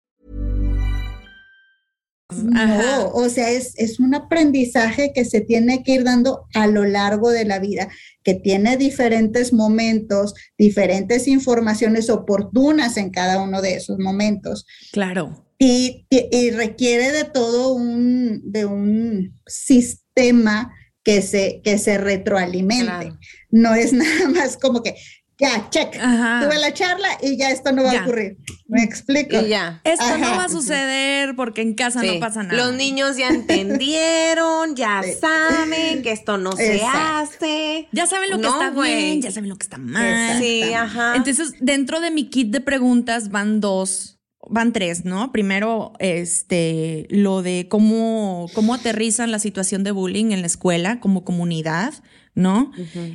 No, 2.31 3.09
o 3.13 3.29
sea, 3.29 3.49
es, 3.49 3.73
es 3.77 3.99
un 3.99 4.15
aprendizaje 4.15 5.11
que 5.13 5.25
se 5.25 5.41
tiene 5.41 5.83
que 5.83 5.93
ir 5.93 6.03
dando 6.03 6.45
a 6.53 6.67
lo 6.67 6.83
largo 6.85 7.29
de 7.29 7.45
la 7.45 7.59
vida, 7.59 7.89
que 8.23 8.33
tiene 8.35 8.77
diferentes 8.77 9.53
momentos, 9.53 10.33
diferentes 10.57 11.27
informaciones 11.27 12.09
oportunas 12.09 12.97
en 12.97 13.09
cada 13.09 13.41
uno 13.41 13.61
de 13.61 13.75
esos 13.75 13.99
momentos. 13.99 14.65
Claro. 14.91 15.45
Y, 15.59 16.05
y- 16.09 16.27
y 16.35 16.51
requiere 16.51 17.11
de 17.11 17.23
todo 17.25 17.73
un, 17.73 18.41
de 18.45 18.65
un 18.65 19.39
sistema 19.45 20.73
que 21.03 21.21
se, 21.21 21.61
que 21.63 21.77
se 21.77 21.97
retroalimente. 21.97 22.85
Claro. 22.85 23.17
No 23.49 23.73
es 23.75 23.91
nada 23.93 24.29
más 24.29 24.57
como 24.57 24.81
que, 24.83 24.95
ya, 25.41 25.67
check, 25.71 25.95
Ajá. 25.99 26.45
tuve 26.45 26.59
la 26.59 26.71
charla 26.73 27.07
y 27.21 27.35
ya 27.35 27.49
esto 27.49 27.71
no 27.71 27.83
va 27.83 27.91
Ya. 27.91 27.99
a 27.99 28.03
ocurrir. 28.03 28.37
¿Me 28.67 28.83
explico? 28.83 29.37
Y 29.41 29.49
ya. 29.49 29.81
Esto 29.83 30.17
no 30.19 30.29
va 30.29 30.45
a 30.45 30.49
suceder 30.49 31.35
porque 31.35 31.61
en 31.61 31.73
casa 31.73 31.99
Sí. 32.01 32.07
no 32.13 32.19
pasa 32.19 32.43
nada. 32.43 32.55
Los 32.55 32.73
niños 32.75 33.17
ya 33.17 33.27
entendieron, 33.29 34.75
ya 34.75 35.01
Sí. 35.03 35.13
saben 35.19 36.01
que 36.03 36.11
esto 36.11 36.37
no 36.37 36.51
se 36.53 36.81
hace. 36.83 37.87
Ya 37.91 38.05
saben 38.07 38.29
lo 38.29 38.37
que 38.37 38.43
No, 38.43 38.53
está 38.53 38.69
güey. 38.69 38.95
bien, 38.95 39.21
ya 39.21 39.31
saben 39.31 39.49
lo 39.49 39.55
que 39.57 39.63
está 39.63 39.77
mal. 39.77 40.39
Sí, 40.39 40.73
ajá. 40.73 41.15
Entonces, 41.15 41.53
dentro 41.59 41.99
de 41.99 42.11
mi 42.11 42.29
kit 42.29 42.51
de 42.51 42.61
preguntas 42.61 43.29
van 43.29 43.59
dos, 43.59 44.19
van 44.49 44.73
tres, 44.73 45.05
¿no? 45.05 45.31
Primero, 45.31 45.93
este, 45.99 47.07
lo 47.09 47.41
de 47.41 47.67
cómo, 47.69 48.47
cómo 48.53 48.73
aterrizan 48.73 49.31
la 49.31 49.39
situación 49.39 49.83
de 49.83 49.91
bullying 49.91 50.31
en 50.31 50.41
la 50.41 50.47
escuela 50.47 50.99
como 50.99 51.23
comunidad, 51.23 51.93
¿no? 52.33 52.71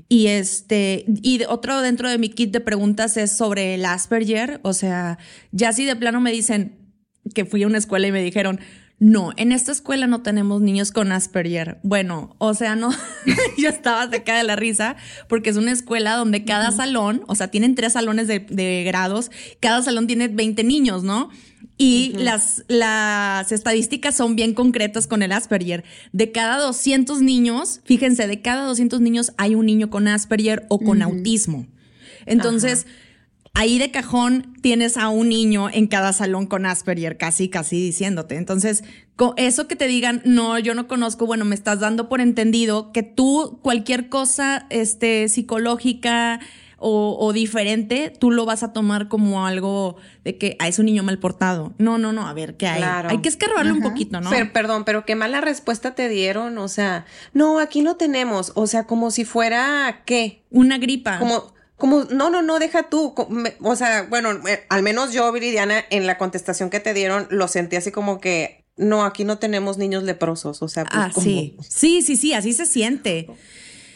Y 0.09 0.29
este, 0.29 1.05
y 1.07 1.43
otro 1.45 1.81
dentro 1.81 2.09
de 2.09 2.19
mi 2.19 2.29
kit 2.29 2.53
de 2.53 2.61
preguntas 2.61 3.17
es 3.17 3.37
sobre 3.37 3.75
el 3.75 3.85
Asperger, 3.85 4.61
o 4.63 4.73
sea, 4.73 5.19
ya 5.53 5.73
si 5.73 5.85
de 5.85 5.97
plano 5.97 6.21
me 6.21 6.33
dicen 6.33 6.77
que 7.35 7.45
fui 7.45 7.63
a 7.63 7.67
una 7.67 7.79
escuela 7.79 8.07
y 8.07 8.13
me 8.13 8.23
dijeron, 8.23 8.61
no, 8.99 9.33
en 9.37 9.53
esta 9.53 9.73
escuela 9.73 10.07
no 10.07 10.23
tenemos 10.23 10.63
niños 10.63 10.91
con 10.91 11.13
Asperger. 11.13 11.79
Bueno, 11.83 12.35
o 12.39 12.55
sea, 12.55 12.77
no, 12.77 12.91
yo 13.59 13.69
estaba 13.69 14.09
seca 14.11 14.37
de 14.37 14.45
la 14.45 14.57
risa 14.57 14.97
porque 15.29 15.51
es 15.51 15.57
una 15.57 15.73
escuela 15.73 16.15
donde 16.17 16.45
cada 16.45 16.71
salón, 16.71 17.23
o 17.27 17.35
sea, 17.35 17.49
tienen 17.49 17.75
tres 17.75 17.93
salones 17.93 18.27
de, 18.27 18.41
de 18.41 18.85
grados, 18.85 19.31
cada 19.61 19.83
salón 19.83 20.07
tiene 20.07 20.29
20 20.29 20.65
niños, 20.65 21.03
¿no? 21.03 21.29
Y 21.79 22.15
las, 22.17 22.65
las 22.69 23.53
estadísticas 23.53 24.17
son 24.17 24.35
bien 24.35 24.55
concretas 24.55 25.07
con 25.07 25.23
el 25.23 25.31
Asperger. 25.31 25.85
De 26.13 26.33
cada 26.33 26.59
200 26.59 27.21
niños, 27.21 27.81
fíjense, 27.85 28.27
de 28.27 28.41
cada 28.41 28.65
200 28.65 29.03
niños 29.03 29.33
hay 29.37 29.55
un 29.55 29.67
niño 29.67 29.91
con 29.91 30.09
Asperger 30.09 30.65
o 30.71 30.79
con 30.79 31.03
autismo. 31.03 31.67
Entonces, 32.25 32.87
ahí 33.57 33.79
de 33.79 33.91
cajón 33.91 34.55
tienes 34.61 34.99
a 34.99 35.09
un 35.09 35.31
niño 35.31 35.69
en 35.71 35.87
cada 35.87 36.13
salón 36.13 36.47
con 36.47 36.67
Asperger, 36.67 37.17
casi, 37.17 37.49
casi 37.49 37.83
diciéndote. 37.83 38.37
Entonces, 38.37 38.85
eso 39.37 39.67
que 39.67 39.77
te 39.77 39.87
digan, 39.87 40.21
no, 40.25 40.59
yo 40.59 40.75
no 40.75 40.87
conozco, 40.87 41.27
bueno, 41.27 41.47
me 41.47 41.55
estás 41.55 41.81
dando 41.81 42.09
por 42.09 42.21
entendido 42.21 42.93
que 42.93 43.03
tú 43.03 43.59
cualquier 43.63 44.11
cosa 44.11 44.67
este, 44.69 45.31
psicológica 45.31 46.39
o, 46.77 47.17
o 47.19 47.33
diferente, 47.33 48.11
tú 48.11 48.31
lo 48.31 48.45
vas 48.45 48.63
a 48.63 48.75
tomar 48.75 49.09
como 49.09 49.47
algo 49.47 49.97
de 50.23 50.37
que 50.37 50.59
ah, 50.59 50.69
es 50.69 50.79
un 50.79 50.85
niño 50.85 51.03
mal 51.03 51.19
portado. 51.19 51.73
No, 51.79 51.97
no, 51.97 52.13
no, 52.13 52.29
a 52.29 52.35
ver, 52.35 52.59
¿qué 52.59 52.67
hay? 52.67 52.81
Claro. 52.81 53.09
Hay 53.09 53.23
que 53.23 53.31
escarbarle 53.31 53.73
un 53.73 53.81
poquito, 53.81 54.21
¿no? 54.21 54.29
Pero, 54.29 54.53
perdón, 54.53 54.85
pero 54.85 55.07
qué 55.07 55.15
mala 55.15 55.41
respuesta 55.41 55.95
te 55.95 56.11
dieron. 56.11 56.59
O 56.59 56.69
sea, 56.69 57.07
no, 57.33 57.59
aquí 57.59 57.81
no 57.81 57.97
tenemos. 57.97 58.53
O 58.55 58.67
sea, 58.67 58.85
como 58.85 59.11
si 59.11 59.25
fuera, 59.25 60.03
¿qué? 60.05 60.43
Una 60.51 60.77
gripa. 60.77 61.19
Como, 61.19 61.56
como, 61.77 62.05
no, 62.05 62.31
no, 62.31 62.43
no, 62.43 62.59
deja 62.59 62.85
tú. 62.85 63.15
O 63.63 63.77
sea, 63.77 64.03
bueno, 64.09 64.33
eh, 64.49 64.65
al 64.69 64.83
menos 64.83 65.13
yo, 65.13 65.31
Viridiana, 65.33 65.85
en 65.91 66.07
la 66.07 66.19
contestación 66.19 66.71
que 66.71 66.81
te 66.81 66.95
dieron, 66.95 67.27
lo 67.31 67.49
sentí 67.49 67.77
así 67.77 67.91
como 67.91 68.21
que, 68.21 68.65
no, 68.77 69.05
aquí 69.05 69.25
no 69.25 69.39
tenemos 69.39 69.79
niños 69.79 70.03
leprosos. 70.03 70.63
O 70.63 70.69
sea, 70.69 70.85
pues, 70.85 70.97
Ah, 70.97 71.11
sí. 71.15 71.57
Sí, 71.69 72.03
sí, 72.03 72.17
sí, 72.17 72.33
así 72.35 72.53
se 72.53 72.67
siente. 72.67 73.27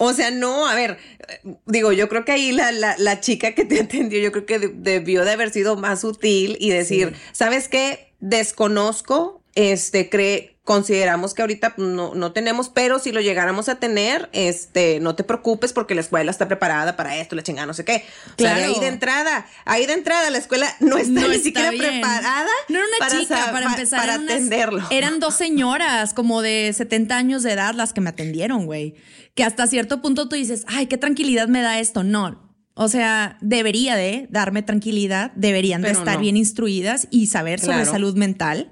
O 0.02 0.14
sea, 0.14 0.30
no, 0.30 0.66
a 0.66 0.74
ver, 0.74 0.96
eh, 1.28 1.56
digo, 1.66 1.92
yo 1.92 2.08
creo 2.08 2.24
que 2.24 2.32
ahí 2.32 2.52
la, 2.52 2.72
la, 2.72 2.96
la 2.96 3.20
chica 3.20 3.52
que 3.54 3.64
te 3.66 3.80
atendió, 3.82 4.18
yo 4.20 4.32
creo 4.32 4.46
que 4.46 4.58
de- 4.58 4.68
debió 4.74 5.24
de 5.26 5.32
haber 5.32 5.50
sido 5.50 5.76
más 5.76 6.00
sutil 6.00 6.56
y 6.58 6.70
decir, 6.70 7.14
¿sabes 7.32 7.68
qué? 7.68 8.14
Desconozco, 8.20 9.42
este, 9.54 10.08
cree, 10.08 10.56
consideramos 10.70 11.34
que 11.34 11.42
ahorita 11.42 11.74
no, 11.78 12.14
no 12.14 12.30
tenemos, 12.30 12.68
pero 12.68 13.00
si 13.00 13.10
lo 13.10 13.20
llegáramos 13.20 13.68
a 13.68 13.80
tener, 13.80 14.28
este, 14.32 15.00
no 15.00 15.16
te 15.16 15.24
preocupes 15.24 15.72
porque 15.72 15.96
la 15.96 16.00
escuela 16.00 16.30
está 16.30 16.46
preparada 16.46 16.96
para 16.96 17.16
esto, 17.16 17.34
la 17.34 17.42
chingada, 17.42 17.66
no 17.66 17.74
sé 17.74 17.84
qué. 17.84 18.04
O 18.36 18.38
sea, 18.40 18.54
de 18.54 18.60
Claro. 18.60 18.72
ahí 18.74 18.78
de 18.78 18.86
entrada, 18.86 19.46
ahí 19.64 19.86
de 19.86 19.94
entrada 19.94 20.30
la 20.30 20.38
escuela 20.38 20.68
no 20.78 20.96
está 20.96 21.22
No 21.22 21.26
ni 21.28 21.34
está 21.34 21.42
siquiera 21.42 21.70
bien. 21.72 21.82
preparada. 22.00 22.46
No 22.68 22.78
era 22.78 22.86
una 23.00 23.20
chica, 23.20 23.48
para 23.50 23.66
pa- 23.66 23.72
empezar. 23.72 23.98
Para 24.00 24.18
unas- 24.18 24.30
atenderlo. 24.32 24.86
Eran 24.92 25.18
dos 25.18 25.34
señoras, 25.34 26.14
como 26.14 26.40
de 26.40 26.72
70 26.72 27.16
años 27.16 27.42
de 27.42 27.50
edad, 27.50 27.74
las 27.74 27.92
que 27.92 28.00
me 28.00 28.10
atendieron, 28.10 28.66
güey. 28.66 28.94
Que 29.34 29.42
hasta 29.42 29.66
cierto 29.66 30.00
punto 30.00 30.28
tú 30.28 30.36
dices, 30.36 30.64
ay, 30.68 30.86
qué 30.86 30.98
tranquilidad 30.98 31.48
me 31.48 31.62
da 31.62 31.80
esto. 31.80 32.04
No. 32.04 32.48
O 32.74 32.86
sea, 32.86 33.38
debería 33.40 33.96
de 33.96 34.28
darme 34.30 34.62
tranquilidad, 34.62 35.32
deberían 35.34 35.82
de 35.82 35.90
estar 35.90 36.14
no. 36.14 36.20
bien 36.20 36.36
instruidas 36.36 37.08
y 37.10 37.26
saber 37.26 37.58
sobre 37.58 37.84
salud 37.86 38.14
mental, 38.16 38.70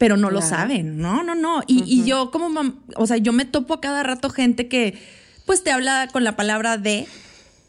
pero 0.00 0.16
no 0.16 0.30
lo 0.30 0.40
saben. 0.40 0.96
No, 0.98 1.22
no, 1.22 1.34
no. 1.34 1.62
Y, 1.66 1.84
y 1.86 2.04
yo 2.06 2.30
como, 2.30 2.48
mam- 2.48 2.76
o 2.96 3.06
sea, 3.06 3.18
yo 3.18 3.34
me 3.34 3.44
topo 3.44 3.74
a 3.74 3.80
cada 3.82 4.02
rato 4.02 4.30
gente 4.30 4.66
que 4.66 4.98
pues 5.44 5.62
te 5.62 5.70
habla 5.70 6.08
con 6.10 6.24
la 6.24 6.36
palabra 6.36 6.78
de, 6.78 7.06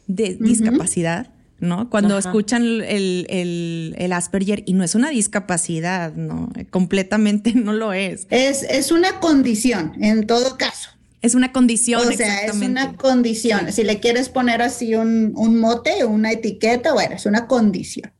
de 0.06 0.38
discapacidad, 0.40 1.28
¿no? 1.60 1.90
Cuando 1.90 2.16
Ajá. 2.16 2.30
escuchan 2.30 2.62
el, 2.62 3.26
el- 3.28 3.94
el 3.98 4.12
Asperger 4.14 4.62
y 4.64 4.72
no 4.72 4.82
es 4.82 4.94
una 4.94 5.10
discapacidad, 5.10 6.14
¿no? 6.14 6.48
Completamente 6.70 7.52
no 7.54 7.74
lo 7.74 7.92
es. 7.92 8.26
Es, 8.30 8.62
es 8.62 8.92
una 8.92 9.20
condición, 9.20 9.92
en 10.00 10.26
todo 10.26 10.56
caso. 10.56 10.88
Es 11.20 11.34
una 11.34 11.52
condición, 11.52 12.00
O 12.08 12.12
sea, 12.12 12.46
es 12.46 12.54
una 12.56 12.94
condición. 12.96 13.70
Si 13.72 13.84
le 13.84 14.00
quieres 14.00 14.30
poner 14.30 14.62
así 14.62 14.94
un, 14.94 15.32
un 15.36 15.60
mote, 15.60 16.04
una 16.06 16.32
etiqueta, 16.32 16.94
bueno, 16.94 17.14
es 17.14 17.26
una 17.26 17.46
condición. 17.46 18.10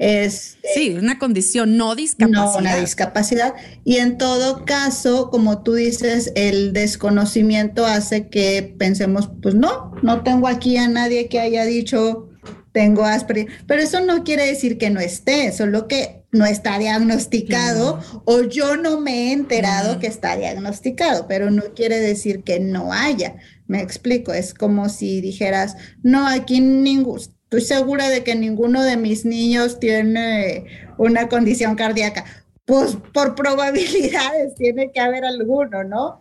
Es 0.00 0.56
Sí, 0.74 0.94
una 0.94 1.18
condición, 1.18 1.76
no 1.76 1.94
discapacidad. 1.94 2.44
no 2.46 2.56
una 2.56 2.76
discapacidad. 2.76 3.54
Y 3.84 3.96
en 3.98 4.16
todo 4.18 4.64
caso, 4.64 5.30
como 5.30 5.62
tú 5.62 5.74
dices, 5.74 6.32
el 6.36 6.72
desconocimiento 6.72 7.84
hace 7.84 8.28
que 8.28 8.74
pensemos, 8.78 9.30
pues 9.42 9.54
no, 9.54 9.92
no 10.02 10.22
tengo 10.22 10.48
aquí 10.48 10.76
a 10.78 10.88
nadie 10.88 11.28
que 11.28 11.38
haya 11.40 11.64
dicho 11.66 12.26
tengo 12.72 13.04
Asperger, 13.04 13.48
pero 13.66 13.82
eso 13.82 14.00
no 14.00 14.22
quiere 14.22 14.46
decir 14.46 14.78
que 14.78 14.90
no 14.90 15.00
esté, 15.00 15.52
solo 15.52 15.88
que 15.88 16.24
no 16.32 16.46
está 16.46 16.78
diagnosticado 16.78 18.00
o 18.24 18.42
yo 18.42 18.76
no 18.76 19.00
me 19.00 19.28
he 19.28 19.32
enterado 19.32 19.98
que 19.98 20.06
está 20.06 20.36
diagnosticado, 20.36 21.26
pero 21.26 21.50
no 21.50 21.62
quiere 21.74 21.98
decir 21.98 22.44
que 22.44 22.60
no 22.60 22.92
haya. 22.92 23.36
Me 23.66 23.80
explico, 23.82 24.32
es 24.32 24.54
como 24.54 24.88
si 24.88 25.20
dijeras, 25.20 25.76
no, 26.02 26.26
aquí 26.28 26.60
ningún, 26.60 27.20
estoy 27.50 27.62
segura 27.62 28.08
de 28.08 28.22
que 28.22 28.36
ninguno 28.36 28.82
de 28.82 28.96
mis 28.96 29.24
niños 29.24 29.80
tiene 29.80 30.64
una 30.98 31.28
condición 31.28 31.74
cardíaca. 31.74 32.24
Pues 32.64 32.96
por 33.12 33.34
probabilidades 33.34 34.54
tiene 34.58 34.92
que 34.92 35.00
haber 35.00 35.24
alguno, 35.24 35.82
¿no? 35.82 36.20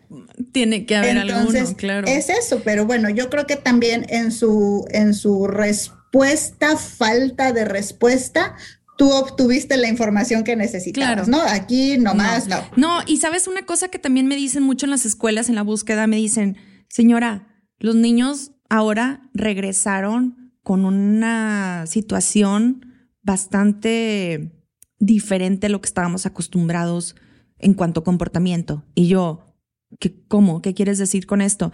Tiene 0.51 0.87
que 0.87 0.95
haber 0.95 1.17
Entonces, 1.17 1.61
alguno, 1.61 1.77
claro. 1.77 2.07
es 2.07 2.29
eso, 2.29 2.61
pero 2.63 2.87
bueno, 2.87 3.09
yo 3.11 3.29
creo 3.29 3.45
que 3.45 3.55
también 3.57 4.07
en 4.09 4.31
su, 4.31 4.87
en 4.89 5.13
su 5.13 5.45
respuesta, 5.45 6.75
falta 6.77 7.53
de 7.53 7.65
respuesta, 7.65 8.55
tú 8.97 9.11
obtuviste 9.11 9.77
la 9.77 9.87
información 9.87 10.43
que 10.43 10.55
necesitabas, 10.55 11.27
Claro. 11.27 11.27
¿no? 11.27 11.41
Aquí 11.41 11.99
nomás 11.99 12.47
no. 12.47 12.57
No, 12.75 13.01
y 13.05 13.17
sabes 13.17 13.45
una 13.45 13.67
cosa 13.67 13.89
que 13.89 13.99
también 13.99 14.25
me 14.25 14.35
dicen 14.35 14.63
mucho 14.63 14.87
en 14.87 14.89
las 14.89 15.05
escuelas, 15.05 15.49
en 15.49 15.55
la 15.55 15.61
búsqueda, 15.61 16.07
me 16.07 16.15
dicen, 16.15 16.57
señora, 16.87 17.47
los 17.77 17.93
niños 17.95 18.53
ahora 18.69 19.21
regresaron 19.35 20.38
con 20.69 20.85
una 20.85 21.85
situación 21.87 22.85
bastante 23.23 24.51
diferente 24.99 25.65
a 25.65 25.69
lo 25.71 25.81
que 25.81 25.87
estábamos 25.87 26.27
acostumbrados 26.27 27.15
en 27.57 27.73
cuanto 27.73 28.01
a 28.01 28.03
comportamiento. 28.03 28.85
Y 28.93 29.07
yo, 29.07 29.55
¿qué, 29.99 30.13
¿cómo? 30.27 30.61
¿Qué 30.61 30.75
quieres 30.75 30.99
decir 30.99 31.25
con 31.25 31.41
esto? 31.41 31.71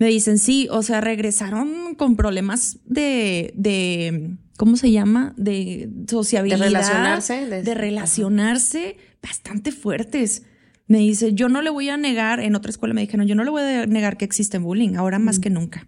Me 0.00 0.08
dicen, 0.08 0.38
sí, 0.40 0.66
o 0.72 0.82
sea, 0.82 1.00
regresaron 1.00 1.94
con 1.94 2.16
problemas 2.16 2.80
de, 2.84 3.52
de 3.56 4.36
¿cómo 4.56 4.76
se 4.76 4.90
llama? 4.90 5.34
De 5.36 5.88
sociabilidad. 6.08 6.58
De 6.58 6.64
relacionarse, 6.64 7.46
de- 7.46 7.62
de 7.62 7.74
relacionarse 7.74 8.96
bastante 9.22 9.70
fuertes. 9.70 10.42
Me 10.88 10.98
dice, 10.98 11.32
yo 11.32 11.48
no 11.48 11.62
le 11.62 11.70
voy 11.70 11.90
a 11.90 11.96
negar, 11.96 12.40
en 12.40 12.56
otra 12.56 12.70
escuela 12.70 12.92
me 12.92 13.02
dijeron, 13.02 13.28
yo 13.28 13.36
no 13.36 13.44
le 13.44 13.50
voy 13.50 13.62
a 13.62 13.86
negar 13.86 14.16
que 14.16 14.24
existe 14.24 14.58
bullying, 14.58 14.96
ahora 14.96 15.20
más 15.20 15.38
que 15.38 15.48
nunca. 15.48 15.86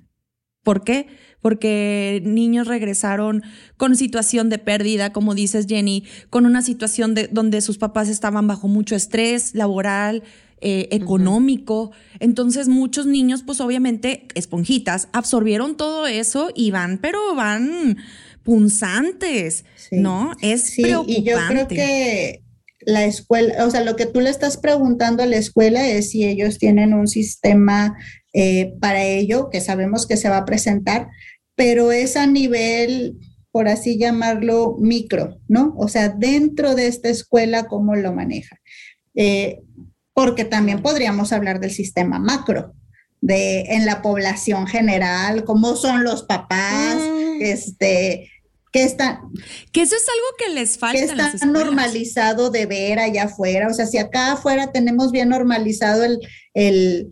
¿Por 0.62 0.82
qué? 0.84 1.08
Porque 1.44 2.22
niños 2.24 2.68
regresaron 2.68 3.42
con 3.76 3.96
situación 3.96 4.48
de 4.48 4.56
pérdida, 4.58 5.12
como 5.12 5.34
dices 5.34 5.66
Jenny, 5.68 6.04
con 6.30 6.46
una 6.46 6.62
situación 6.62 7.12
de 7.12 7.28
donde 7.30 7.60
sus 7.60 7.76
papás 7.76 8.08
estaban 8.08 8.46
bajo 8.46 8.66
mucho 8.66 8.96
estrés 8.96 9.54
laboral, 9.54 10.22
eh, 10.62 10.88
económico. 10.90 11.90
Entonces 12.18 12.68
muchos 12.68 13.04
niños, 13.04 13.42
pues 13.44 13.60
obviamente, 13.60 14.26
esponjitas, 14.34 15.08
absorbieron 15.12 15.76
todo 15.76 16.06
eso 16.06 16.48
y 16.54 16.70
van, 16.70 16.96
pero 16.96 17.34
van 17.34 17.98
punzantes, 18.42 19.66
Sí. 19.76 19.96
¿no? 19.96 20.32
Es 20.40 20.62
Sí, 20.62 20.80
preocupante. 20.80 21.20
y 21.20 21.24
yo 21.24 21.36
creo 21.46 21.68
que 21.68 22.42
la 22.86 23.04
escuela, 23.04 23.66
o 23.66 23.70
sea, 23.70 23.84
lo 23.84 23.96
que 23.96 24.06
tú 24.06 24.22
le 24.22 24.30
estás 24.30 24.56
preguntando 24.56 25.22
a 25.22 25.26
la 25.26 25.36
escuela 25.36 25.86
es 25.86 26.08
si 26.08 26.24
ellos 26.24 26.56
tienen 26.56 26.94
un 26.94 27.06
sistema 27.06 27.94
eh, 28.36 28.74
para 28.80 29.04
ello, 29.04 29.48
que 29.48 29.60
sabemos 29.60 30.06
que 30.08 30.16
se 30.16 30.28
va 30.28 30.38
a 30.38 30.44
presentar, 30.44 31.06
pero 31.54 31.92
es 31.92 32.16
a 32.16 32.26
nivel, 32.26 33.16
por 33.50 33.68
así 33.68 33.98
llamarlo, 33.98 34.76
micro, 34.80 35.38
¿no? 35.48 35.74
O 35.78 35.88
sea, 35.88 36.08
dentro 36.08 36.74
de 36.74 36.86
esta 36.88 37.08
escuela, 37.08 37.64
¿cómo 37.66 37.94
lo 37.96 38.12
maneja? 38.12 38.60
Eh, 39.14 39.60
porque 40.12 40.44
también 40.44 40.82
podríamos 40.82 41.32
hablar 41.32 41.60
del 41.60 41.70
sistema 41.70 42.18
macro, 42.18 42.74
de 43.20 43.62
en 43.74 43.86
la 43.86 44.02
población 44.02 44.66
general, 44.66 45.44
cómo 45.44 45.76
son 45.76 46.04
los 46.04 46.24
papás, 46.24 46.96
Mm. 46.98 47.42
este, 47.42 48.30
que 48.72 48.82
están, 48.82 49.18
Que 49.72 49.82
eso 49.82 49.94
es 49.94 50.02
algo 50.08 50.26
que 50.36 50.54
les 50.54 50.76
falta. 50.78 50.98
que 51.06 51.14
las 51.14 51.34
está 51.34 51.46
normalizado 51.46 52.50
de 52.50 52.66
ver 52.66 52.98
allá 52.98 53.24
afuera. 53.24 53.68
O 53.68 53.72
sea, 53.74 53.86
si 53.86 53.98
acá 53.98 54.32
afuera 54.32 54.72
tenemos 54.72 55.12
bien 55.12 55.28
normalizado 55.28 56.02
el, 56.04 56.18
el 56.54 57.08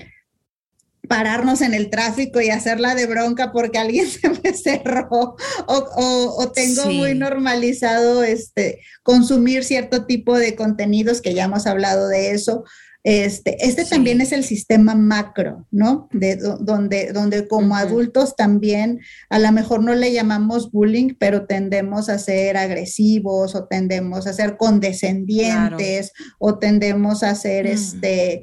pararnos 1.17 1.61
en 1.61 1.75
el 1.75 1.91
tráfico 1.91 2.41
y 2.41 2.49
hacerla 2.51 2.95
de 2.95 3.07
bronca 3.07 3.53
porque 3.53 3.79
alguien 3.79 4.07
se 4.09 4.29
me 4.29 4.53
cerró 4.55 5.09
o, 5.11 5.37
o- 5.67 6.35
o 6.39 6.53
tengo 6.53 6.83
Sí. 6.85 6.99
muy 6.99 7.15
normalizado 7.15 8.23
este 8.25 8.81
consumir 9.03 9.65
cierto 9.65 10.07
tipo 10.07 10.39
de 10.39 10.55
contenidos 10.57 11.21
que 11.21 11.35
ya 11.35 11.45
hemos 11.45 11.67
hablado 11.67 12.09
de 12.09 12.31
eso. 12.33 12.65
Este, 13.05 13.57
este 13.67 13.83
Sí. 13.85 13.91
también 13.91 14.21
es 14.21 14.31
el 14.31 14.45
sistema 14.45 14.95
macro, 14.95 15.67
¿no? 15.73 16.09
De 16.13 16.37
do- 16.37 16.57
donde, 16.59 17.13
donde 17.13 17.49
como 17.49 17.75
adultos 17.75 18.37
también 18.37 19.01
a 19.29 19.41
lo 19.41 19.51
mejor 19.51 19.83
no 19.83 19.93
le 19.97 20.13
llamamos 20.13 20.71
bullying, 20.71 21.17
pero 21.19 21.47
tendemos 21.47 22.09
a 22.09 22.19
ser 22.21 22.57
agresivos 22.57 23.57
o 23.57 23.65
tendemos 23.65 24.29
a 24.29 24.33
ser 24.33 24.57
condescendientes 24.57 26.13
o 26.39 26.59
tendemos 26.59 27.23
a 27.25 27.35
ser, 27.35 27.67
Mm. 27.67 27.71
este, 27.71 28.43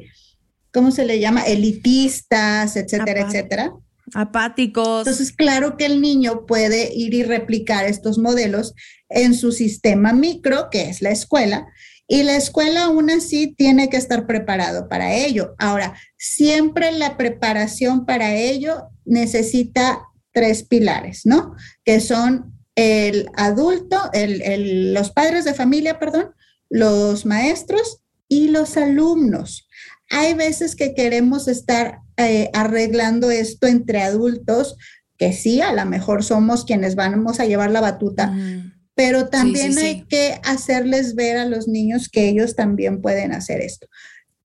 ¿cómo 0.73 0.91
se 0.91 1.05
le 1.05 1.19
llama? 1.19 1.43
Elitistas, 1.43 2.75
etcétera, 2.75 3.21
etcétera. 3.27 3.73
Apáticos. 4.13 4.99
Entonces, 5.07 5.31
claro 5.31 5.77
que 5.77 5.85
el 5.85 6.01
niño 6.01 6.45
puede 6.47 6.91
ir 6.95 7.13
y 7.13 7.23
replicar 7.23 7.85
estos 7.85 8.17
modelos 8.17 8.73
en 9.07 9.33
su 9.35 9.51
sistema 9.51 10.13
micro, 10.13 10.69
que 10.71 10.89
es 10.89 11.01
la 11.01 11.11
escuela, 11.11 11.67
y 12.07 12.23
la 12.23 12.35
escuela 12.35 12.85
aún 12.85 13.11
así 13.11 13.53
tiene 13.55 13.87
que 13.89 13.97
estar 13.97 14.25
preparado 14.25 14.89
para 14.89 15.13
ello. 15.13 15.53
Ahora, 15.59 15.95
siempre 16.17 16.91
la 16.91 17.17
preparación 17.17 18.05
para 18.07 18.33
ello 18.35 18.89
necesita 19.05 20.01
tres 20.31 20.63
pilares, 20.63 21.21
¿no? 21.25 21.53
Que 21.85 21.99
son 21.99 22.53
el 22.75 23.27
adulto, 23.35 23.97
el- 24.13 24.41
el- 24.41 24.93
los 24.93 25.11
padres 25.11 25.45
de 25.45 25.53
familia, 25.53 25.99
perdón, 25.99 26.31
los 26.69 27.25
maestros 27.27 28.01
y 28.27 28.47
los 28.49 28.75
alumnos. 28.77 29.67
Hay 30.09 30.33
veces 30.33 30.75
que 30.75 30.93
queremos 30.93 31.47
estar 31.47 31.99
eh, 32.17 32.49
arreglando 32.53 33.31
esto 33.31 33.67
entre 33.67 34.01
adultos, 34.01 34.75
que 35.17 35.33
sí, 35.33 35.61
a 35.61 35.73
lo 35.73 35.85
mejor 35.85 36.23
somos 36.23 36.65
quienes 36.65 36.95
vamos 36.95 37.39
a 37.39 37.45
llevar 37.45 37.71
la 37.71 37.81
batuta, 37.81 38.27
Mm. 38.27 38.73
pero 38.95 39.29
también 39.29 39.73
sí, 39.73 39.79
hay 39.85 39.95
sí. 39.99 40.05
que 40.09 40.39
hacerles 40.43 41.15
ver 41.15 41.37
a 41.37 41.45
los 41.45 41.67
niños 41.67 42.09
que 42.09 42.27
ellos 42.27 42.55
también 42.55 43.01
pueden 43.01 43.33
hacer 43.33 43.61
esto. 43.61 43.87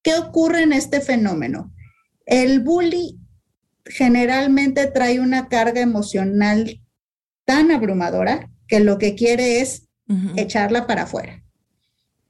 ¿Qué 0.03 0.15
ocurre 0.17 0.63
en 0.63 0.73
este 0.73 1.01
fenómeno? 1.01 1.73
El 2.27 2.61
bully 2.61 3.19
generalmente 3.87 4.87
trae 4.87 5.19
una 5.21 5.49
carga 5.49 5.81
emocional 5.81 6.81
tan 7.45 7.71
abrumadora 7.71 8.51
que 8.69 8.81
lo 8.81 8.99
que 8.99 9.15
quiere 9.15 9.61
es 9.61 9.89
echarla 10.37 10.87
para 10.87 11.03
afuera. 11.05 11.43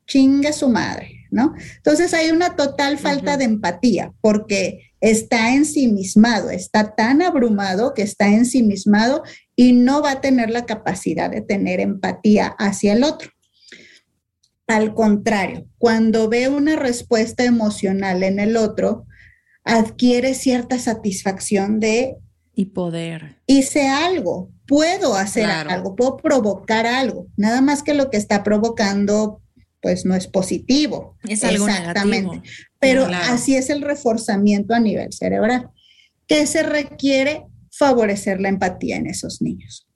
Chingue 0.07 0.53
su 0.53 0.68
madre, 0.68 1.24
¿no? 1.35 1.53
Entonces 1.76 2.14
hay 2.14 2.30
una 2.30 2.57
total 2.57 2.97
falta 2.99 3.37
de 3.37 3.45
empatía 3.45 4.12
porque 4.22 4.93
está 5.01 5.53
ensimismado, 5.53 6.49
está 6.49 6.95
tan 6.95 7.20
abrumado 7.20 7.93
que 7.93 8.01
está 8.03 8.28
ensimismado 8.28 9.22
y 9.55 9.72
no 9.74 10.01
va 10.01 10.12
a 10.12 10.20
tener 10.22 10.49
la 10.49 10.64
capacidad 10.64 11.30
de 11.30 11.43
tener 11.43 11.80
empatía 11.80 12.55
hacia 12.59 12.95
el 12.95 13.05
otro. 13.05 13.30
Al 14.66 14.95
contrario, 14.95 15.66
cuando 15.76 16.28
ve 16.30 16.49
una 16.49 16.76
respuesta 16.76 17.45
emocional 17.45 18.22
en 18.22 18.39
el 18.41 18.57
otro, 18.57 19.05
adquiere 19.62 20.35
cierta 20.35 20.78
satisfacción 20.78 21.80
de 21.80 22.16
Y 22.55 22.66
poder. 22.66 23.43
hice 23.47 23.89
algo, 23.89 24.51
puedo 24.66 25.16
hacer 25.16 25.45
Claro. 25.45 25.70
algo, 25.70 25.97
puedo 25.97 26.16
provocar 26.16 26.87
algo, 26.87 27.26
nada 27.37 27.61
más 27.61 27.82
que 27.82 27.93
lo 27.93 28.09
que 28.11 28.16
está 28.16 28.43
provocando 28.43 29.43
pues 29.85 30.07
no 30.07 30.14
es 30.16 30.26
positivo. 30.26 31.18
Es 31.28 31.45
algo 31.45 31.68
Exactamente. 31.68 32.22
negativo. 32.30 32.43
Pero 32.80 33.07
Claro. 33.07 33.35
así 33.35 33.55
es 33.55 33.68
el 33.68 33.82
reforzamiento 33.82 34.72
a 34.72 34.80
nivel 34.80 35.12
cerebral, 35.12 35.68
que 36.26 36.47
se 36.47 36.62
requiere 36.62 37.45
favorecer 37.70 38.41
la 38.41 38.49
empatía 38.49 38.97
en 38.97 39.07
esos 39.07 39.43
niños. 39.43 39.87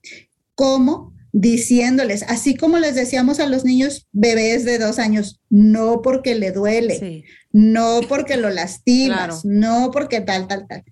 ¿Cómo? 0.54 1.14
Diciéndoles, 1.32 2.22
así 2.24 2.54
como 2.54 2.78
les 2.78 2.94
decíamos 2.96 3.40
a 3.40 3.46
los 3.46 3.64
niños 3.64 4.06
bebés 4.12 4.66
de 4.66 4.78
dos 4.78 4.98
años, 4.98 5.40
no 5.48 6.02
porque 6.02 6.34
le 6.34 6.52
duele, 6.52 6.98
Sí. 6.98 7.24
no 7.50 8.00
porque 8.08 8.36
lo 8.36 8.50
lastimas, 8.50 9.40
Claro. 9.40 9.40
no 9.44 9.90
porque 9.90 10.20
tal, 10.20 10.46
tal, 10.48 10.66
tal. 10.68 10.84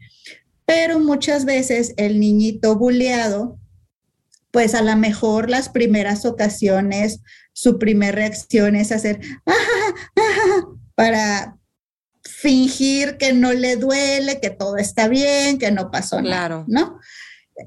Pero 0.64 1.00
muchas 1.00 1.44
veces 1.44 1.92
el 1.98 2.18
niñito 2.18 2.76
buleado, 2.76 3.58
pues 4.52 4.74
a 4.74 4.80
lo 4.80 4.96
mejor 4.96 5.50
las 5.50 5.68
primeras 5.68 6.24
ocasiones, 6.24 7.20
su 7.56 7.78
primera 7.78 8.12
reacción 8.12 8.76
es 8.76 8.92
hacer 8.92 9.18
para 10.94 11.56
fingir 12.22 13.16
que 13.16 13.32
no 13.32 13.54
le 13.54 13.76
duele, 13.76 14.40
que 14.40 14.50
todo 14.50 14.76
está 14.76 15.08
bien, 15.08 15.56
que 15.56 15.70
no 15.70 15.90
pasó 15.90 16.20
nada, 16.20 16.66
¿no? 16.68 16.98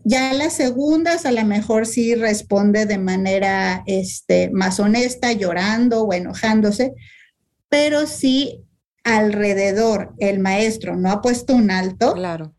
Ya 0.04 0.32
las 0.34 0.54
segundas 0.54 1.26
a 1.26 1.32
lo 1.32 1.44
mejor 1.44 1.88
sí 1.88 2.14
responde 2.14 2.86
de 2.86 3.00
manera 3.00 3.82
este, 3.88 4.52
más 4.52 4.80
honesta, 4.80 5.32
llorando 5.32 6.04
o 6.04 6.14
enojándose, 6.14 6.94
pero 7.68 8.06
si 8.06 8.64
alrededor 9.04 10.14
el 10.20 10.38
maestro 10.38 10.98
no 10.98 11.10
ha 11.10 11.20
puesto 11.20 11.56
un 11.56 11.72
alto, 11.72 12.14
claro. 12.14 12.54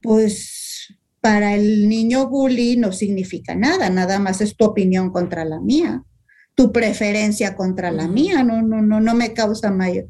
pues 0.00 0.94
para 1.20 1.56
el 1.56 1.88
niño 1.88 2.28
bully 2.28 2.76
no 2.76 2.92
significa 2.92 3.56
nada, 3.56 3.90
nada 3.90 4.20
más 4.20 4.40
es 4.40 4.56
tu 4.56 4.64
opinión 4.64 5.10
contra 5.10 5.44
la 5.44 5.58
mía, 5.58 6.04
tu 6.54 6.72
preferencia 6.72 7.54
contra 7.54 7.90
la 7.90 8.08
mía, 8.08 8.42
no, 8.44 8.62
no, 8.62 8.82
no, 8.82 9.00
no 9.00 9.14
me 9.14 9.32
causa 9.32 9.70
mayor. 9.70 10.08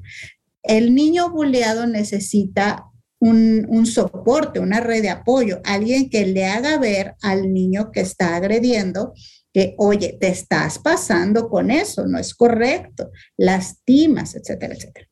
El 0.62 0.94
niño 0.94 1.30
bulleado 1.30 1.86
necesita 1.86 2.92
un, 3.22 3.86
soporte, 3.86 4.58
una 4.58 4.80
red 4.80 5.02
de 5.02 5.10
apoyo, 5.10 5.60
alguien 5.64 6.10
que 6.10 6.26
le 6.26 6.46
haga 6.46 6.78
ver 6.78 7.14
al 7.22 7.52
niño 7.52 7.92
que 7.92 8.00
está 8.00 8.34
agrediendo 8.34 9.12
que, 9.52 9.74
oye, 9.78 10.16
te 10.18 10.28
estás 10.28 10.78
pasando 10.78 11.48
con 11.48 11.70
eso, 11.70 12.06
no 12.06 12.18
es 12.18 12.34
correcto, 12.34 13.10
lastimas, 13.36 14.34
etcétera, 14.34 14.74
etcétera. 14.74 15.06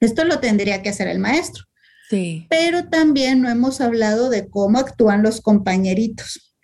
Esto 0.00 0.24
lo 0.24 0.38
tendría 0.38 0.80
que 0.80 0.90
hacer 0.90 1.08
el 1.08 1.18
maestro. 1.18 1.64
Sí. 2.08 2.46
Pero 2.48 2.88
también 2.88 3.42
no 3.42 3.50
hemos 3.50 3.80
hablado 3.80 4.30
de 4.30 4.48
cómo 4.48 4.78
actúan 4.78 5.22
los 5.22 5.40
compañeritos. 5.40 6.54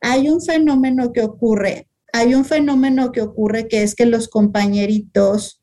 Hay 0.00 0.28
un 0.28 0.40
fenómeno 0.40 1.12
que 1.12 1.22
ocurre, 1.22 1.88
hay 2.12 2.34
un 2.34 2.44
fenómeno 2.44 3.12
que 3.12 3.20
ocurre 3.20 3.68
que 3.68 3.82
es 3.82 3.94
que 3.94 4.06
los 4.06 4.28
compañeritos, 4.28 5.62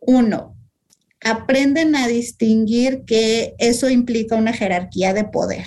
uno, 0.00 0.56
aprenden 1.24 1.94
a 1.96 2.08
distinguir 2.08 3.04
que 3.04 3.54
eso 3.58 3.88
implica 3.88 4.36
una 4.36 4.52
jerarquía 4.52 5.14
de 5.14 5.24
poder. 5.24 5.66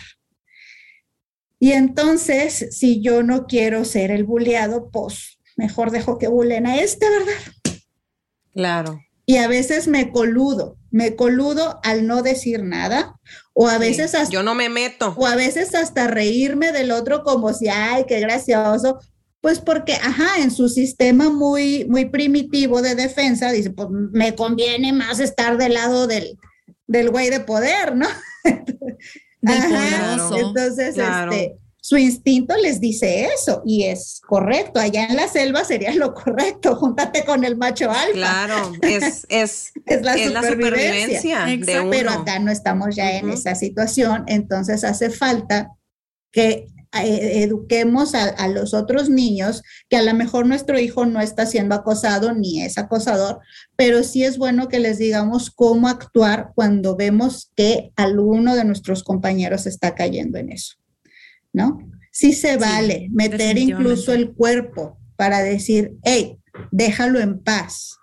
Y 1.59 1.71
entonces, 1.71 2.67
si 2.71 3.01
yo 3.01 3.23
no 3.23 3.47
quiero 3.47 3.85
ser 3.85 4.11
el 4.11 4.25
bulleado, 4.25 4.89
pues 4.91 5.39
mejor 5.55 5.91
dejo 5.91 6.17
que 6.17 6.27
bulen 6.27 6.67
a 6.67 6.77
este, 6.77 7.09
¿verdad? 7.09 7.79
Claro. 8.53 8.99
Y 9.25 9.37
a 9.37 9.47
veces 9.47 9.87
me 9.87 10.11
coludo, 10.11 10.77
me 10.91 11.15
coludo 11.15 11.79
al 11.83 12.05
no 12.05 12.21
decir 12.21 12.63
nada, 12.63 13.19
o 13.53 13.67
a 13.67 13.77
veces 13.79 14.13
hasta... 14.13 14.31
Yo 14.31 14.43
no 14.43 14.53
me 14.53 14.69
meto. 14.69 15.15
O 15.17 15.25
a 15.25 15.35
veces 15.35 15.73
hasta 15.73 16.07
reírme 16.07 16.71
del 16.71 16.91
otro 16.91 17.23
como 17.23 17.53
si, 17.53 17.67
ay, 17.69 18.05
qué 18.07 18.19
gracioso, 18.19 18.99
pues 19.45 19.59
porque, 19.59 19.93
ajá, 19.93 20.39
en 20.39 20.49
su 20.49 20.69
sistema 20.69 21.29
muy, 21.29 21.85
muy 21.85 22.05
primitivo 22.05 22.81
de 22.81 22.95
defensa, 22.95 23.51
dice, 23.51 23.69
pues 23.69 23.89
me 23.91 24.33
conviene 24.33 24.91
más 24.91 25.19
estar 25.19 25.55
del 25.57 25.75
lado 25.75 26.07
del, 26.07 26.39
del 26.87 27.11
güey 27.11 27.29
de 27.29 27.41
poder, 27.41 27.95
¿no? 27.95 28.07
ajá, 29.45 30.29
entonces, 30.35 30.97
este, 30.97 31.57
su 31.79 31.95
instinto 31.95 32.55
les 32.57 32.81
dice 32.81 33.25
eso 33.25 33.61
y 33.67 33.83
es 33.83 34.19
correcto. 34.27 34.79
Allá 34.79 35.05
en 35.05 35.15
la 35.15 35.27
selva 35.27 35.63
sería 35.63 35.93
lo 35.93 36.15
correcto, 36.15 36.75
júntate 36.75 37.23
con 37.23 37.43
el 37.43 37.55
macho 37.55 37.91
alfa. 37.91 38.13
Claro, 38.13 38.71
es, 38.81 39.27
es, 39.29 39.73
es, 39.85 40.01
la, 40.01 40.41
supervivencia. 40.41 41.45
Pero 41.91 42.09
acá 42.09 42.39
no 42.39 42.49
estamos 42.49 42.95
ya 42.95 43.11
en 43.11 43.29
esa 43.29 43.53
situación, 43.53 44.23
entonces 44.25 44.83
hace 44.83 45.11
falta 45.11 45.69
que 46.31 46.65
eduquemos 47.03 48.13
a, 48.15 48.47
los 48.47 48.73
otros 48.73 49.09
niños, 49.09 49.63
que 49.89 49.97
a 49.97 50.01
lo 50.01 50.13
mejor 50.13 50.45
nuestro 50.45 50.79
hijo 50.79 51.05
no 51.05 51.19
está 51.19 51.45
siendo 51.45 51.75
acosado 51.75 52.33
ni 52.33 52.61
es 52.61 52.77
acosador, 52.77 53.39
pero 53.75 54.03
sí 54.03 54.23
es 54.23 54.37
bueno 54.37 54.69
que 54.69 54.79
les 54.79 54.97
digamos 54.97 55.51
cómo 55.51 55.87
actuar 55.87 56.51
cuando 56.55 56.95
vemos 56.95 57.51
que 57.55 57.91
alguno 57.95 58.55
de 58.55 58.65
nuestros 58.65 59.03
compañeros 59.03 59.65
está 59.65 59.95
cayendo 59.95 60.37
en 60.37 60.51
eso, 60.51 60.75
¿no? 61.51 61.79
Sí 62.11 62.31
se 62.31 62.55
vale 62.57 63.09
meter 63.11 63.57
incluso 63.57 64.13
el 64.13 64.33
cuerpo 64.33 64.97
para 65.17 65.41
decir, 65.41 65.95
hey, 66.03 66.39
déjalo 66.71 67.19
en 67.19 67.39
paz. 67.39 67.97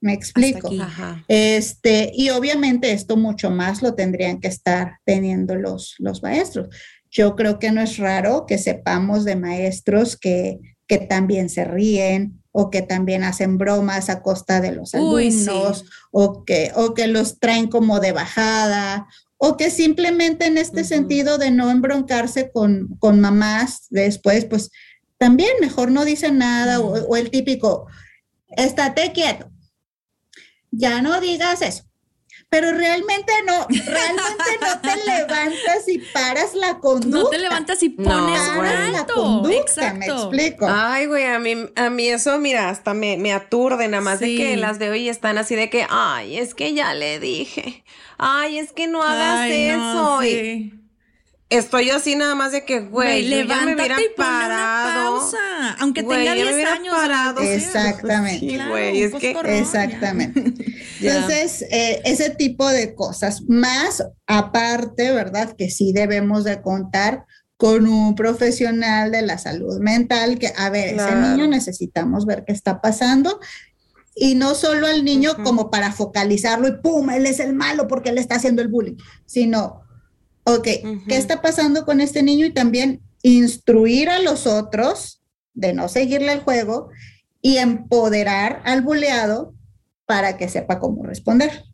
Me 0.00 0.12
explico. 0.12 0.68
Este, 1.28 2.10
y 2.12 2.30
obviamente 2.30 2.90
esto 2.90 3.16
mucho 3.16 3.50
más 3.50 3.82
lo 3.82 3.94
tendrían 3.94 4.40
que 4.40 4.48
estar 4.48 4.98
teniendo 5.04 5.54
los, 5.54 5.94
los 5.98 6.24
maestros. 6.24 6.68
Yo 7.12 7.36
creo 7.36 7.58
que 7.58 7.70
no 7.70 7.82
es 7.82 7.98
raro 7.98 8.46
que 8.46 8.56
sepamos 8.56 9.24
de 9.24 9.36
maestros 9.36 10.16
que, 10.16 10.58
que 10.88 10.98
también 10.98 11.50
se 11.50 11.64
ríen 11.64 12.42
o 12.52 12.70
que 12.70 12.80
también 12.80 13.22
hacen 13.22 13.58
bromas 13.58 14.08
a 14.08 14.22
costa 14.22 14.62
de 14.62 14.72
los 14.72 14.94
alumnos 14.94 15.84
o, 16.10 16.44
que, 16.44 16.72
o 16.74 16.94
que 16.94 17.06
los 17.06 17.38
traen 17.38 17.68
como 17.68 18.00
de 18.00 18.12
bajada 18.12 19.06
o 19.36 19.56
que 19.56 19.70
simplemente 19.70 20.46
en 20.46 20.56
este 20.56 20.84
sentido 20.84 21.36
de 21.36 21.50
no 21.50 21.70
embroncarse 21.70 22.50
con, 22.50 22.96
con 22.98 23.20
mamás 23.20 23.86
después, 23.90 24.46
pues 24.46 24.70
también 25.18 25.50
mejor 25.60 25.90
no 25.90 26.04
dicen 26.04 26.38
nada 26.38 26.80
o, 26.80 26.92
o, 26.92 27.16
el 27.16 27.30
típico, 27.30 27.88
estate 28.48 29.12
quieto, 29.12 29.50
ya 30.70 31.02
no 31.02 31.20
digas 31.20 31.60
eso 31.60 31.91
pero 32.52 32.70
realmente 32.70 33.32
no, 33.46 33.66
realmente 33.66 34.44
no 34.60 34.80
te 34.82 35.04
levantas 35.06 35.88
y 35.88 35.98
paras 36.12 36.52
la 36.52 36.80
conducta. 36.80 37.08
No 37.08 37.28
te 37.30 37.38
levantas 37.38 37.82
y 37.82 37.88
pones 37.88 38.46
la 38.92 39.06
conducta, 39.06 39.94
me 39.94 40.04
explico. 40.04 40.66
Ay, 40.68 41.06
güey, 41.06 41.24
a 41.24 41.38
mí, 41.38 41.54
a 41.76 41.88
mí 41.88 42.08
eso, 42.08 42.38
mira, 42.38 42.68
hasta 42.68 42.92
me, 42.92 43.16
me 43.16 43.32
aturde, 43.32 43.88
nada 43.88 44.02
más 44.02 44.20
de 44.20 44.36
que 44.36 44.58
las 44.58 44.78
de 44.78 44.90
hoy 44.90 45.08
están 45.08 45.38
así 45.38 45.54
de 45.54 45.70
que, 45.70 45.86
ay, 45.88 46.36
es 46.36 46.54
que 46.54 46.74
ya 46.74 46.92
le 46.92 47.20
dije, 47.20 47.84
ay, 48.18 48.58
es 48.58 48.74
que 48.74 48.86
no 48.86 49.02
hagas 49.02 49.48
eso. 49.48 50.20
sí 50.20 50.81
estoy 51.56 51.90
así 51.90 52.16
nada 52.16 52.34
más 52.34 52.52
de 52.52 52.64
que, 52.64 52.80
güey, 52.80 53.22
levántate 53.28 53.76
me 53.76 54.02
y 54.02 54.08
parado. 54.16 55.18
pausa, 55.20 55.76
aunque 55.80 56.02
tenga 56.02 56.34
10 56.34 56.66
años. 56.68 56.94
Parado, 56.94 57.40
exactamente. 57.40 58.58
güey, 58.68 59.02
es 59.02 59.14
que 59.14 59.36
exactamente. 59.44 60.54
Entonces, 61.00 61.62
eh, 61.70 62.00
ese 62.04 62.30
tipo 62.30 62.68
de 62.68 62.94
cosas, 62.94 63.42
más 63.48 64.04
aparte, 64.26 65.12
¿verdad? 65.12 65.54
Que 65.56 65.70
sí 65.70 65.92
debemos 65.92 66.44
de 66.44 66.62
contar 66.62 67.24
con 67.56 67.86
un 67.86 68.14
profesional 68.14 69.12
de 69.12 69.22
la 69.22 69.38
salud 69.38 69.78
mental 69.78 70.38
que, 70.38 70.52
a 70.56 70.68
ver, 70.70 70.94
ese 70.94 71.14
niño 71.14 71.46
necesitamos 71.46 72.26
ver 72.26 72.44
qué 72.44 72.52
está 72.52 72.80
pasando 72.80 73.38
y 74.14 74.34
no 74.34 74.54
solo 74.54 74.86
al 74.86 75.04
niño 75.04 75.36
como 75.42 75.70
para 75.70 75.92
focalizarlo 75.92 76.68
y 76.68 76.78
pum, 76.82 77.10
él 77.10 77.26
es 77.26 77.40
el 77.40 77.54
malo 77.54 77.88
porque 77.88 78.10
él 78.10 78.18
está 78.18 78.34
haciendo 78.34 78.62
el 78.62 78.68
bullying, 78.68 78.96
sino 79.26 79.81
ok, 80.44 80.64
¿qué 81.08 81.16
está 81.16 81.40
pasando 81.42 81.84
con 81.84 82.00
este 82.00 82.22
niño? 82.22 82.46
Y 82.46 82.52
también 82.52 83.00
instruir 83.22 84.08
a 84.08 84.18
los 84.18 84.46
otros 84.46 85.22
de 85.54 85.72
no 85.72 85.88
seguirle 85.88 86.32
el 86.32 86.40
juego 86.40 86.90
y 87.40 87.58
empoderar 87.58 88.62
al 88.64 88.82
buleado 88.82 89.54
para 90.06 90.36
que 90.36 90.48
sepa 90.48 90.78
cómo 90.78 91.04
responder. 91.04 91.64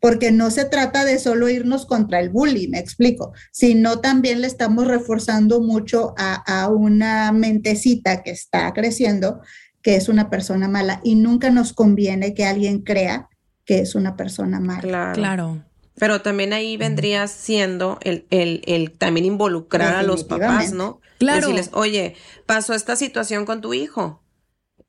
Porque 0.00 0.30
no 0.30 0.52
se 0.52 0.64
trata 0.64 1.04
de 1.04 1.18
solo 1.18 1.48
irnos 1.48 1.84
contra 1.84 2.20
el 2.20 2.30
bully, 2.30 2.68
me 2.68 2.78
explico, 2.78 3.32
sino 3.50 3.98
también 3.98 4.40
le 4.40 4.46
estamos 4.46 4.86
reforzando 4.86 5.60
mucho 5.60 6.14
a, 6.16 6.68
una 6.68 7.32
mentecita 7.32 8.22
que 8.22 8.30
está 8.30 8.72
creciendo, 8.74 9.40
que 9.82 9.96
es 9.96 10.08
una 10.08 10.30
persona 10.30 10.68
mala, 10.68 11.00
y 11.02 11.16
nunca 11.16 11.50
nos 11.50 11.72
conviene 11.72 12.32
que 12.32 12.44
alguien 12.44 12.82
crea 12.82 13.28
que 13.64 13.80
es 13.80 13.96
una 13.96 14.16
persona 14.16 14.60
mala. 14.60 15.12
claro. 15.14 15.67
Pero 15.98 16.22
también 16.22 16.52
ahí 16.52 16.76
vendría 16.76 17.26
siendo 17.26 17.98
el, 18.02 18.26
el, 18.30 18.62
el 18.66 18.92
también 18.92 19.26
involucrar 19.26 19.94
a 19.94 20.02
los 20.02 20.24
papás, 20.24 20.72
¿no? 20.72 21.00
Claro. 21.18 21.40
Decirles, 21.40 21.70
oye, 21.72 22.14
pasó 22.46 22.74
esta 22.74 22.96
situación 22.96 23.44
con 23.44 23.60
tu 23.60 23.74
hijo. 23.74 24.22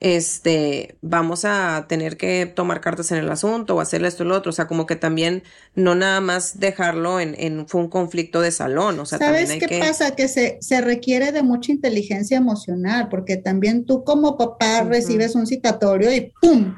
Este, 0.01 0.97
vamos 1.01 1.43
a 1.43 1.85
tener 1.89 2.15
que 2.15 2.45
tomar 2.45 2.79
cartas 2.79 3.11
en 3.11 3.17
el 3.17 3.29
asunto 3.29 3.75
o 3.75 3.81
hacerle 3.81 4.07
esto 4.07 4.23
y 4.23 4.27
lo 4.27 4.35
otro. 4.37 4.51
O 4.51 4.53
sea, 4.53 4.65
como 4.65 4.85
que 4.85 4.95
también 4.95 5.43
no 5.75 5.93
nada 5.93 6.21
más 6.21 6.57
dejarlo 6.59 7.19
en, 7.19 7.35
en 7.37 7.67
fue 7.67 7.81
un 7.81 7.89
conflicto 7.89 8.39
de 8.39 8.51
salón. 8.51 8.97
O 8.99 9.05
sea, 9.05 9.17
¿sabes 9.17 9.51
qué 9.51 9.79
pasa? 9.79 10.15
Que 10.15 10.29
se, 10.29 10.57
se 10.61 10.79
requiere 10.79 11.33
de 11.33 11.43
mucha 11.43 11.73
inteligencia 11.73 12.37
emocional, 12.37 13.09
porque 13.09 13.35
también 13.35 13.85
tú 13.85 14.05
como 14.05 14.37
papá 14.37 14.83
recibes 14.83 15.35
un 15.35 15.47
citatorio 15.47 16.13
y 16.13 16.31
¡pum! 16.41 16.75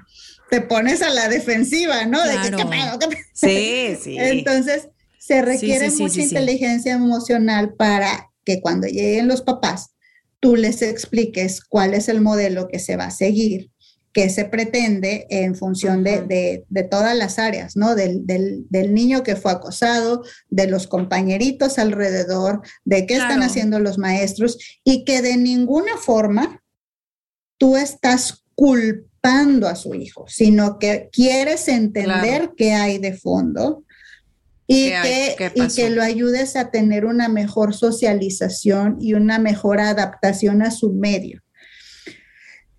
Te 0.52 0.60
pones 0.60 1.02
a 1.02 1.10
la 1.10 1.30
defensiva, 1.30 2.06
¿no? 2.06 2.22
De 2.28 2.36
que, 2.41 2.58
¿qué 2.58 3.18
Sí, 3.34 3.97
sí. 4.04 4.18
Entonces, 4.20 4.89
se 5.18 5.41
requiere 5.41 5.89
mucha 5.91 6.22
inteligencia 6.22 6.91
emocional 6.91 7.74
para 7.74 8.30
que 8.43 8.60
cuando 8.60 8.86
lleguen 8.86 9.30
los 9.30 9.41
papás, 9.43 9.91
tú 10.41 10.58
les 10.58 10.82
expliques 10.82 11.64
cuál 11.64 11.93
es 11.93 12.10
el 12.10 12.20
modelo 12.20 12.68
que 12.68 12.80
se 12.80 12.97
va 12.97 13.06
a 13.06 13.12
seguir 13.12 13.72
qué 14.14 14.30
se 14.30 14.43
pretende 14.43 15.26
en 15.30 15.56
función 15.56 16.04
de, 16.04 16.24
de, 16.24 16.66
de 16.68 16.84
todas 16.84 17.16
las 17.16 17.39
áreas, 17.39 17.78
¿no? 17.78 17.95
Del, 17.95 18.28
del, 18.28 18.66
del, 18.70 18.93
niño 18.93 19.24
que 19.24 19.38
fue 19.38 19.54
acosado, 19.54 20.26
de 20.49 20.68
los 20.68 20.86
compañeritos 20.88 21.80
alrededor, 21.80 22.62
de 22.84 23.06
qué 23.06 23.16
claro. 23.16 23.30
están 23.30 23.43
haciendo 23.43 23.80
los 23.80 23.97
maestros 23.97 24.58
y 24.84 25.06
que 25.06 25.22
de 25.22 25.38
ninguna 25.38 25.95
forma 25.95 26.62
tú 27.58 27.78
estás 27.78 28.43
culpando 28.54 29.11
a 29.24 29.76
su 29.76 29.93
hijo, 29.93 30.26
sino 30.28 30.80
que 30.80 31.09
quieres 31.11 31.67
entender 31.67 32.39
claro. 32.39 32.53
qué 32.57 32.74
hay 32.74 32.97
de 32.97 33.13
fondo 33.13 33.84
y 34.65 34.89
que, 34.89 35.51
y 35.53 35.67
que 35.67 35.89
lo 35.89 36.01
ayudes 36.01 36.55
a 36.55 36.72
tener 36.72 37.05
una 37.05 37.28
mejor 37.28 37.76
socialización 37.76 38.97
y 38.99 39.13
una 39.13 39.38
mejor 39.38 39.80
adaptación 39.80 40.61
a 40.63 40.72
su 40.72 40.93
medio. 40.93 41.41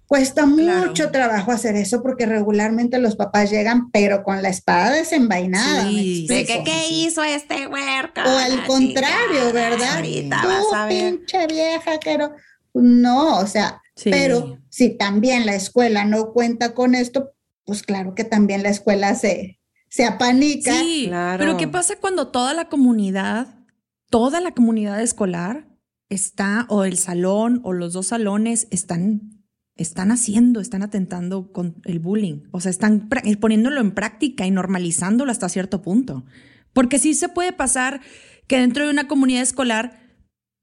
Cuesta 0.06 0.42
claro. 0.42 0.88
mucho 0.88 1.10
trabajo 1.10 1.52
hacer 1.52 1.76
eso 1.76 2.02
porque 2.02 2.26
regularmente 2.26 2.98
los 2.98 3.16
papás 3.16 3.50
llegan, 3.50 3.90
pero 3.90 4.22
con 4.22 4.42
la 4.42 4.48
espada 4.48 4.90
desenvainada. 4.90 5.84
Sí, 5.84 6.26
¿De 6.28 6.44
qué, 6.44 6.62
qué 6.64 6.88
hizo 6.90 7.22
este 7.22 7.66
huerco? 7.66 8.20
O 8.20 8.38
al 8.38 8.66
contrario, 8.66 9.46
chica, 9.46 9.52
¿verdad? 9.52 9.96
Ahorita 9.96 10.40
Tú, 10.42 10.48
vas 10.48 10.64
a 10.74 10.86
ver. 10.86 11.18
pinche 11.18 11.46
vieja, 11.46 11.92
no. 12.18 12.32
No, 12.74 13.38
o 13.38 13.46
sea, 13.46 13.81
sí. 13.96 14.10
pero 14.10 14.58
si 14.68 14.96
también 14.96 15.46
la 15.46 15.54
escuela 15.54 16.04
no 16.04 16.32
cuenta 16.32 16.74
con 16.74 16.94
esto, 16.94 17.32
pues 17.64 17.82
claro 17.82 18.14
que 18.14 18.24
también 18.24 18.62
la 18.62 18.70
escuela 18.70 19.14
se, 19.14 19.60
se 19.88 20.04
apanica. 20.04 20.72
Sí, 20.74 21.06
claro. 21.08 21.38
pero 21.38 21.56
¿qué 21.56 21.68
pasa 21.68 21.96
cuando 21.96 22.28
toda 22.28 22.54
la 22.54 22.68
comunidad, 22.68 23.64
toda 24.10 24.40
la 24.40 24.52
comunidad 24.52 25.00
escolar 25.00 25.68
está, 26.08 26.66
o 26.68 26.84
el 26.84 26.98
salón, 26.98 27.60
o 27.64 27.72
los 27.72 27.92
dos 27.92 28.08
salones 28.08 28.68
están 28.70 29.32
están 29.76 30.10
haciendo, 30.10 30.60
están 30.60 30.82
atentando 30.82 31.52
con 31.52 31.80
el 31.84 31.98
bullying, 31.98 32.42
o 32.50 32.60
sea, 32.60 32.70
están 32.70 33.08
poniéndolo 33.40 33.80
en 33.80 33.92
práctica 33.92 34.46
y 34.46 34.50
normalizándolo 34.50 35.32
hasta 35.32 35.48
cierto 35.48 35.82
punto. 35.82 36.24
Porque 36.72 36.98
sí 36.98 37.14
se 37.14 37.28
puede 37.28 37.52
pasar 37.52 38.00
que 38.46 38.58
dentro 38.58 38.84
de 38.84 38.90
una 38.90 39.08
comunidad 39.08 39.42
escolar, 39.42 40.00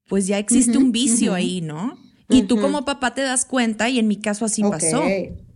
pues 0.08 0.26
ya 0.26 0.38
existe 0.38 0.76
uh 0.76 0.80
-huh, 0.80 0.84
un 0.84 0.92
vicio 0.92 1.32
uh 1.32 1.34
-huh. 1.34 1.38
ahí, 1.38 1.60
¿no? 1.60 1.98
Y 2.30 2.40
uh 2.40 2.42
-huh. 2.42 2.46
tú 2.46 2.60
como 2.60 2.84
papá 2.84 3.14
te 3.14 3.22
das 3.22 3.44
cuenta, 3.44 3.88
y 3.88 3.98
en 3.98 4.08
mi 4.08 4.16
caso 4.16 4.44
así 4.44 4.62
okay. 4.62 4.78
pasó. 4.78 5.02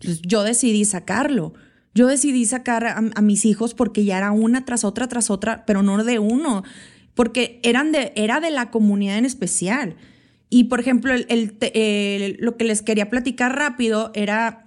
Pues 0.03 0.21
yo 0.23 0.43
decidí 0.43 0.85
sacarlo. 0.85 1.55
Yo 1.95 2.09
decidí 2.09 2.45
sacar 2.45 2.87
a, 2.87 2.97
a, 2.97 3.23
mis 3.23 3.45
hijos 3.45 3.73
porque 3.73 4.05
ya 4.05 4.19
era 4.19 4.33
una 4.33 4.65
tras 4.65 4.83
otra 4.83 5.07
tras 5.07 5.31
otra, 5.31 5.65
pero 5.65 5.83
no 5.83 6.03
de 6.03 6.19
uno, 6.19 6.65
porque 7.15 7.61
eran 7.63 7.93
de, 7.93 8.13
era 8.17 8.41
de 8.41 8.51
la 8.51 8.71
comunidad 8.73 9.17
en 9.17 9.25
especial. 9.25 9.97
Y 10.51 10.65
por 10.65 10.81
ejemplo, 10.81 11.15
el, 11.15 11.27
el, 11.29 11.57
el, 11.61 12.37
lo 12.41 12.57
que 12.57 12.65
les 12.65 12.83
quería 12.83 13.11
platicar 13.11 13.57
rápido 13.57 14.11
era 14.15 14.65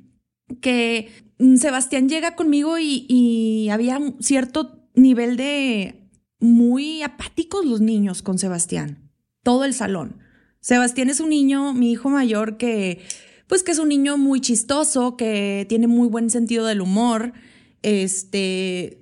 que 0.60 1.08
Sebastián 1.56 2.08
llega 2.08 2.36
conmigo 2.36 2.78
y, 2.78 3.06
y, 3.08 3.68
había 3.70 4.00
cierto 4.20 4.88
nivel 4.94 5.36
de 5.36 6.08
muy 6.40 7.02
apáticos 7.02 7.64
los 7.64 7.80
niños 7.80 8.22
con 8.22 8.38
Sebastián, 8.38 9.10
todo 9.42 9.64
el 9.64 9.74
salón. 9.74 10.23
Sebastián 10.64 11.10
es 11.10 11.20
un 11.20 11.28
niño, 11.28 11.74
mi 11.74 11.92
hijo 11.92 12.08
mayor, 12.08 12.56
que 12.56 13.04
pues 13.48 13.62
que 13.62 13.70
es 13.72 13.78
un 13.78 13.90
niño 13.90 14.16
muy 14.16 14.40
chistoso, 14.40 15.14
que 15.14 15.66
tiene 15.68 15.88
muy 15.88 16.08
buen 16.08 16.30
sentido 16.30 16.64
del 16.64 16.80
humor, 16.80 17.34
este, 17.82 18.96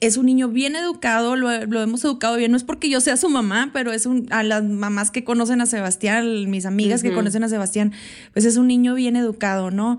es 0.00 0.16
un 0.16 0.26
niño 0.26 0.48
bien 0.48 0.74
educado, 0.74 1.36
lo, 1.36 1.66
lo, 1.66 1.82
hemos 1.82 2.04
educado 2.04 2.36
bien. 2.36 2.50
No 2.50 2.56
es 2.56 2.64
porque 2.64 2.90
yo 2.90 3.00
sea 3.00 3.16
su 3.16 3.28
mamá, 3.28 3.70
pero 3.72 3.92
es 3.92 4.06
un, 4.06 4.26
a 4.30 4.42
las 4.42 4.64
mamás 4.64 5.12
que 5.12 5.22
conocen 5.22 5.60
a 5.60 5.66
Sebastián, 5.66 6.50
mis 6.50 6.66
amigas 6.66 7.00
uh 7.00 7.04
-huh. 7.04 7.10
que 7.10 7.14
conocen 7.14 7.44
a 7.44 7.48
Sebastián, 7.48 7.92
pues 8.32 8.44
es 8.44 8.56
un 8.56 8.66
niño 8.66 8.96
bien 8.96 9.14
educado, 9.14 9.70
¿no? 9.70 9.98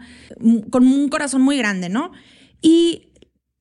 Con 0.69 0.85
un 0.85 1.07
corazón 1.07 1.41
muy 1.43 1.57
grande, 1.57 1.87
¿no? 1.87 2.11
Y 2.61 3.03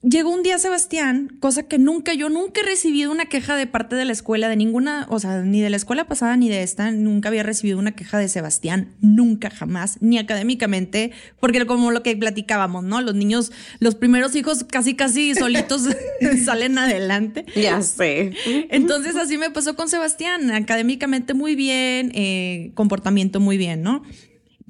llegó 0.04 0.30
un 0.30 0.42
día 0.42 0.58
Sebastián, 0.58 1.36
cosa 1.40 1.64
que 1.64 1.78
nunca, 1.78 2.14
yo 2.14 2.28
nunca 2.28 2.60
he 2.60 2.64
recibido 2.64 3.10
una 3.10 3.26
queja 3.26 3.56
de 3.56 3.66
parte 3.66 3.96
de 3.96 4.04
la 4.04 4.12
escuela, 4.12 4.48
de 4.48 4.56
ninguna, 4.56 5.06
o 5.08 5.18
sea, 5.18 5.42
ni 5.42 5.60
de 5.60 5.70
la 5.70 5.76
escuela 5.76 6.06
pasada 6.06 6.36
ni 6.36 6.48
de 6.48 6.62
esta, 6.62 6.90
nunca 6.90 7.28
había 7.28 7.42
recibido 7.42 7.78
una 7.78 7.92
queja 7.92 8.18
de 8.18 8.28
Sebastián, 8.28 8.90
nunca, 9.00 9.50
jamás, 9.50 9.98
ni 10.00 10.18
académicamente, 10.18 11.12
porque 11.40 11.64
como 11.66 11.90
lo 11.90 12.02
que 12.02 12.16
platicábamos, 12.16 12.84
¿no? 12.84 13.00
Los 13.00 13.14
niños, 13.14 13.52
los 13.78 13.94
primeros 13.94 14.36
hijos 14.36 14.64
casi, 14.64 14.94
casi 14.94 15.34
solitos 15.34 15.88
salen 16.44 16.78
adelante. 16.78 17.46
Ya 17.56 17.80
sé. 17.82 18.32
Entonces 18.70 19.16
así 19.16 19.38
me 19.38 19.50
pasó 19.50 19.74
con 19.74 19.88
Sebastián, 19.88 20.50
académicamente 20.50 21.32
muy 21.34 21.54
bien, 21.54 22.12
eh, 22.14 22.72
comportamiento 22.74 23.40
muy 23.40 23.56
bien, 23.56 23.82
¿no? 23.82 24.02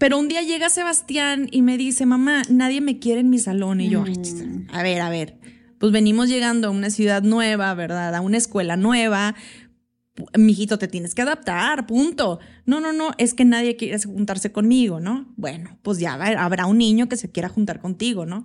Pero 0.05 0.19
un 0.19 0.29
día 0.29 0.43
llega 0.43 0.69
Sebastián 0.69 1.49
y 1.51 1.63
me 1.63 1.79
dice, 1.79 2.05
mamá, 2.05 2.43
nadie 2.51 2.83
me 2.83 2.99
quiere 2.99 3.21
en 3.21 3.31
mi 3.31 3.39
salón. 3.39 3.81
Y 3.81 3.89
yo, 3.89 4.03
mm. 4.03 4.67
a 4.71 4.83
ver, 4.83 5.01
a 5.01 5.09
ver, 5.09 5.39
pues 5.79 5.93
venimos 5.93 6.29
llegando 6.29 6.69
a 6.69 6.71
una 6.73 6.91
ciudad 6.91 7.23
nueva, 7.23 7.73
¿verdad? 7.73 8.15
A 8.15 8.21
una 8.21 8.37
escuela 8.37 8.77
nueva. 8.77 9.35
Mijito, 10.37 10.79
te 10.79 10.89
tienes 10.89 11.15
que 11.15 11.23
adaptar, 11.23 11.87
punto. 11.87 12.39
No, 12.67 12.81
no, 12.81 12.93
no, 12.93 13.13
es 13.17 13.33
que 13.33 13.47
nadie 13.47 13.77
quiere 13.77 13.99
juntarse 13.99 14.53
conmigo, 14.53 15.01
¿no? 15.01 15.33
Bueno, 15.39 15.79
pues 15.81 16.01
ya 16.01 16.13
habrá 16.13 16.67
un 16.67 16.77
niño 16.77 17.09
que 17.09 17.17
se 17.17 17.33
quiera 17.33 17.49
juntar 17.49 17.81
contigo, 17.81 18.27
¿no? 18.27 18.45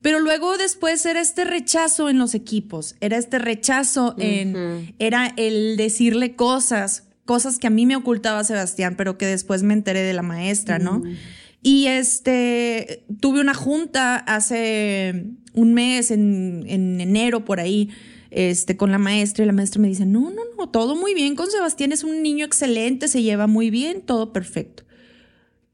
Pero 0.00 0.20
luego 0.20 0.56
después 0.58 1.04
era 1.06 1.20
este 1.20 1.44
rechazo 1.44 2.08
en 2.08 2.18
los 2.18 2.36
equipos, 2.36 2.94
era 3.00 3.16
este 3.16 3.40
rechazo 3.40 4.14
en, 4.16 4.54
uh 4.54 4.58
-huh. 4.58 4.94
era 5.00 5.34
el 5.36 5.76
decirle 5.76 6.36
cosas, 6.36 7.08
cosas 7.24 7.58
que 7.58 7.66
a 7.66 7.70
mí 7.70 7.86
me 7.86 7.96
ocultaba 7.96 8.44
Sebastián, 8.44 8.94
pero 8.96 9.18
que 9.18 9.26
después 9.26 9.62
me 9.62 9.74
enteré 9.74 10.00
de 10.02 10.12
la 10.12 10.22
maestra, 10.22 10.78
¿no? 10.78 11.00
Mm. 11.00 11.16
Y 11.62 11.86
este, 11.86 13.04
tuve 13.20 13.40
una 13.40 13.54
junta 13.54 14.16
hace 14.16 15.24
un 15.54 15.72
mes, 15.72 16.10
en, 16.10 16.64
en, 16.68 17.00
enero, 17.00 17.46
por 17.46 17.58
ahí, 17.58 17.88
este, 18.30 18.76
con 18.76 18.90
la 18.90 18.98
maestra, 18.98 19.44
y 19.44 19.46
la 19.46 19.52
maestra 19.54 19.80
me 19.80 19.88
dice, 19.88 20.04
no, 20.04 20.30
no, 20.30 20.42
no, 20.58 20.68
todo 20.68 20.94
muy 20.94 21.14
bien 21.14 21.36
con 21.36 21.50
Sebastián, 21.50 21.92
es 21.92 22.04
un 22.04 22.22
niño 22.22 22.44
excelente, 22.44 23.08
se 23.08 23.22
lleva 23.22 23.46
muy 23.46 23.70
bien, 23.70 24.02
todo 24.02 24.32
perfecto. 24.32 24.82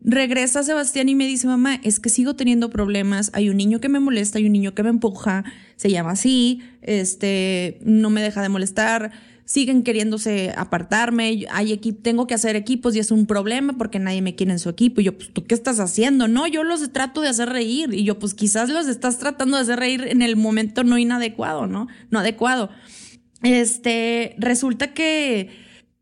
Regresa 0.03 0.63
Sebastián 0.63 1.09
y 1.09 1.15
me 1.15 1.27
dice, 1.27 1.47
mamá, 1.47 1.81
es 1.83 1.99
que 1.99 2.09
sigo 2.09 2.37
teniendo 2.37 2.71
problemas, 2.71 3.31
hay 3.35 3.49
un 3.49 3.57
niño 3.57 3.81
que 3.81 3.89
me 3.89 4.01
molesta, 4.01 4.39
hay 4.39 4.47
un 4.47 4.53
niño 4.53 4.75
que 4.75 4.83
me 4.83 4.91
empuja, 4.91 5.45
se 5.77 5.91
llama 5.91 6.13
así, 6.13 6.63
este, 6.83 7.81
no 7.83 8.11
me 8.11 8.23
deja 8.23 8.43
de 8.43 8.49
molestar, 8.49 9.11
siguen 9.51 9.83
queriéndose 9.83 10.55
apartarme, 10.57 11.45
hay 11.51 11.73
equipo, 11.73 12.01
tengo 12.03 12.29
que 12.29 12.35
hacer 12.35 12.55
equipos 12.55 12.95
y 12.95 13.01
es 13.01 13.11
un 13.11 13.27
problema 13.27 13.73
porque 13.77 13.99
nadie 13.99 14.23
me 14.23 14.37
quiere 14.37 14.53
en 14.53 14.61
su 14.61 14.69
equipo. 14.69 15.01
Y 15.01 15.05
yo, 15.05 15.19
pues, 15.19 15.33
¿tú 15.33 15.45
qué 15.45 15.57
estás 15.57 15.81
haciendo? 15.81 16.29
No, 16.29 16.47
yo 16.47 16.63
los 16.63 16.93
trato 16.93 17.21
de 17.21 17.31
hacer 17.31 17.49
reír. 17.49 17.93
Y 17.93 18.05
yo, 18.05 18.21
pues, 18.21 18.33
quizás 18.33 18.69
los 18.69 18.87
estás 18.87 19.19
tratando 19.19 19.57
de 19.57 19.65
hacer 19.65 19.81
reír 19.81 20.07
en 20.07 20.23
el 20.23 20.37
momento 20.37 20.85
no 20.85 20.99
inadecuado, 20.99 21.67
¿no? 21.67 21.89
No 22.11 22.21
adecuado. 22.21 22.71
Este, 23.43 24.37
resulta 24.39 24.95
que, 24.95 25.51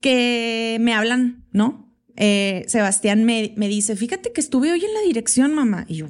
que 0.01 0.77
me 0.81 0.93
hablan, 0.93 1.47
¿no? 1.51 1.91
Eh, 2.17 2.67
Sebastián 2.69 3.25
me, 3.25 3.55
me 3.57 3.69
dice, 3.69 3.97
fíjate 3.97 4.31
que 4.31 4.43
estuve 4.43 4.73
hoy 4.73 4.85
en 4.85 4.93
la 4.93 5.01
dirección, 5.07 5.55
mamá. 5.55 5.87
Y 5.89 5.95
yo, 5.95 6.09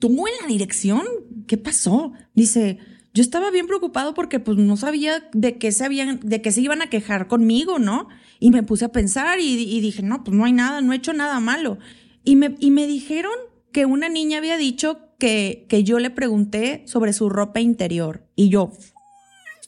¿tú 0.00 0.08
en 0.08 0.34
la 0.42 0.48
dirección? 0.48 1.02
¿Qué 1.46 1.56
pasó? 1.56 2.14
Dice, 2.34 2.78
yo 3.14 3.22
estaba 3.22 3.52
bien 3.52 3.68
preocupado 3.68 4.12
porque 4.12 4.40
pues 4.40 4.58
no 4.58 4.76
sabía 4.76 5.28
de 5.32 5.56
qué 5.56 5.70
se 5.70 5.84
habían, 5.84 6.18
de 6.20 6.42
qué 6.42 6.50
se 6.50 6.60
iban 6.60 6.82
a 6.82 6.90
quejar 6.90 7.28
conmigo, 7.28 7.78
¿no? 7.78 8.08
Y 8.40 8.50
me 8.50 8.64
puse 8.64 8.84
a 8.84 8.92
pensar 8.92 9.38
y, 9.38 9.80
dije, 9.80 10.02
no, 10.02 10.24
pues 10.24 10.36
no 10.36 10.44
hay 10.44 10.52
nada, 10.52 10.80
no 10.80 10.92
he 10.92 10.96
hecho 10.96 11.12
nada 11.12 11.38
malo. 11.38 11.78
Y 12.24 12.34
me, 12.34 12.56
y 12.58 12.72
me 12.72 12.88
dijeron 12.88 13.32
que 13.70 13.86
una 13.86 14.08
niña 14.08 14.38
había 14.38 14.56
dicho 14.56 15.14
que, 15.20 15.64
que 15.68 15.84
yo 15.84 16.00
le 16.00 16.10
pregunté 16.10 16.82
sobre 16.88 17.12
su 17.12 17.30
ropa 17.30 17.60
interior. 17.60 18.26
Y 18.34 18.48
yo 18.48 18.72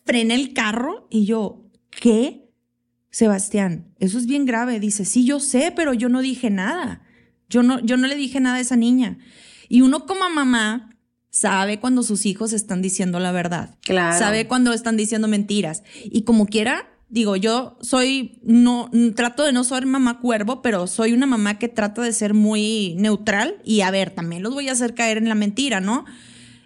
frené 0.05 0.35
el 0.35 0.53
carro 0.53 1.07
y 1.09 1.25
yo, 1.25 1.71
¿qué? 1.91 2.51
Sebastián, 3.11 3.95
eso 4.01 4.19
es 4.19 4.27
bien 4.27 4.45
grave. 4.45 4.81
Dice, 4.81 5.05
sí, 5.05 5.25
yo 5.25 5.39
sé, 5.39 5.73
pero 5.75 5.95
yo 5.95 6.09
no 6.09 6.21
dije 6.21 6.51
nada. 6.51 7.03
Yo 7.49 7.63
no, 7.63 7.79
yo 7.79 7.97
no 7.97 8.09
le 8.09 8.17
dije 8.17 8.41
nada 8.41 8.57
a 8.57 8.61
esa 8.61 8.77
niña. 8.77 9.19
Y 9.69 9.83
uno 9.83 10.05
como 10.05 10.29
mamá, 10.29 10.96
sabe 11.37 11.79
cuando 11.81 12.03
sus 12.03 12.25
hijos 12.25 12.55
están 12.55 12.81
diciendo 12.81 13.21
la 13.21 13.31
verdad. 13.31 13.75
Claro. 13.83 14.19
Sabe 14.19 14.47
cuando 14.47 14.73
están 14.73 14.97
diciendo 14.97 15.29
mentiras. 15.29 15.83
Y 16.03 16.23
como 16.23 16.47
quiera, 16.47 16.89
digo, 17.11 17.37
yo 17.37 17.77
soy, 17.83 18.41
no, 18.43 18.91
trato 19.15 19.45
de 19.45 19.53
no 19.53 19.63
ser 19.63 19.85
mamá 19.85 20.19
cuervo, 20.21 20.63
pero 20.63 20.87
soy 20.87 21.13
una 21.13 21.27
mamá 21.27 21.59
que 21.59 21.69
trata 21.69 22.01
de 22.01 22.15
ser 22.15 22.33
muy 22.33 22.95
neutral 22.99 23.57
y 23.65 23.83
a 23.83 23.91
ver, 23.91 24.13
también 24.13 24.43
los 24.43 24.55
voy 24.55 24.71
a 24.71 24.73
hacer 24.73 24.95
caer 24.95 25.19
en 25.19 25.29
la 25.29 25.35
mentira, 25.35 25.81
¿no? 25.81 26.07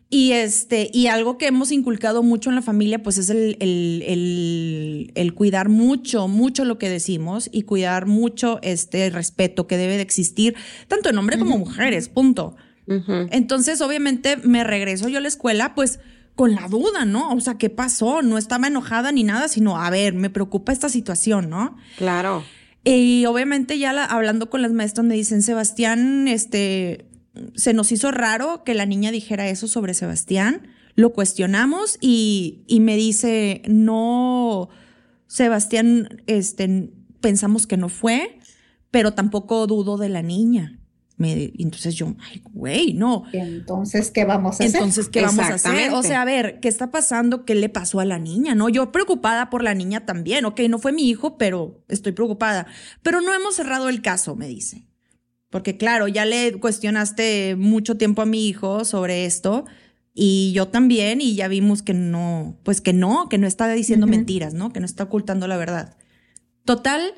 Y 0.08 0.32
este, 0.32 0.88
y 0.92 1.08
algo 1.08 1.36
que 1.36 1.48
hemos 1.48 1.72
inculcado 1.72 2.22
mucho 2.22 2.50
en 2.50 2.54
la 2.56 2.62
familia, 2.62 3.02
pues 3.02 3.18
es 3.18 3.28
el, 3.28 3.56
el, 3.58 4.04
el, 4.06 5.12
el 5.16 5.34
cuidar 5.34 5.68
mucho, 5.68 6.28
mucho 6.28 6.64
lo 6.64 6.78
que 6.78 6.88
decimos 6.88 7.48
y 7.52 7.62
cuidar 7.62 8.06
mucho 8.06 8.60
este 8.62 9.10
respeto 9.10 9.66
que 9.66 9.76
debe 9.76 9.96
de 9.96 10.02
existir, 10.02 10.54
tanto 10.86 11.08
en 11.10 11.18
hombres 11.18 11.40
-huh. 11.40 11.42
como 11.42 11.58
mujeres, 11.58 12.08
punto. 12.08 12.54
Uh 12.90 12.94
-huh. 12.94 13.28
Entonces, 13.30 13.80
obviamente, 13.80 14.36
me 14.36 14.64
regreso 14.64 15.08
yo 15.08 15.18
a 15.18 15.20
la 15.20 15.28
escuela, 15.28 15.74
pues 15.74 16.00
con 16.34 16.54
la 16.54 16.68
duda, 16.68 17.04
¿no? 17.04 17.32
O 17.32 17.40
sea, 17.40 17.54
¿qué 17.58 17.70
pasó? 17.70 18.22
No 18.22 18.38
estaba 18.38 18.66
enojada 18.66 19.12
ni 19.12 19.24
nada, 19.24 19.48
sino, 19.48 19.80
a 19.80 19.90
ver, 19.90 20.14
me 20.14 20.30
preocupa 20.30 20.72
esta 20.72 20.88
situación, 20.88 21.50
¿no? 21.50 21.76
Claro. 21.98 22.44
Y 22.82 23.26
obviamente 23.26 23.78
ya 23.78 23.92
la, 23.92 24.04
hablando 24.06 24.48
con 24.48 24.62
las 24.62 24.72
maestras 24.72 25.06
me 25.06 25.14
dicen, 25.14 25.42
Sebastián, 25.42 26.28
este, 26.28 27.06
se 27.54 27.74
nos 27.74 27.92
hizo 27.92 28.10
raro 28.10 28.64
que 28.64 28.74
la 28.74 28.86
niña 28.86 29.10
dijera 29.10 29.48
eso 29.48 29.68
sobre 29.68 29.94
Sebastián. 29.94 30.68
Lo 30.96 31.12
cuestionamos 31.12 31.98
y, 32.00 32.64
y 32.66 32.80
me 32.80 32.96
dice, 32.96 33.62
no, 33.68 34.70
Sebastián, 35.26 36.22
este, 36.26 36.90
pensamos 37.20 37.66
que 37.66 37.76
no 37.76 37.88
fue, 37.88 38.38
pero 38.90 39.12
tampoco 39.12 39.66
dudo 39.66 39.98
de 39.98 40.08
la 40.08 40.22
niña. 40.22 40.79
Me, 41.20 41.52
entonces 41.58 41.94
yo, 41.94 42.14
ay, 42.18 42.42
güey, 42.50 42.94
no. 42.94 43.24
Entonces, 43.32 44.10
¿qué 44.10 44.24
vamos 44.24 44.52
a 44.52 44.64
hacer? 44.64 44.74
Entonces, 44.74 45.08
¿qué 45.10 45.20
vamos 45.20 45.44
a 45.44 45.54
hacer? 45.54 45.92
O 45.92 46.02
sea, 46.02 46.22
a 46.22 46.24
ver, 46.24 46.60
¿qué 46.60 46.68
está 46.68 46.90
pasando? 46.90 47.44
¿Qué 47.44 47.54
le 47.54 47.68
pasó 47.68 48.00
a 48.00 48.06
la 48.06 48.18
niña? 48.18 48.54
No, 48.54 48.70
yo 48.70 48.90
preocupada 48.90 49.50
por 49.50 49.62
la 49.62 49.74
niña 49.74 50.06
también. 50.06 50.46
Ok, 50.46 50.60
no 50.70 50.78
fue 50.78 50.92
mi 50.92 51.10
hijo, 51.10 51.36
pero 51.36 51.84
estoy 51.88 52.12
preocupada. 52.12 52.66
Pero 53.02 53.20
no 53.20 53.34
hemos 53.34 53.54
cerrado 53.54 53.90
el 53.90 54.00
caso, 54.00 54.34
me 54.34 54.48
dice. 54.48 54.86
Porque 55.50 55.76
claro, 55.76 56.08
ya 56.08 56.24
le 56.24 56.58
cuestionaste 56.58 57.54
mucho 57.56 57.98
tiempo 57.98 58.22
a 58.22 58.26
mi 58.26 58.48
hijo 58.48 58.86
sobre 58.86 59.26
esto 59.26 59.66
y 60.14 60.52
yo 60.52 60.68
también 60.68 61.20
y 61.20 61.34
ya 61.34 61.48
vimos 61.48 61.82
que 61.82 61.92
no, 61.92 62.56
pues 62.62 62.80
que 62.80 62.92
no, 62.92 63.28
que 63.28 63.36
no 63.36 63.46
está 63.46 63.68
diciendo 63.68 64.06
mentiras, 64.06 64.54
¿no? 64.54 64.72
Que 64.72 64.80
no 64.80 64.86
está 64.86 65.04
ocultando 65.04 65.46
la 65.48 65.56
verdad. 65.56 65.96
Total, 66.64 67.14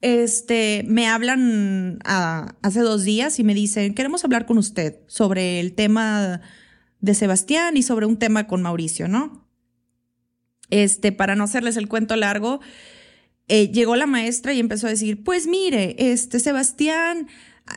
este, 0.00 0.84
me 0.86 1.06
hablan 1.06 1.98
hace 2.04 2.80
dos 2.80 3.04
días 3.04 3.38
y 3.38 3.44
me 3.44 3.54
dicen, 3.54 3.94
queremos 3.94 4.24
hablar 4.24 4.46
con 4.46 4.58
usted 4.58 4.98
sobre 5.06 5.60
el 5.60 5.74
tema 5.74 6.42
de 7.00 7.14
Sebastián 7.14 7.76
y 7.76 7.82
sobre 7.82 8.06
un 8.06 8.18
tema 8.18 8.46
con 8.46 8.62
Mauricio, 8.62 9.08
¿no? 9.08 9.46
Este, 10.70 11.12
para 11.12 11.36
no 11.36 11.44
hacerles 11.44 11.76
el 11.76 11.88
cuento 11.88 12.16
largo, 12.16 12.60
eh, 13.48 13.70
llegó 13.70 13.96
la 13.96 14.06
maestra 14.06 14.52
y 14.52 14.60
empezó 14.60 14.88
a 14.88 14.90
decir, 14.90 15.22
pues 15.22 15.46
mire, 15.46 15.94
este, 15.98 16.40
Sebastián 16.40 17.28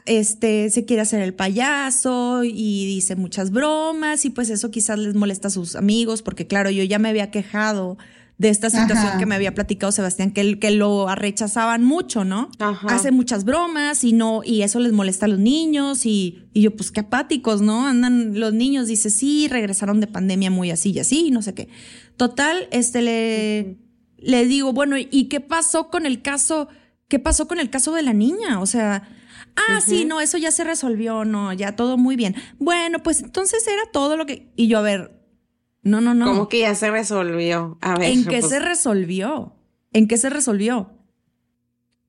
este, 0.05 0.69
se 0.69 0.85
quiere 0.85 1.01
hacer 1.01 1.21
el 1.21 1.33
payaso 1.33 2.43
y 2.43 2.85
dice 2.85 3.15
muchas 3.15 3.51
bromas 3.51 4.25
y 4.25 4.29
pues 4.29 4.49
eso 4.49 4.71
quizás 4.71 4.99
les 4.99 5.15
molesta 5.15 5.47
a 5.47 5.51
sus 5.51 5.75
amigos 5.75 6.21
porque 6.21 6.47
claro, 6.47 6.69
yo 6.69 6.83
ya 6.83 6.99
me 6.99 7.09
había 7.09 7.31
quejado 7.31 7.97
de 8.39 8.47
esta 8.47 8.69
situación 8.69 9.19
que 9.19 9.25
me 9.25 9.35
había 9.35 9.53
platicado 9.53 9.91
Sebastián, 9.91 10.31
que, 10.31 10.59
que 10.59 10.71
lo 10.71 11.13
rechazaban 11.13 11.83
mucho, 11.83 12.23
¿no? 12.23 12.49
Hace 12.87 13.11
muchas 13.11 13.43
bromas 13.43 14.05
y 14.05 14.13
no, 14.13 14.43
y 14.45 14.61
eso 14.61 14.79
les 14.79 14.93
molesta 14.93 15.25
a 15.25 15.29
los 15.29 15.39
niños 15.39 16.05
y, 16.05 16.47
y 16.53 16.61
yo, 16.61 16.73
pues 16.73 16.89
qué 16.89 17.01
apáticos, 17.01 17.61
¿no? 17.61 17.85
Andan 17.85 18.39
los 18.39 18.53
niños, 18.53 18.87
dice, 18.87 19.09
sí, 19.09 19.49
regresaron 19.49 19.99
de 19.99 20.07
pandemia 20.07 20.49
muy 20.49 20.71
así 20.71 20.91
y 20.91 20.99
así, 20.99 21.31
no 21.31 21.41
sé 21.41 21.53
qué. 21.53 21.67
Total, 22.15 22.69
este 22.71 23.01
le, 23.01 23.77
le 24.17 24.45
digo, 24.45 24.71
bueno, 24.71 24.95
¿y 24.97 25.25
qué 25.25 25.41
pasó 25.41 25.89
con 25.89 26.05
el 26.05 26.21
caso? 26.21 26.69
¿Qué 27.09 27.19
pasó 27.19 27.45
con 27.45 27.59
el 27.59 27.69
caso 27.69 27.93
de 27.93 28.03
la 28.03 28.13
niña? 28.13 28.61
O 28.61 28.65
sea, 28.65 29.03
Ah, 29.55 29.81
sí, 29.81 30.05
no, 30.05 30.21
eso 30.21 30.37
ya 30.37 30.51
se 30.51 30.63
resolvió, 30.63 31.25
no, 31.25 31.51
ya 31.51 31.75
todo 31.75 31.97
muy 31.97 32.15
bien. 32.15 32.35
Bueno, 32.59 33.03
pues 33.03 33.21
entonces 33.21 33.67
era 33.67 33.81
todo 33.91 34.15
lo 34.15 34.25
que. 34.25 34.51
Y 34.55 34.67
yo, 34.67 34.77
a 34.77 34.81
ver, 34.81 35.18
no, 35.81 36.01
no, 36.01 36.13
no. 36.13 36.25
¿Cómo 36.25 36.49
que 36.49 36.59
ya 36.59 36.75
se 36.75 36.91
resolvió? 36.91 37.77
A 37.81 37.97
ver. 37.97 38.11
¿En 38.11 38.25
qué 38.25 38.39
pues 38.39 38.49
se 38.49 38.59
resolvió? 38.59 39.55
¿En 39.93 40.07
qué 40.07 40.17
se 40.17 40.29
resolvió? 40.29 40.91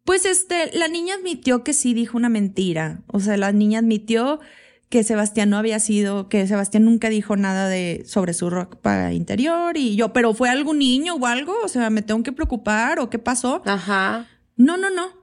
Pues 0.04 0.24
este, 0.24 0.76
la 0.76 0.88
niña 0.88 1.14
admitió 1.14 1.62
que 1.62 1.72
sí 1.72 1.94
dijo 1.94 2.16
una 2.16 2.28
mentira. 2.28 3.02
O 3.06 3.20
sea, 3.20 3.36
la 3.36 3.52
niña 3.52 3.78
admitió 3.78 4.40
que 4.88 5.04
Sebastián 5.04 5.50
no 5.50 5.56
había 5.56 5.78
sido, 5.78 6.28
que 6.28 6.46
Sebastián 6.48 6.84
nunca 6.84 7.08
dijo 7.08 7.36
nada 7.36 7.68
de 7.68 8.02
sobre 8.06 8.34
su 8.34 8.50
ropa 8.50 9.12
interior 9.12 9.76
y 9.76 9.94
yo, 9.94 10.12
pero 10.12 10.34
fue 10.34 10.48
algún 10.50 10.80
niño 10.80 11.14
o 11.14 11.26
algo, 11.26 11.54
o 11.64 11.68
sea, 11.68 11.90
me 11.90 12.02
tengo 12.02 12.24
que 12.24 12.32
preocupar 12.32 12.98
o 12.98 13.08
qué 13.08 13.20
pasó. 13.20 13.62
Ajá. 13.64 14.26
No, 14.56 14.76
no, 14.76 14.90
no. 14.90 15.20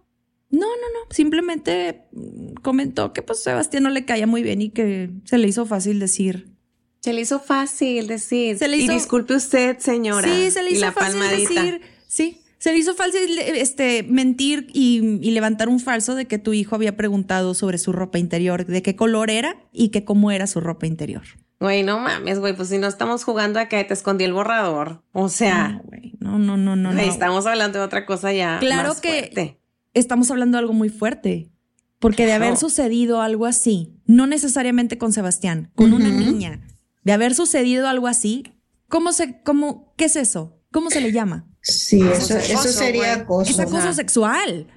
No, 0.50 0.62
no, 0.62 0.66
no. 0.66 1.14
Simplemente 1.14 2.06
comentó 2.62 3.12
que 3.12 3.22
pues 3.22 3.44
Sebastián 3.44 3.84
no 3.84 3.90
le 3.90 4.06
caía 4.06 4.26
muy 4.26 4.42
bien 4.42 4.62
y 4.62 4.70
que 4.70 5.12
se 5.26 5.38
le 5.38 5.50
hizo 5.50 5.66
fácil 5.66 6.00
decir. 6.00 6.57
Se 7.08 7.14
le 7.14 7.22
hizo 7.22 7.40
fácil 7.40 8.06
decir. 8.06 8.58
Se 8.58 8.68
le 8.68 8.76
hizo... 8.76 8.92
Y 8.92 8.96
disculpe 8.96 9.34
usted, 9.34 9.78
señora. 9.80 10.28
Sí, 10.28 10.52
se 10.52 10.62
le 10.62 10.72
hizo 10.72 10.92
fácil 10.92 11.22
decir. 11.22 11.82
Sí. 12.06 12.42
Se 12.58 12.74
le 12.74 12.80
hizo 12.80 12.96
fácil 12.96 13.40
este, 13.40 14.04
mentir 14.04 14.68
y, 14.74 15.32
levantar 15.32 15.70
un 15.70 15.80
falso 15.80 16.16
de 16.16 16.26
que 16.26 16.38
tu 16.38 16.52
hijo 16.52 16.76
había 16.76 16.98
preguntado 16.98 17.54
sobre 17.54 17.78
su 17.78 17.94
ropa 17.94 18.20
interior, 18.20 18.66
de 18.66 18.82
qué 18.82 18.98
color 18.98 19.30
era 19.30 19.56
y 19.72 19.88
que 19.88 20.04
cómo 20.04 20.32
era 20.32 20.48
su 20.48 20.60
ropa 20.60 20.86
interior. 20.86 21.24
Güey, 21.62 21.84
no 21.84 21.98
mames, 21.98 22.40
güey, 22.40 22.54
pues 22.54 22.68
si 22.68 22.78
no 22.78 22.88
estamos 22.88 23.24
jugando 23.24 23.62
a 23.62 23.70
que 23.70 23.82
te 23.86 23.94
escondí 23.94 24.26
el 24.26 24.34
borrador. 24.34 25.02
O 25.14 25.30
sea. 25.30 25.82
No, 26.20 26.38
no, 26.40 26.58
no, 26.58 26.76
no, 26.76 26.92
no. 26.92 27.00
Estamos 27.00 27.46
hablando 27.46 27.80
de 27.80 27.86
otra 27.86 28.06
cosa 28.06 28.34
ya. 28.34 28.60
Claro 28.60 28.96
que 29.02 29.62
estamos 29.94 30.30
hablando 30.30 30.58
de 30.58 30.60
algo 30.60 30.74
muy 30.74 30.90
fuerte. 30.90 31.48
Porque 32.00 32.26
de 32.26 32.34
haber 32.34 32.58
sucedido 32.58 33.22
algo 33.22 33.46
así, 33.46 33.94
no 34.06 34.28
necesariamente 34.28 34.98
con 34.98 35.14
Sebastián, 35.14 35.72
con 35.74 35.94
una 35.94 36.10
niña, 36.10 36.62
de 37.08 37.14
haber 37.14 37.34
sucedido 37.36 37.88
algo 37.88 38.08
así, 38.08 38.44
¿cómo 38.90 39.14
se, 39.14 39.42
cómo, 39.42 39.94
qué 39.96 40.04
es 40.06 40.18
eso? 40.18 40.60
¿Cómo 40.74 40.90
se 40.90 41.00
le 41.00 41.14
llama? 41.14 41.48
Sí, 41.62 42.02
eso, 42.02 42.36
eso 42.36 42.64
sería 42.64 43.14
acoso. 43.14 43.50
Es 43.50 43.60
acoso 43.62 43.94
sexual. 43.94 44.68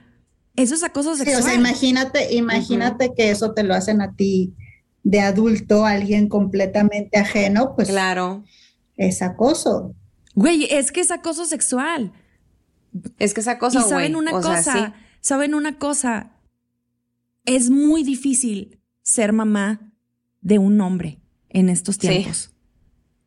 Eso 0.55 0.77
es 0.77 0.85
acoso 0.85 1.17
sexual. 1.17 1.41
o 1.41 1.45
sea, 1.45 1.55
imagínate, 1.55 2.33
imagínate 2.33 3.15
que 3.17 3.33
eso 3.33 3.53
te 3.53 3.65
lo 3.65 3.75
hacen 3.75 4.01
a 4.01 4.15
ti 4.15 4.55
de 5.03 5.19
adulto, 5.19 5.85
alguien 5.85 6.29
completamente 6.29 7.19
ajeno, 7.19 7.75
pues. 7.75 7.89
Claro. 7.89 8.45
Es 8.97 9.23
acoso. 9.23 9.97
Güey, 10.37 10.69
es 10.71 10.93
que 10.93 11.01
es 11.01 11.11
acoso 11.11 11.47
sexual. 11.47 12.13
Es 13.19 13.35
que 13.35 13.41
esa 13.41 13.59
cosa, 13.59 13.81
Y 13.81 13.89
saben 13.89 14.15
una 14.15 14.31
cosa, 14.31 14.95
saben 15.21 15.57
una 15.57 15.79
cosa, 15.81 16.37
es 17.45 17.71
muy 17.71 18.05
difícil 18.05 18.81
ser 19.03 19.33
mamá 19.33 19.93
de 20.43 20.59
un 20.59 20.81
hombre 20.81 21.20
en 21.51 21.69
estos 21.69 21.99
tiempos. 21.99 22.51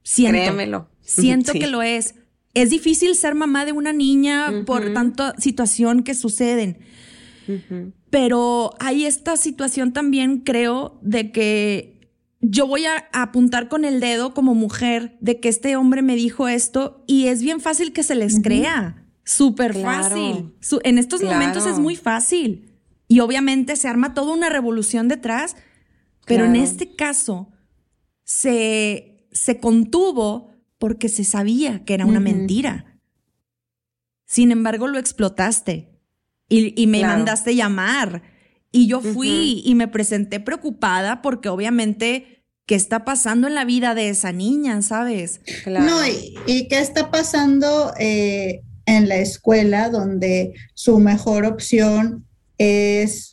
Sí. 0.04 0.24
Siento, 0.24 0.40
Créemelo. 0.40 0.90
Siento 1.02 1.54
que 1.54 1.68
lo 1.68 1.82
es. 1.82 2.16
Es 2.54 2.70
difícil 2.70 3.16
ser 3.16 3.36
mamá 3.36 3.66
de 3.66 3.72
una 3.72 3.94
niña 3.94 4.64
por 4.66 4.94
tanta 4.94 5.36
situación 5.40 6.04
que 6.04 6.14
suceden. 6.14 6.78
Pero 8.10 8.74
hay 8.80 9.06
esta 9.06 9.38
situación 9.38 9.92
también, 9.92 10.40
creo, 10.40 11.00
de 11.02 11.32
que 11.32 12.12
yo 12.42 12.68
voy 12.68 12.86
a 12.86 13.10
apuntar 13.12 13.70
con 13.70 13.86
el 13.86 14.00
dedo 14.00 14.34
como 14.34 14.54
mujer 14.54 15.18
de 15.20 15.40
que 15.40 15.50
este 15.50 15.76
hombre 15.78 16.02
me 16.02 16.16
dijo 16.16 16.48
esto 16.48 17.04
y 17.08 17.28
es 17.28 17.42
bien 17.42 17.60
fácil 17.60 17.92
que 17.92 18.04
se 18.04 18.16
les 18.16 18.40
crea. 18.42 19.04
Súper 19.24 19.74
fácil. 19.74 20.54
en 20.84 20.98
estos 20.98 21.24
momentos 21.24 21.66
es 21.66 21.80
muy 21.80 21.96
fácil. 21.96 22.70
Y 23.08 23.22
obviamente 23.22 23.76
se 23.78 23.88
arma 23.88 24.14
toda 24.14 24.34
una 24.34 24.50
revolución 24.50 25.08
detrás, 25.08 25.56
pero 26.26 26.46
en 26.46 26.56
este 26.56 26.96
caso 26.96 27.53
se, 28.24 29.28
se 29.32 29.60
contuvo 29.60 30.52
porque 30.78 31.10
se 31.10 31.24
sabía 31.24 31.84
que 31.86 31.94
era 31.94 32.06
una 32.06 32.20
mentira. 32.20 33.00
Sin 34.26 34.52
embargo, 34.52 34.88
lo 34.88 35.00
explotaste 35.00 35.94
y, 36.50 36.88
me 36.88 37.02
mandaste 37.02 37.56
llamar. 37.56 38.24
Y 38.72 38.88
yo 38.88 39.02
fui 39.02 39.62
y 39.64 39.76
me 39.76 39.88
presenté 39.88 40.40
preocupada 40.40 41.22
porque 41.22 41.50
obviamente, 41.50 42.44
¿qué 42.66 42.76
está 42.76 43.06
pasando 43.06 43.48
en 43.48 43.56
la 43.56 43.66
vida 43.66 43.96
de 43.96 44.10
esa 44.10 44.32
niña, 44.32 44.82
sabes? 44.82 45.42
No, 45.68 46.06
y, 46.08 46.68
qué 46.68 46.80
está 46.80 47.12
pasando 47.12 47.94
eh, 48.00 48.62
en 48.86 49.08
la 49.08 49.18
escuela 49.18 49.90
donde 49.90 50.54
su 50.74 51.00
mejor 51.00 51.46
opción 51.46 52.28
es 52.58 53.33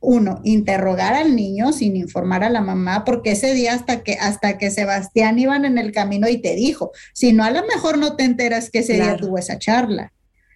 uno, 0.00 0.40
interrogar 0.44 1.14
al 1.14 1.34
niño 1.34 1.72
sin 1.72 1.96
informar 1.96 2.44
a 2.44 2.50
la 2.50 2.60
mamá, 2.60 3.04
porque 3.04 3.32
ese 3.32 3.54
día 3.54 3.72
hasta 3.72 4.02
que, 4.02 4.14
hasta 4.14 4.58
que 4.58 4.70
Sebastián 4.70 5.38
iban 5.38 5.64
en 5.64 5.78
el 5.78 5.92
camino 5.92 6.28
y 6.28 6.38
te 6.38 6.54
dijo, 6.54 6.92
si 7.12 7.32
no, 7.32 7.44
a 7.44 7.50
lo 7.50 7.66
mejor 7.66 7.98
no 7.98 8.16
te 8.16 8.24
enteras 8.24 8.70
que 8.70 8.80
ese 8.80 8.94
día 8.94 9.16
tuvo 9.16 9.38
esa 9.38 9.58
charla, 9.58 10.12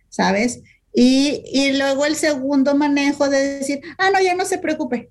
¿sabes? 0.09 0.61
Y, 0.93 1.43
y, 1.53 1.73
luego 1.77 2.05
el 2.05 2.17
segundo 2.17 2.75
manejo 2.75 3.29
de 3.29 3.59
decir, 3.59 3.81
ah, 3.99 4.11
no, 4.13 4.21
ya 4.21 4.35
no 4.35 4.45
se 4.45 4.59
preocupe. 4.59 5.11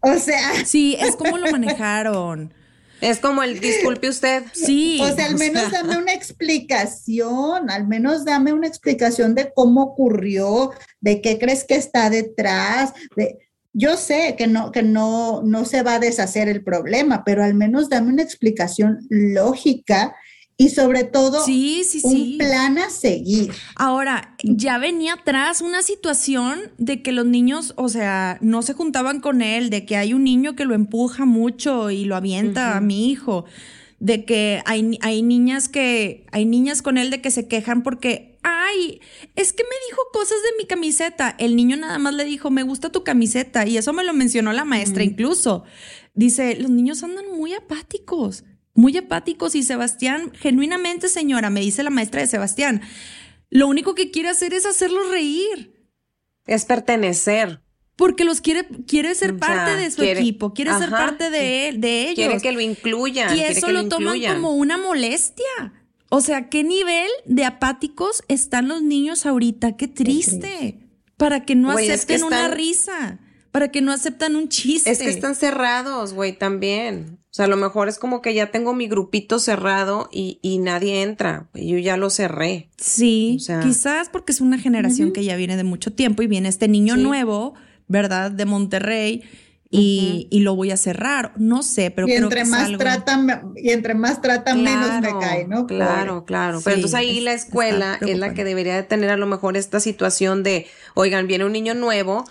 O 0.00 0.14
sea. 0.16 0.64
Sí, 0.64 0.96
es 1.00 1.16
como 1.16 1.38
lo 1.38 1.50
manejaron. 1.50 2.52
Es 3.00 3.18
como 3.18 3.42
el 3.42 3.60
disculpe 3.60 4.08
usted. 4.08 4.44
Sí. 4.52 5.00
O 5.02 5.14
sea, 5.14 5.26
al 5.26 5.36
menos 5.36 5.70
dame 5.70 5.96
una 5.96 6.12
explicación, 6.12 7.70
al 7.70 7.86
menos 7.86 8.24
dame 8.24 8.52
una 8.52 8.66
explicación 8.66 9.34
de 9.34 9.52
cómo 9.54 9.82
ocurrió, 9.82 10.72
de 11.00 11.20
qué 11.20 11.38
crees 11.38 11.64
que 11.64 11.76
está 11.76 12.10
detrás, 12.10 12.92
de 13.16 13.38
yo 13.72 13.96
sé 13.96 14.34
que 14.36 14.46
no 14.46 14.72
que 14.72 14.82
no 14.82 15.42
no 15.42 15.64
se 15.64 15.82
va 15.82 15.94
a 15.94 15.98
deshacer 16.00 16.48
el 16.48 16.64
problema, 16.64 17.22
pero 17.24 17.44
al 17.44 17.54
menos 17.54 17.88
dame 17.88 18.12
una 18.12 18.22
explicación 18.22 19.06
lógica 19.08 20.16
y 20.60 20.70
sobre 20.70 21.04
todo 21.04 21.44
sí, 21.44 21.84
sí, 21.84 22.00
un 22.02 22.36
plan 22.36 22.78
a 22.78 22.90
seguir. 22.90 23.52
Ahora, 23.76 24.34
ya 24.42 24.78
venía 24.78 25.14
atrás 25.14 25.60
una 25.60 25.82
situación 25.82 26.72
de 26.78 27.00
que 27.00 27.12
los 27.12 27.26
niños, 27.26 27.74
o 27.76 27.88
sea, 27.88 28.38
no 28.40 28.62
se 28.62 28.74
juntaban 28.74 29.20
con 29.20 29.40
él, 29.40 29.70
de 29.70 29.86
que 29.86 29.96
hay 29.96 30.14
un 30.14 30.24
niño 30.24 30.56
que 30.56 30.64
lo 30.64 30.74
empuja 30.74 31.24
mucho 31.26 31.90
y 31.90 32.04
lo 32.04 32.16
avienta 32.16 32.76
a 32.76 32.80
mi 32.80 33.08
hijo, 33.08 33.44
de 34.00 34.24
que 34.24 34.60
hay, 34.66 34.98
hay 35.00 35.22
niñas 35.22 35.68
que, 35.68 36.26
hay 36.32 36.44
niñas 36.44 36.82
con 36.82 36.98
él 36.98 37.10
de 37.10 37.20
que 37.20 37.30
se 37.30 37.46
quejan 37.46 37.84
porque 37.84 37.98
que, 38.00 38.38
ay, 38.42 39.00
es 39.36 39.52
que 39.52 39.62
me 39.62 39.76
dijo 39.88 40.02
cosas 40.12 40.38
de 40.42 40.60
mi 40.60 40.66
camiseta. 40.66 41.36
El 41.38 41.54
niño 41.54 41.76
nada 41.76 41.98
más 41.98 42.14
le 42.14 42.24
dijo, 42.24 42.50
me 42.50 42.64
gusta 42.64 42.90
tu 42.90 43.04
camiseta. 43.04 43.64
Y 43.64 43.76
eso 43.76 43.92
me 43.92 44.04
lo 44.04 44.12
mencionó 44.12 44.52
la 44.52 44.64
maestra 44.64 45.04
incluso. 45.04 45.64
Dice, 46.14 46.56
los 46.56 46.70
niños 46.70 47.02
andan 47.04 47.26
muy 47.36 47.54
apáticos, 47.54 48.44
muy 48.78 48.96
apáticos. 48.96 49.54
Y 49.54 49.62
Sebastián, 49.62 50.32
genuinamente, 50.34 51.08
señora, 51.08 51.50
me 51.50 51.60
dice 51.60 51.82
la 51.82 51.90
maestra 51.90 52.20
de 52.20 52.28
Sebastián, 52.28 52.80
lo 53.50 53.66
único 53.66 53.94
que 53.94 54.10
quiere 54.10 54.28
hacer 54.28 54.54
es 54.54 54.64
hacerlos 54.66 55.10
reír. 55.10 55.74
Es 56.46 56.64
pertenecer. 56.64 57.60
Porque 57.96 58.24
los 58.24 58.40
quiere, 58.40 58.68
quiere 58.86 59.14
ser 59.16 59.32
O 59.32 59.38
parte 59.38 59.74
de 59.76 59.90
su 59.90 59.96
quiere- 60.02 60.20
equipo, 60.20 60.54
quiere 60.54 60.72
ser 60.78 60.90
parte 60.90 61.30
de, 61.30 61.68
él, 61.68 61.80
de 61.80 62.02
ellos. 62.04 62.14
Quiere 62.14 62.40
que 62.40 62.52
lo 62.52 62.60
incluyan. 62.60 63.36
Y 63.36 63.40
eso 63.40 63.66
que 63.66 63.72
lo 63.72 63.88
toman 63.88 64.20
como 64.22 64.52
una 64.52 64.78
molestia. 64.78 65.72
O 66.08 66.20
sea, 66.20 66.48
¿qué 66.48 66.62
nivel 66.62 67.10
de 67.26 67.44
apáticos 67.44 68.22
están 68.28 68.68
los 68.68 68.82
niños 68.82 69.26
ahorita? 69.26 69.76
Qué 69.76 69.88
triste. 69.88 70.78
Para 71.16 71.44
que 71.44 71.56
no 71.56 71.72
Güey, 71.72 71.90
es 71.90 72.06
que 72.06 72.14
acepten 72.14 72.22
una 72.28 72.48
risa. 72.48 73.18
Para 73.58 73.72
que 73.72 73.80
no 73.82 73.90
aceptan 73.92 74.36
un 74.36 74.48
chiste. 74.48 74.88
Es 74.90 74.98
que 75.00 75.08
están 75.08 75.34
cerrados, 75.34 76.12
güey, 76.12 76.32
también. 76.32 77.18
O 77.24 77.34
sea, 77.38 77.46
a 77.46 77.48
lo 77.48 77.56
mejor 77.56 77.88
es 77.88 77.98
como 77.98 78.22
que 78.22 78.32
ya 78.32 78.52
tengo 78.52 78.72
mi 78.72 78.86
grupito 78.86 79.40
cerrado 79.40 80.08
y, 80.12 80.38
y 80.42 80.58
nadie 80.58 81.02
entra. 81.02 81.48
Yo 81.54 81.76
ya 81.78 81.96
lo 81.96 82.08
cerré. 82.10 82.68
Sí, 82.76 83.36
O 83.40 83.42
sea- 83.42 83.60
quizás 83.60 84.10
porque 84.10 84.30
es 84.32 84.40
una 84.40 84.58
generación 84.58 85.12
que 85.12 85.24
ya 85.24 85.34
viene 85.36 85.56
de 85.56 85.64
mucho 85.64 85.92
tiempo 85.92 86.22
y 86.22 86.28
viene 86.28 86.48
este 86.48 86.68
niño 86.68 86.94
Sí. 86.94 87.02
nuevo, 87.02 87.54
¿verdad? 87.88 88.30
De 88.30 88.44
Monterrey 88.44 89.24
y, 89.70 90.28
y 90.30 90.40
lo 90.40 90.54
voy 90.56 90.70
a 90.70 90.76
cerrar. 90.76 91.32
No 91.36 91.62
sé, 91.62 91.90
pero 91.90 92.06
y 92.06 92.12
creo 92.12 92.22
entre 92.24 92.42
que 92.44 92.48
más 92.48 92.64
algo- 92.66 92.78
tratan, 92.78 93.52
y 93.56 93.70
entre 93.70 93.94
más 93.94 94.22
tratan, 94.22 94.62
menos 94.62 95.00
me 95.02 95.10
cae, 95.20 95.46
¿no? 95.46 95.66
Claro, 95.66 96.24
claro. 96.24 96.60
Pero 96.64 96.76
entonces 96.76 96.98
ahí 96.98 97.18
es- 97.18 97.24
la 97.24 97.32
escuela 97.34 97.98
es 98.00 98.18
la 98.18 98.32
que 98.34 98.44
debería 98.44 98.76
de 98.76 98.84
tener 98.84 99.10
a 99.10 99.16
lo 99.16 99.26
mejor 99.26 99.56
esta 99.56 99.80
situación 99.80 100.42
de, 100.42 100.66
oigan, 100.94 101.26
viene 101.26 101.44
un 101.44 101.52
niño 101.52 101.74
nuevo, 101.74 102.24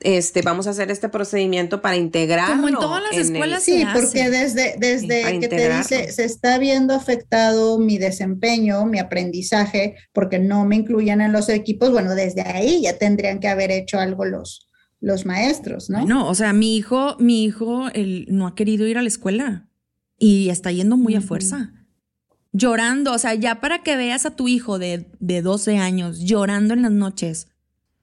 este, 0.00 0.42
vamos 0.42 0.66
a 0.66 0.70
hacer 0.70 0.90
este 0.90 1.08
procedimiento 1.08 1.80
para 1.82 1.96
integrarlo. 1.96 2.56
Como 2.56 2.68
en 2.68 2.74
todas 2.74 3.02
las 3.02 3.12
en 3.12 3.18
el- 3.18 3.32
escuelas 3.32 3.62
Sí, 3.62 3.78
se 3.78 3.84
hace. 3.84 4.00
porque 4.00 4.30
desde, 4.30 4.74
desde 4.78 5.38
que 5.40 5.48
te 5.48 5.76
dice, 5.76 6.10
se 6.12 6.24
está 6.24 6.58
viendo 6.58 6.94
afectado 6.94 7.78
mi 7.78 7.98
desempeño, 7.98 8.86
mi 8.86 8.98
aprendizaje, 8.98 9.96
porque 10.12 10.38
no 10.38 10.64
me 10.64 10.76
incluyen 10.76 11.20
en 11.20 11.32
los 11.32 11.48
equipos, 11.48 11.90
bueno, 11.90 12.14
desde 12.14 12.42
ahí 12.42 12.82
ya 12.82 12.96
tendrían 12.98 13.40
que 13.40 13.48
haber 13.48 13.70
hecho 13.70 13.98
algo 13.98 14.24
los, 14.24 14.68
los 15.00 15.26
maestros, 15.26 15.90
¿no? 15.90 16.04
No, 16.06 16.28
o 16.28 16.34
sea, 16.34 16.52
mi 16.52 16.76
hijo, 16.76 17.16
mi 17.18 17.44
hijo, 17.44 17.88
él 17.92 18.26
no 18.30 18.46
ha 18.46 18.54
querido 18.54 18.86
ir 18.86 18.96
a 18.98 19.02
la 19.02 19.08
escuela 19.08 19.68
y 20.18 20.48
está 20.48 20.72
yendo 20.72 20.96
muy 20.96 21.14
a 21.14 21.20
fuerza. 21.20 21.72
Llorando, 22.52 23.12
o 23.12 23.18
sea, 23.18 23.34
ya 23.34 23.60
para 23.60 23.82
que 23.82 23.96
veas 23.96 24.26
a 24.26 24.34
tu 24.34 24.48
hijo 24.48 24.78
de, 24.80 25.06
de 25.20 25.40
12 25.40 25.78
años 25.78 26.18
llorando 26.20 26.74
en 26.74 26.82
las 26.82 26.90
noches, 26.90 27.46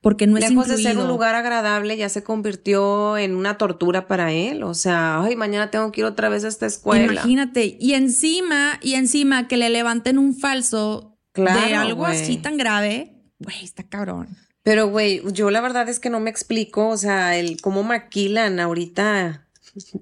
porque 0.08 0.26
no 0.26 0.38
es 0.38 0.50
Lejos 0.50 0.70
de 0.70 0.78
ser 0.78 0.98
un 0.98 1.10
lugar 1.10 1.36
agradable, 1.36 1.98
ya 1.98 2.08
se 2.08 2.24
convirtió 2.24 3.18
en 3.18 3.36
una 3.36 3.58
tortura 3.58 4.08
para 4.08 4.32
él. 4.32 4.64
O 4.64 4.74
sea, 4.74 5.22
ay, 5.22 5.36
mañana 5.36 5.70
tengo 5.70 5.92
que 5.92 6.00
ir 6.00 6.06
otra 6.06 6.30
vez 6.30 6.46
a 6.46 6.48
esta 6.48 6.66
escuela. 6.66 7.12
Imagínate, 7.12 7.76
y 7.78 7.92
encima, 7.92 8.80
y 8.82 8.94
encima 8.94 9.50
que 9.50 9.58
le 9.58 9.70
levanten 9.70 10.18
un 10.18 10.34
falso 10.34 11.20
de 11.36 11.76
algo 11.76 12.06
así 12.06 12.38
tan 12.38 12.56
grave, 12.56 13.22
güey, 13.40 13.66
está 13.66 13.84
cabrón. 13.84 14.30
Pero, 14.64 14.88
güey, 14.88 15.22
yo 15.34 15.52
la 15.52 15.60
verdad 15.60 15.90
es 15.90 16.00
que 16.00 16.10
no 16.10 16.22
me 16.22 16.30
explico, 16.30 16.88
o 16.88 16.96
sea, 16.96 17.36
el 17.36 17.60
cómo 17.60 17.84
maquilan 17.84 18.62
ahorita 18.62 19.46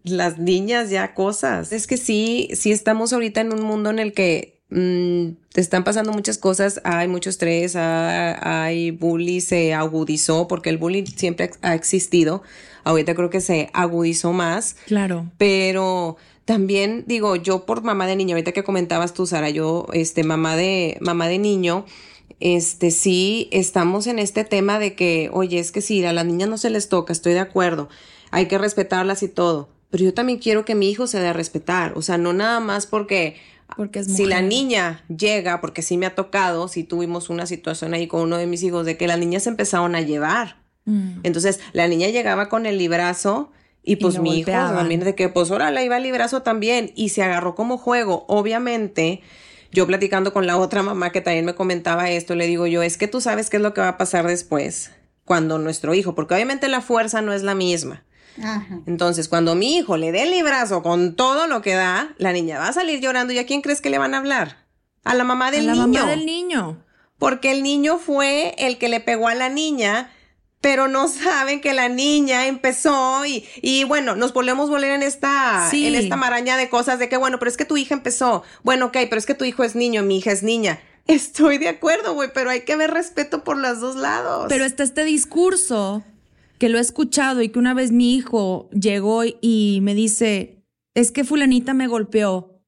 las 0.03 0.37
niñas 0.37 0.91
ya 0.91 1.15
cosas. 1.15 1.71
Es 1.71 1.87
que 1.87 1.97
sí, 1.97 2.49
sí 2.53 2.71
estamos 2.71 3.11
ahorita 3.11 3.41
en 3.41 3.53
un 3.53 3.63
mundo 3.63 3.89
en 3.89 3.97
el 3.97 4.13
que 4.13 4.54
mm, 4.69 5.29
te 5.51 5.61
están 5.61 5.83
pasando 5.83 6.11
muchas 6.11 6.37
cosas, 6.37 6.81
hay 6.83 7.07
mucho 7.07 7.29
estrés, 7.29 7.75
hay, 7.75 8.35
hay 8.41 8.91
bullying, 8.91 9.41
se 9.41 9.73
agudizó, 9.73 10.47
porque 10.47 10.69
el 10.69 10.77
bullying 10.77 11.05
siempre 11.05 11.51
ha 11.61 11.75
existido, 11.75 12.43
ahorita 12.83 13.15
creo 13.15 13.29
que 13.29 13.41
se 13.41 13.69
agudizó 13.73 14.33
más. 14.33 14.75
Claro. 14.85 15.31
Pero 15.37 16.17
también 16.45 17.03
digo, 17.07 17.35
yo 17.35 17.65
por 17.65 17.83
mamá 17.83 18.05
de 18.07 18.15
niño, 18.15 18.35
ahorita 18.35 18.51
que 18.51 18.63
comentabas 18.63 19.13
tú, 19.13 19.25
Sara, 19.25 19.49
yo, 19.49 19.87
este, 19.93 20.23
mamá 20.23 20.55
de, 20.55 20.97
mamá 21.01 21.27
de 21.27 21.39
niño, 21.39 21.85
este, 22.39 22.91
sí, 22.91 23.49
estamos 23.51 24.07
en 24.07 24.19
este 24.19 24.43
tema 24.43 24.77
de 24.77 24.93
que, 24.93 25.29
oye, 25.33 25.59
es 25.59 25.71
que 25.71 25.81
si 25.81 26.03
a 26.05 26.13
las 26.13 26.25
niñas 26.25 26.49
no 26.49 26.57
se 26.57 26.69
les 26.69 26.87
toca, 26.87 27.13
estoy 27.13 27.33
de 27.33 27.39
acuerdo, 27.39 27.89
hay 28.29 28.47
que 28.47 28.57
respetarlas 28.57 29.23
y 29.23 29.27
todo, 29.27 29.69
pero 29.89 30.03
yo 30.03 30.13
también 30.13 30.39
quiero 30.39 30.65
que 30.65 30.75
mi 30.75 30.89
hijo 30.89 31.07
se 31.07 31.19
dé 31.19 31.27
a 31.27 31.33
respetar, 31.33 31.93
o 31.97 32.01
sea, 32.01 32.17
no 32.17 32.33
nada 32.33 32.59
más 32.59 32.85
porque 32.85 33.37
Porque 33.75 33.99
es 33.99 34.07
si 34.07 34.25
la 34.25 34.41
niña 34.41 35.03
llega, 35.07 35.61
porque 35.61 35.81
sí 35.81 35.97
me 35.97 36.05
ha 36.05 36.15
tocado, 36.15 36.67
si 36.67 36.83
tuvimos 36.83 37.29
una 37.29 37.45
situación 37.45 37.93
ahí 37.93 38.07
con 38.07 38.21
uno 38.21 38.37
de 38.37 38.47
mis 38.47 38.63
hijos, 38.63 38.85
de 38.85 38.97
que 38.97 39.07
las 39.07 39.19
niñas 39.19 39.43
se 39.43 39.49
empezaron 39.49 39.95
a 39.95 40.01
llevar. 40.01 40.57
Mm. 40.85 41.19
Entonces, 41.23 41.59
la 41.73 41.87
niña 41.87 42.09
llegaba 42.09 42.47
con 42.47 42.65
el 42.65 42.77
librazo 42.77 43.51
y 43.83 43.97
pues 43.97 44.19
mi 44.19 44.39
hijo 44.39 44.51
golpeaban. 44.51 44.75
también 44.75 44.99
de 45.01 45.15
que 45.15 45.29
pues 45.29 45.51
ahora 45.51 45.71
le 45.71 45.85
iba 45.85 45.97
el 45.97 46.03
librazo 46.03 46.41
también 46.41 46.91
y 46.95 47.09
se 47.09 47.23
agarró 47.23 47.55
como 47.55 47.77
juego. 47.77 48.25
Obviamente, 48.27 49.21
yo 49.71 49.85
platicando 49.87 50.33
con 50.33 50.47
la 50.47 50.57
otra 50.57 50.81
mamá 50.81 51.11
que 51.11 51.21
también 51.21 51.45
me 51.45 51.55
comentaba 51.55 52.09
esto, 52.09 52.35
le 52.35 52.47
digo 52.47 52.67
yo, 52.67 52.81
es 52.81 52.97
que 52.97 53.07
tú 53.07 53.21
sabes 53.21 53.49
qué 53.49 53.57
es 53.57 53.63
lo 53.63 53.73
que 53.73 53.81
va 53.81 53.89
a 53.89 53.97
pasar 53.97 54.27
después 54.27 54.91
cuando 55.23 55.57
nuestro 55.57 55.93
hijo, 55.93 56.15
porque 56.15 56.35
obviamente 56.35 56.67
la 56.67 56.81
fuerza 56.81 57.21
no 57.21 57.33
es 57.33 57.43
la 57.43 57.55
misma. 57.55 58.03
Ajá. 58.43 58.79
Entonces, 58.85 59.27
cuando 59.29 59.55
mi 59.55 59.77
hijo 59.77 59.97
le 59.97 60.11
dé 60.11 60.23
el 60.23 60.31
librazo 60.31 60.83
con 60.83 61.15
todo 61.15 61.47
lo 61.47 61.61
que 61.61 61.73
da, 61.73 62.13
la 62.17 62.33
niña 62.33 62.59
va 62.59 62.67
a 62.69 62.73
salir 62.73 62.99
llorando 62.99 63.33
y 63.33 63.39
a 63.39 63.45
quién 63.45 63.61
crees 63.61 63.81
que 63.81 63.89
le 63.89 63.97
van 63.97 64.13
a 64.13 64.17
hablar? 64.17 64.65
A 65.03 65.13
la 65.15 65.23
mamá 65.23 65.51
del 65.51 65.69
a 65.69 65.75
la 65.75 65.85
niño 65.85 65.99
mamá 65.99 66.09
del 66.11 66.25
niño. 66.25 66.83
porque 67.17 67.51
el 67.51 67.63
niño 67.63 67.97
fue 67.97 68.55
el 68.57 68.77
que 68.77 68.89
le 68.89 68.99
pegó 68.99 69.27
a 69.27 69.35
la 69.35 69.49
niña, 69.49 70.11
pero 70.61 70.87
no 70.87 71.07
saben 71.07 71.61
que 71.61 71.73
la 71.73 71.89
niña 71.89 72.47
empezó 72.47 73.23
y, 73.25 73.45
y 73.61 73.83
bueno, 73.83 74.15
nos 74.15 74.33
volvemos 74.33 74.67
a 74.67 74.71
volver 74.71 74.91
en 74.91 75.03
esta, 75.03 75.67
Sí. 75.69 75.85
en 75.87 75.95
esta 75.95 76.15
maraña 76.15 76.57
de 76.57 76.69
cosas 76.69 76.97
de 76.99 77.07
que, 77.07 77.17
bueno, 77.17 77.37
pero 77.39 77.49
es 77.51 77.57
que 77.57 77.65
tu 77.65 77.77
hija 77.77 77.93
empezó, 77.93 78.43
bueno, 78.63 78.87
ok, 78.87 78.93
pero 79.09 79.17
es 79.17 79.25
que 79.27 79.35
tu 79.35 79.45
hijo 79.45 79.63
es 79.63 79.75
niño, 79.75 80.01
mi 80.03 80.17
hija 80.17 80.31
es 80.31 80.41
niña. 80.43 80.79
Estoy 81.07 81.59
de 81.59 81.69
acuerdo, 81.69 82.15
güey, 82.15 82.31
pero 82.33 82.49
hay 82.49 82.61
que 82.61 82.75
ver 82.75 82.89
respeto 82.91 83.43
por 83.43 83.57
los 83.57 83.79
dos 83.79 83.95
lados. 83.95 84.47
Pero 84.49 84.65
está 84.65 84.81
este 84.83 85.03
discurso 85.05 86.03
que 86.65 86.69
lo 86.69 86.79
he 86.79 86.81
escuchado 86.81 87.43
y 87.43 87.49
que 87.49 87.59
una 87.59 87.75
vez 87.75 87.91
mi 87.91 88.15
hijo 88.15 88.71
llegó 88.71 89.21
y 89.23 89.81
me 89.83 89.93
dice, 89.93 90.65
es 90.95 91.11
que 91.11 91.23
fulanita 91.23 91.75
me 91.75 91.85
golpeó, 91.85 92.59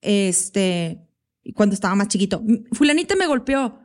este, 0.00 1.06
cuando 1.54 1.74
estaba 1.74 1.94
más 1.94 2.08
chiquito, 2.08 2.42
fulanita 2.72 3.14
me 3.14 3.28
golpeó. 3.28 3.78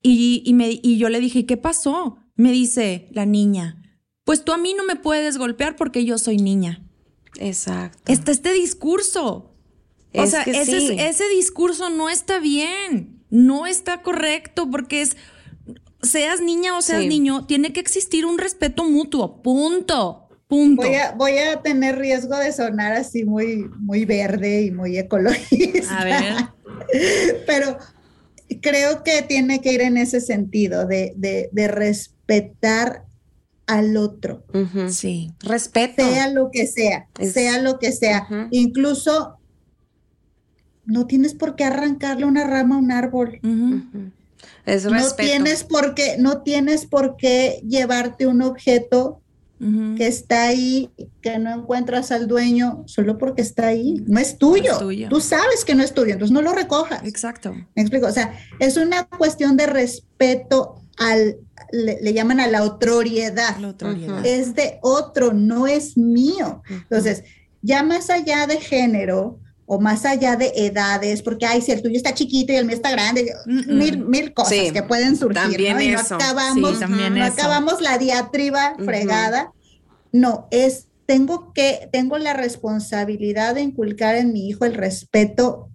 Y, 0.00 0.44
y, 0.46 0.54
me, 0.54 0.78
y 0.80 0.98
yo 0.98 1.08
le 1.08 1.18
dije, 1.18 1.44
¿qué 1.44 1.56
pasó? 1.56 2.18
Me 2.36 2.52
dice 2.52 3.08
la 3.10 3.26
niña, 3.26 3.82
pues 4.22 4.44
tú 4.44 4.52
a 4.52 4.58
mí 4.58 4.74
no 4.74 4.84
me 4.84 4.94
puedes 4.94 5.38
golpear 5.38 5.74
porque 5.74 6.04
yo 6.04 6.18
soy 6.18 6.36
niña. 6.36 6.88
Exacto. 7.36 8.12
Está 8.12 8.30
este 8.30 8.52
discurso. 8.52 9.56
O 10.14 10.26
sea, 10.26 10.42
ese, 10.42 10.80
sí. 10.80 10.96
ese 11.00 11.28
discurso 11.30 11.90
no 11.90 12.10
está 12.10 12.38
bien, 12.38 13.24
no 13.28 13.66
está 13.66 14.02
correcto 14.02 14.70
porque 14.70 15.02
es, 15.02 15.16
seas 16.06 16.40
niña 16.40 16.76
o 16.76 16.82
seas 16.82 17.02
Sí. 17.02 17.08
niño, 17.08 17.46
tiene 17.46 17.72
que 17.72 17.80
existir 17.80 18.24
un 18.26 18.38
respeto 18.38 18.84
mutuo, 18.84 19.42
punto, 19.42 20.28
punto. 20.48 20.82
Voy 20.82 20.94
a, 20.94 21.12
voy 21.12 21.38
a 21.38 21.60
tener 21.62 21.98
riesgo 21.98 22.36
de 22.36 22.52
sonar 22.52 22.92
así 22.92 23.24
muy, 23.24 23.68
muy 23.78 24.04
verde 24.04 24.62
y 24.62 24.70
muy 24.70 24.96
ecologista. 24.98 26.00
A 26.00 26.04
ver. 26.04 26.34
Pero 27.46 27.78
creo 28.62 29.02
que 29.02 29.22
tiene 29.22 29.60
que 29.60 29.72
ir 29.72 29.80
en 29.80 29.96
ese 29.96 30.20
sentido, 30.20 30.86
de, 30.86 31.12
de- 31.16 31.48
de 31.52 31.68
respetar 31.68 33.04
al 33.66 33.96
otro. 33.96 34.44
Sí. 34.88 35.32
Respeto. 35.40 36.08
sea 36.08 36.30
lo 36.30 36.50
que 36.52 36.66
sea, 36.68 37.08
Es- 37.18 37.32
sea 37.32 37.60
lo 37.60 37.78
que 37.80 37.90
sea. 37.92 38.28
Incluso 38.52 39.38
no 40.84 41.06
tienes 41.08 41.34
por 41.34 41.56
qué 41.56 41.64
arrancarle 41.64 42.24
una 42.26 42.46
rama 42.46 42.76
a 42.76 42.78
un 42.78 42.92
árbol. 42.92 43.40
Ujú. 43.42 44.12
Es 44.64 44.84
No 44.84 45.10
tienes 45.16 45.64
por 45.64 45.94
qué, 45.94 46.16
no 46.18 46.42
tienes 46.42 46.86
por 46.86 47.16
qué 47.16 47.60
llevarte 47.66 48.26
un 48.26 48.42
objeto 48.42 49.20
que 49.58 50.06
está 50.06 50.48
ahí, 50.48 50.90
que 51.22 51.38
no 51.38 51.50
encuentras 51.54 52.12
al 52.12 52.28
dueño 52.28 52.84
solo 52.86 53.16
porque 53.16 53.40
está 53.40 53.68
ahí. 53.68 54.04
No 54.06 54.20
es 54.20 54.36
tuyo. 54.36 54.72
es 54.72 54.78
tuyo. 54.78 55.08
Tú 55.08 55.20
sabes 55.20 55.64
que 55.64 55.74
no 55.74 55.82
es 55.82 55.94
tuyo, 55.94 56.12
entonces 56.12 56.32
no 56.32 56.42
lo 56.42 56.52
recojas. 56.52 57.02
Exacto. 57.04 57.54
Me 57.74 57.82
explico. 57.82 58.06
O 58.06 58.12
sea, 58.12 58.38
es 58.58 58.76
una 58.76 59.04
cuestión 59.04 59.56
de 59.56 59.66
respeto 59.66 60.82
al, 60.98 61.38
le, 61.72 61.98
le 62.02 62.12
llaman 62.12 62.40
a 62.40 62.48
la 62.48 62.58
autoriedad. 62.58 63.56
La. 63.58 64.20
Es 64.24 64.54
de 64.54 64.78
otro, 64.82 65.32
no 65.32 65.66
es 65.66 65.96
mío. 65.96 66.62
Entonces, 66.68 67.24
ya 67.62 67.82
más 67.82 68.10
allá 68.10 68.46
de 68.46 68.60
género 68.60 69.40
o 69.66 69.80
más 69.80 70.04
allá 70.04 70.36
de 70.36 70.52
edades, 70.54 71.22
porque, 71.22 71.44
ay, 71.44 71.60
si 71.60 71.72
el 71.72 71.82
tuyo 71.82 71.96
está 71.96 72.14
chiquito 72.14 72.52
y 72.52 72.56
el 72.56 72.66
mío 72.66 72.76
está 72.76 72.90
grande, 72.92 73.32
mil, 73.46 73.98
mil 74.06 74.32
cosas 74.32 74.52
Sí, 74.52 74.70
que 74.70 74.82
pueden 74.82 75.16
surgir, 75.16 75.42
también 75.42 75.76
¿no? 75.76 75.82
Y 75.82 75.88
no 75.90 76.00
eso. 76.00 76.14
acabamos, 76.14 76.74
Sí, 76.74 76.80
también 76.80 77.14
no 77.14 77.24
eso. 77.24 77.34
acabamos 77.34 77.80
la 77.80 77.98
diatriba 77.98 78.76
fregada. 78.84 79.52
No, 80.12 80.46
es, 80.50 80.88
tengo 81.06 81.52
que, 81.52 81.88
tengo 81.92 82.16
la 82.18 82.32
responsabilidad 82.32 83.54
de 83.56 83.62
inculcar 83.62 84.14
en 84.14 84.32
mi 84.32 84.48
hijo 84.48 84.64
el 84.64 84.74
respeto 84.74 85.70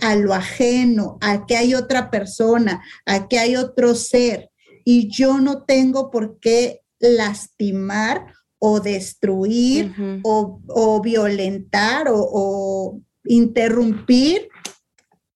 a 0.00 0.14
lo 0.14 0.34
ajeno, 0.34 1.18
a 1.20 1.46
que 1.46 1.56
hay 1.56 1.74
otra 1.74 2.10
persona, 2.10 2.82
a 3.06 3.28
que 3.28 3.38
hay 3.38 3.56
otro 3.56 3.94
ser. 3.94 4.50
Y 4.84 5.08
yo 5.08 5.38
no 5.38 5.62
tengo 5.64 6.10
por 6.10 6.38
qué 6.38 6.82
lastimar 6.98 8.26
o 8.58 8.80
destruir 8.80 9.92
o, 10.22 11.00
violentar 11.02 12.06
o, 12.10 13.00
interrumpir 13.24 14.48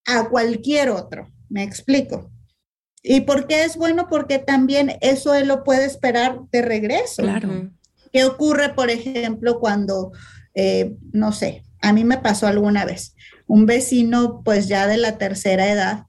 a 0.05 0.29
cualquier 0.29 0.89
otro. 0.89 1.31
¿Me 1.49 1.63
explico? 1.63 2.31
¿Y 3.03 3.21
por 3.21 3.47
qué 3.47 3.63
es 3.63 3.77
bueno? 3.77 4.07
Porque 4.09 4.39
también 4.39 4.97
eso 5.01 5.33
él 5.33 5.47
lo 5.47 5.63
puede 5.63 5.85
esperar 5.85 6.39
de 6.51 6.61
regreso. 6.61 7.23
Claro. 7.23 7.71
¿Qué 8.11 8.25
ocurre, 8.25 8.73
por 8.73 8.89
ejemplo, 8.89 9.59
cuando, 9.59 10.11
eh, 10.55 10.95
no 11.13 11.31
sé, 11.31 11.63
a 11.81 11.93
mí 11.93 12.03
me 12.03 12.17
pasó 12.17 12.47
alguna 12.47 12.85
vez, 12.85 13.15
un 13.45 13.65
vecino 13.65 14.41
pues 14.43 14.67
ya 14.67 14.87
de 14.87 14.97
la 14.97 15.17
tercera 15.17 15.71
edad, 15.71 16.03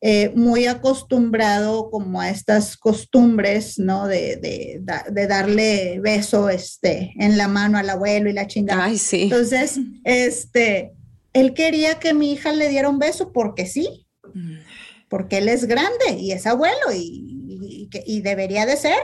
eh, 0.00 0.30
muy 0.36 0.66
acostumbrado 0.66 1.90
como 1.90 2.20
a 2.20 2.30
estas 2.30 2.76
costumbres, 2.76 3.80
¿no? 3.80 4.06
De, 4.06 4.36
de, 4.36 5.26
darle 5.26 5.98
beso 6.00 6.50
este, 6.50 7.14
en 7.18 7.36
la 7.36 7.48
mano 7.48 7.78
al 7.78 7.90
abuelo 7.90 8.30
y 8.30 8.32
la 8.32 8.46
chingada. 8.46 8.84
Ay, 8.84 8.98
sí. 8.98 9.22
Entonces, 9.22 9.80
este, 10.04 10.92
él 11.32 11.54
quería 11.54 11.98
que 11.98 12.14
mi 12.14 12.32
hija 12.32 12.52
le 12.52 12.68
diera 12.68 12.88
un 12.88 12.98
beso 12.98 13.32
porque 13.32 13.66
sí, 13.66 14.06
mm. 14.34 14.58
porque 15.08 15.38
él 15.38 15.48
es 15.48 15.66
grande 15.66 16.12
y 16.18 16.32
es 16.32 16.46
abuelo 16.46 16.92
y, 16.94 17.88
y, 17.90 17.90
y 18.06 18.20
debería 18.20 18.66
de 18.66 18.76
ser. 18.76 18.98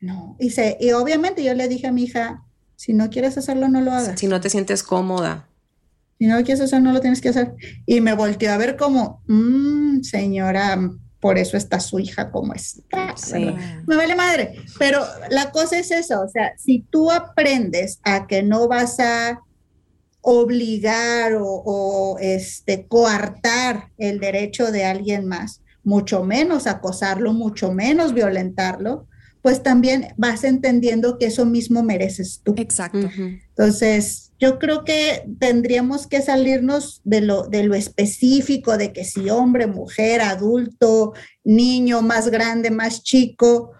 No, 0.00 0.36
y, 0.38 0.50
se, 0.50 0.78
y 0.80 0.92
obviamente 0.92 1.44
yo 1.44 1.54
le 1.54 1.68
dije 1.68 1.86
a 1.86 1.92
mi 1.92 2.04
hija, 2.04 2.42
si 2.76 2.94
no 2.94 3.10
quieres 3.10 3.36
hacerlo, 3.36 3.68
no 3.68 3.82
lo 3.82 3.92
hagas. 3.92 4.18
Si 4.18 4.26
no 4.26 4.40
te 4.40 4.48
sientes 4.48 4.82
cómoda. 4.82 5.46
Si 6.18 6.26
no 6.26 6.38
lo 6.38 6.44
quieres 6.44 6.62
hacer, 6.62 6.80
no 6.80 6.92
lo 6.92 7.00
tienes 7.00 7.20
que 7.20 7.28
hacer. 7.28 7.54
Y 7.84 8.00
me 8.00 8.14
volteó 8.14 8.52
a 8.52 8.56
ver 8.56 8.76
como, 8.76 9.22
mmm, 9.26 10.00
señora, 10.00 10.78
por 11.20 11.36
eso 11.36 11.58
está 11.58 11.80
su 11.80 11.98
hija 11.98 12.30
como 12.30 12.54
está. 12.54 13.14
Me 13.86 13.96
vale 13.96 14.14
madre. 14.14 14.54
Pero 14.78 15.04
la 15.28 15.50
cosa 15.50 15.78
es 15.78 15.90
eso, 15.90 16.22
o 16.22 16.28
sea, 16.28 16.54
si 16.56 16.80
tú 16.90 17.10
aprendes 17.10 18.00
a 18.02 18.26
que 18.26 18.42
no 18.42 18.66
vas 18.68 18.98
a 18.98 19.42
obligar 20.22 21.34
o, 21.34 21.44
o 21.44 22.18
este, 22.18 22.86
coartar 22.86 23.90
el 23.98 24.20
derecho 24.20 24.70
de 24.70 24.84
alguien 24.84 25.26
más, 25.26 25.62
mucho 25.82 26.24
menos 26.24 26.66
acosarlo, 26.66 27.32
mucho 27.32 27.72
menos 27.72 28.12
violentarlo, 28.12 29.06
pues 29.42 29.62
también 29.62 30.08
vas 30.16 30.44
entendiendo 30.44 31.18
que 31.18 31.26
eso 31.26 31.46
mismo 31.46 31.82
mereces 31.82 32.42
tú. 32.44 32.54
Exacto. 32.58 33.08
Entonces, 33.18 34.32
yo 34.38 34.58
creo 34.58 34.84
que 34.84 35.24
tendríamos 35.38 36.06
que 36.06 36.20
salirnos 36.20 37.00
de 37.04 37.22
lo, 37.22 37.44
de 37.44 37.64
lo 37.64 37.74
específico, 37.74 38.76
de 38.76 38.92
que 38.92 39.04
si 39.04 39.30
hombre, 39.30 39.66
mujer, 39.66 40.20
adulto, 40.20 41.14
niño, 41.42 42.02
más 42.02 42.28
grande, 42.28 42.70
más 42.70 43.02
chico, 43.02 43.72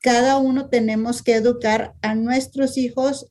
cada 0.00 0.38
uno 0.38 0.68
tenemos 0.68 1.22
que 1.22 1.34
educar 1.34 1.94
a 2.02 2.14
nuestros 2.14 2.78
hijos 2.78 3.30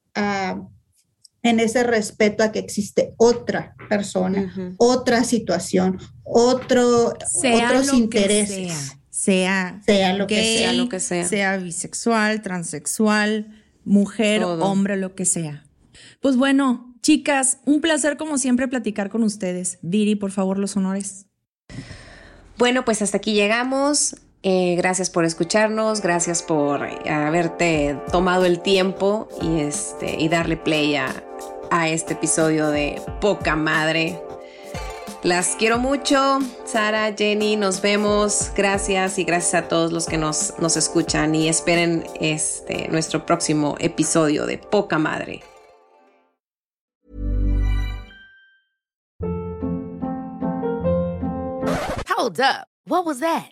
en 1.44 1.60
ese 1.60 1.84
respeto 1.84 2.44
a 2.44 2.52
que 2.52 2.60
existe 2.60 3.14
otra 3.18 3.76
persona, 3.90 4.76
otra 4.78 5.24
situación, 5.24 5.98
otro, 6.24 7.14
otros 7.44 7.94
intereses 7.94 9.00
sea, 9.20 9.82
sea 9.86 10.14
lo 10.14 10.28
que 10.28 10.58
sea, 10.58 10.74
lo 10.74 10.88
que 10.88 11.00
sea, 11.00 11.28
sea 11.28 11.58
bisexual, 11.58 12.42
transexual, 12.42 13.64
mujer, 13.84 14.44
hombre, 14.44 14.96
lo 14.96 15.14
que 15.14 15.26
sea. 15.26 15.66
Pues 16.22 16.38
bueno, 16.38 16.96
chicas, 17.02 17.58
un 17.66 17.82
placer 17.82 18.16
como 18.16 18.38
siempre 18.38 18.68
platicar 18.68 19.10
con 19.10 19.24
ustedes. 19.24 19.80
Viri, 19.82 20.16
por 20.16 20.32
favor, 20.32 20.58
los 20.58 20.78
honores. 20.78 21.26
Bueno, 22.58 22.86
pues 22.86 23.02
hasta 23.02 23.18
aquí 23.18 23.34
llegamos. 23.34 24.16
Eh, 24.42 24.76
gracias 24.78 25.10
por 25.10 25.26
escucharnos, 25.26 26.02
gracias 26.02 26.44
por 26.44 26.82
haberte 27.10 28.00
tomado 28.10 28.46
el 28.46 28.62
tiempo 28.62 29.28
y, 29.42 29.60
este, 29.60 30.16
y 30.18 30.30
darle 30.30 30.56
play 30.56 30.96
a, 30.96 31.26
a 31.72 31.90
este 31.90 32.14
episodio 32.14 32.70
de 32.70 33.02
Poca 33.22 33.56
Madre. 33.56 34.22
Las 35.24 35.56
quiero 35.58 35.80
mucho, 35.80 36.40
Sara, 36.66 37.14
Jenny, 37.14 37.58
nos 37.58 37.82
vemos. 37.82 38.52
Gracias 38.56 39.20
y 39.20 39.26
gracias 39.26 39.64
a 39.64 39.68
todos 39.68 39.92
los 39.92 40.06
que 40.06 40.18
nos, 40.18 40.54
nos 40.60 40.78
escuchan 40.78 41.36
y 41.36 41.50
esperen 41.50 42.06
este 42.22 42.88
nuestro 42.88 43.26
próximo 43.26 43.76
episodio 43.80 44.46
de 44.46 44.58
Poca 44.58 44.98
Madre. 44.98 45.44
Hold 52.08 52.40
up. 52.40 52.68
What 52.86 53.06
was 53.06 53.20
that? 53.20 53.52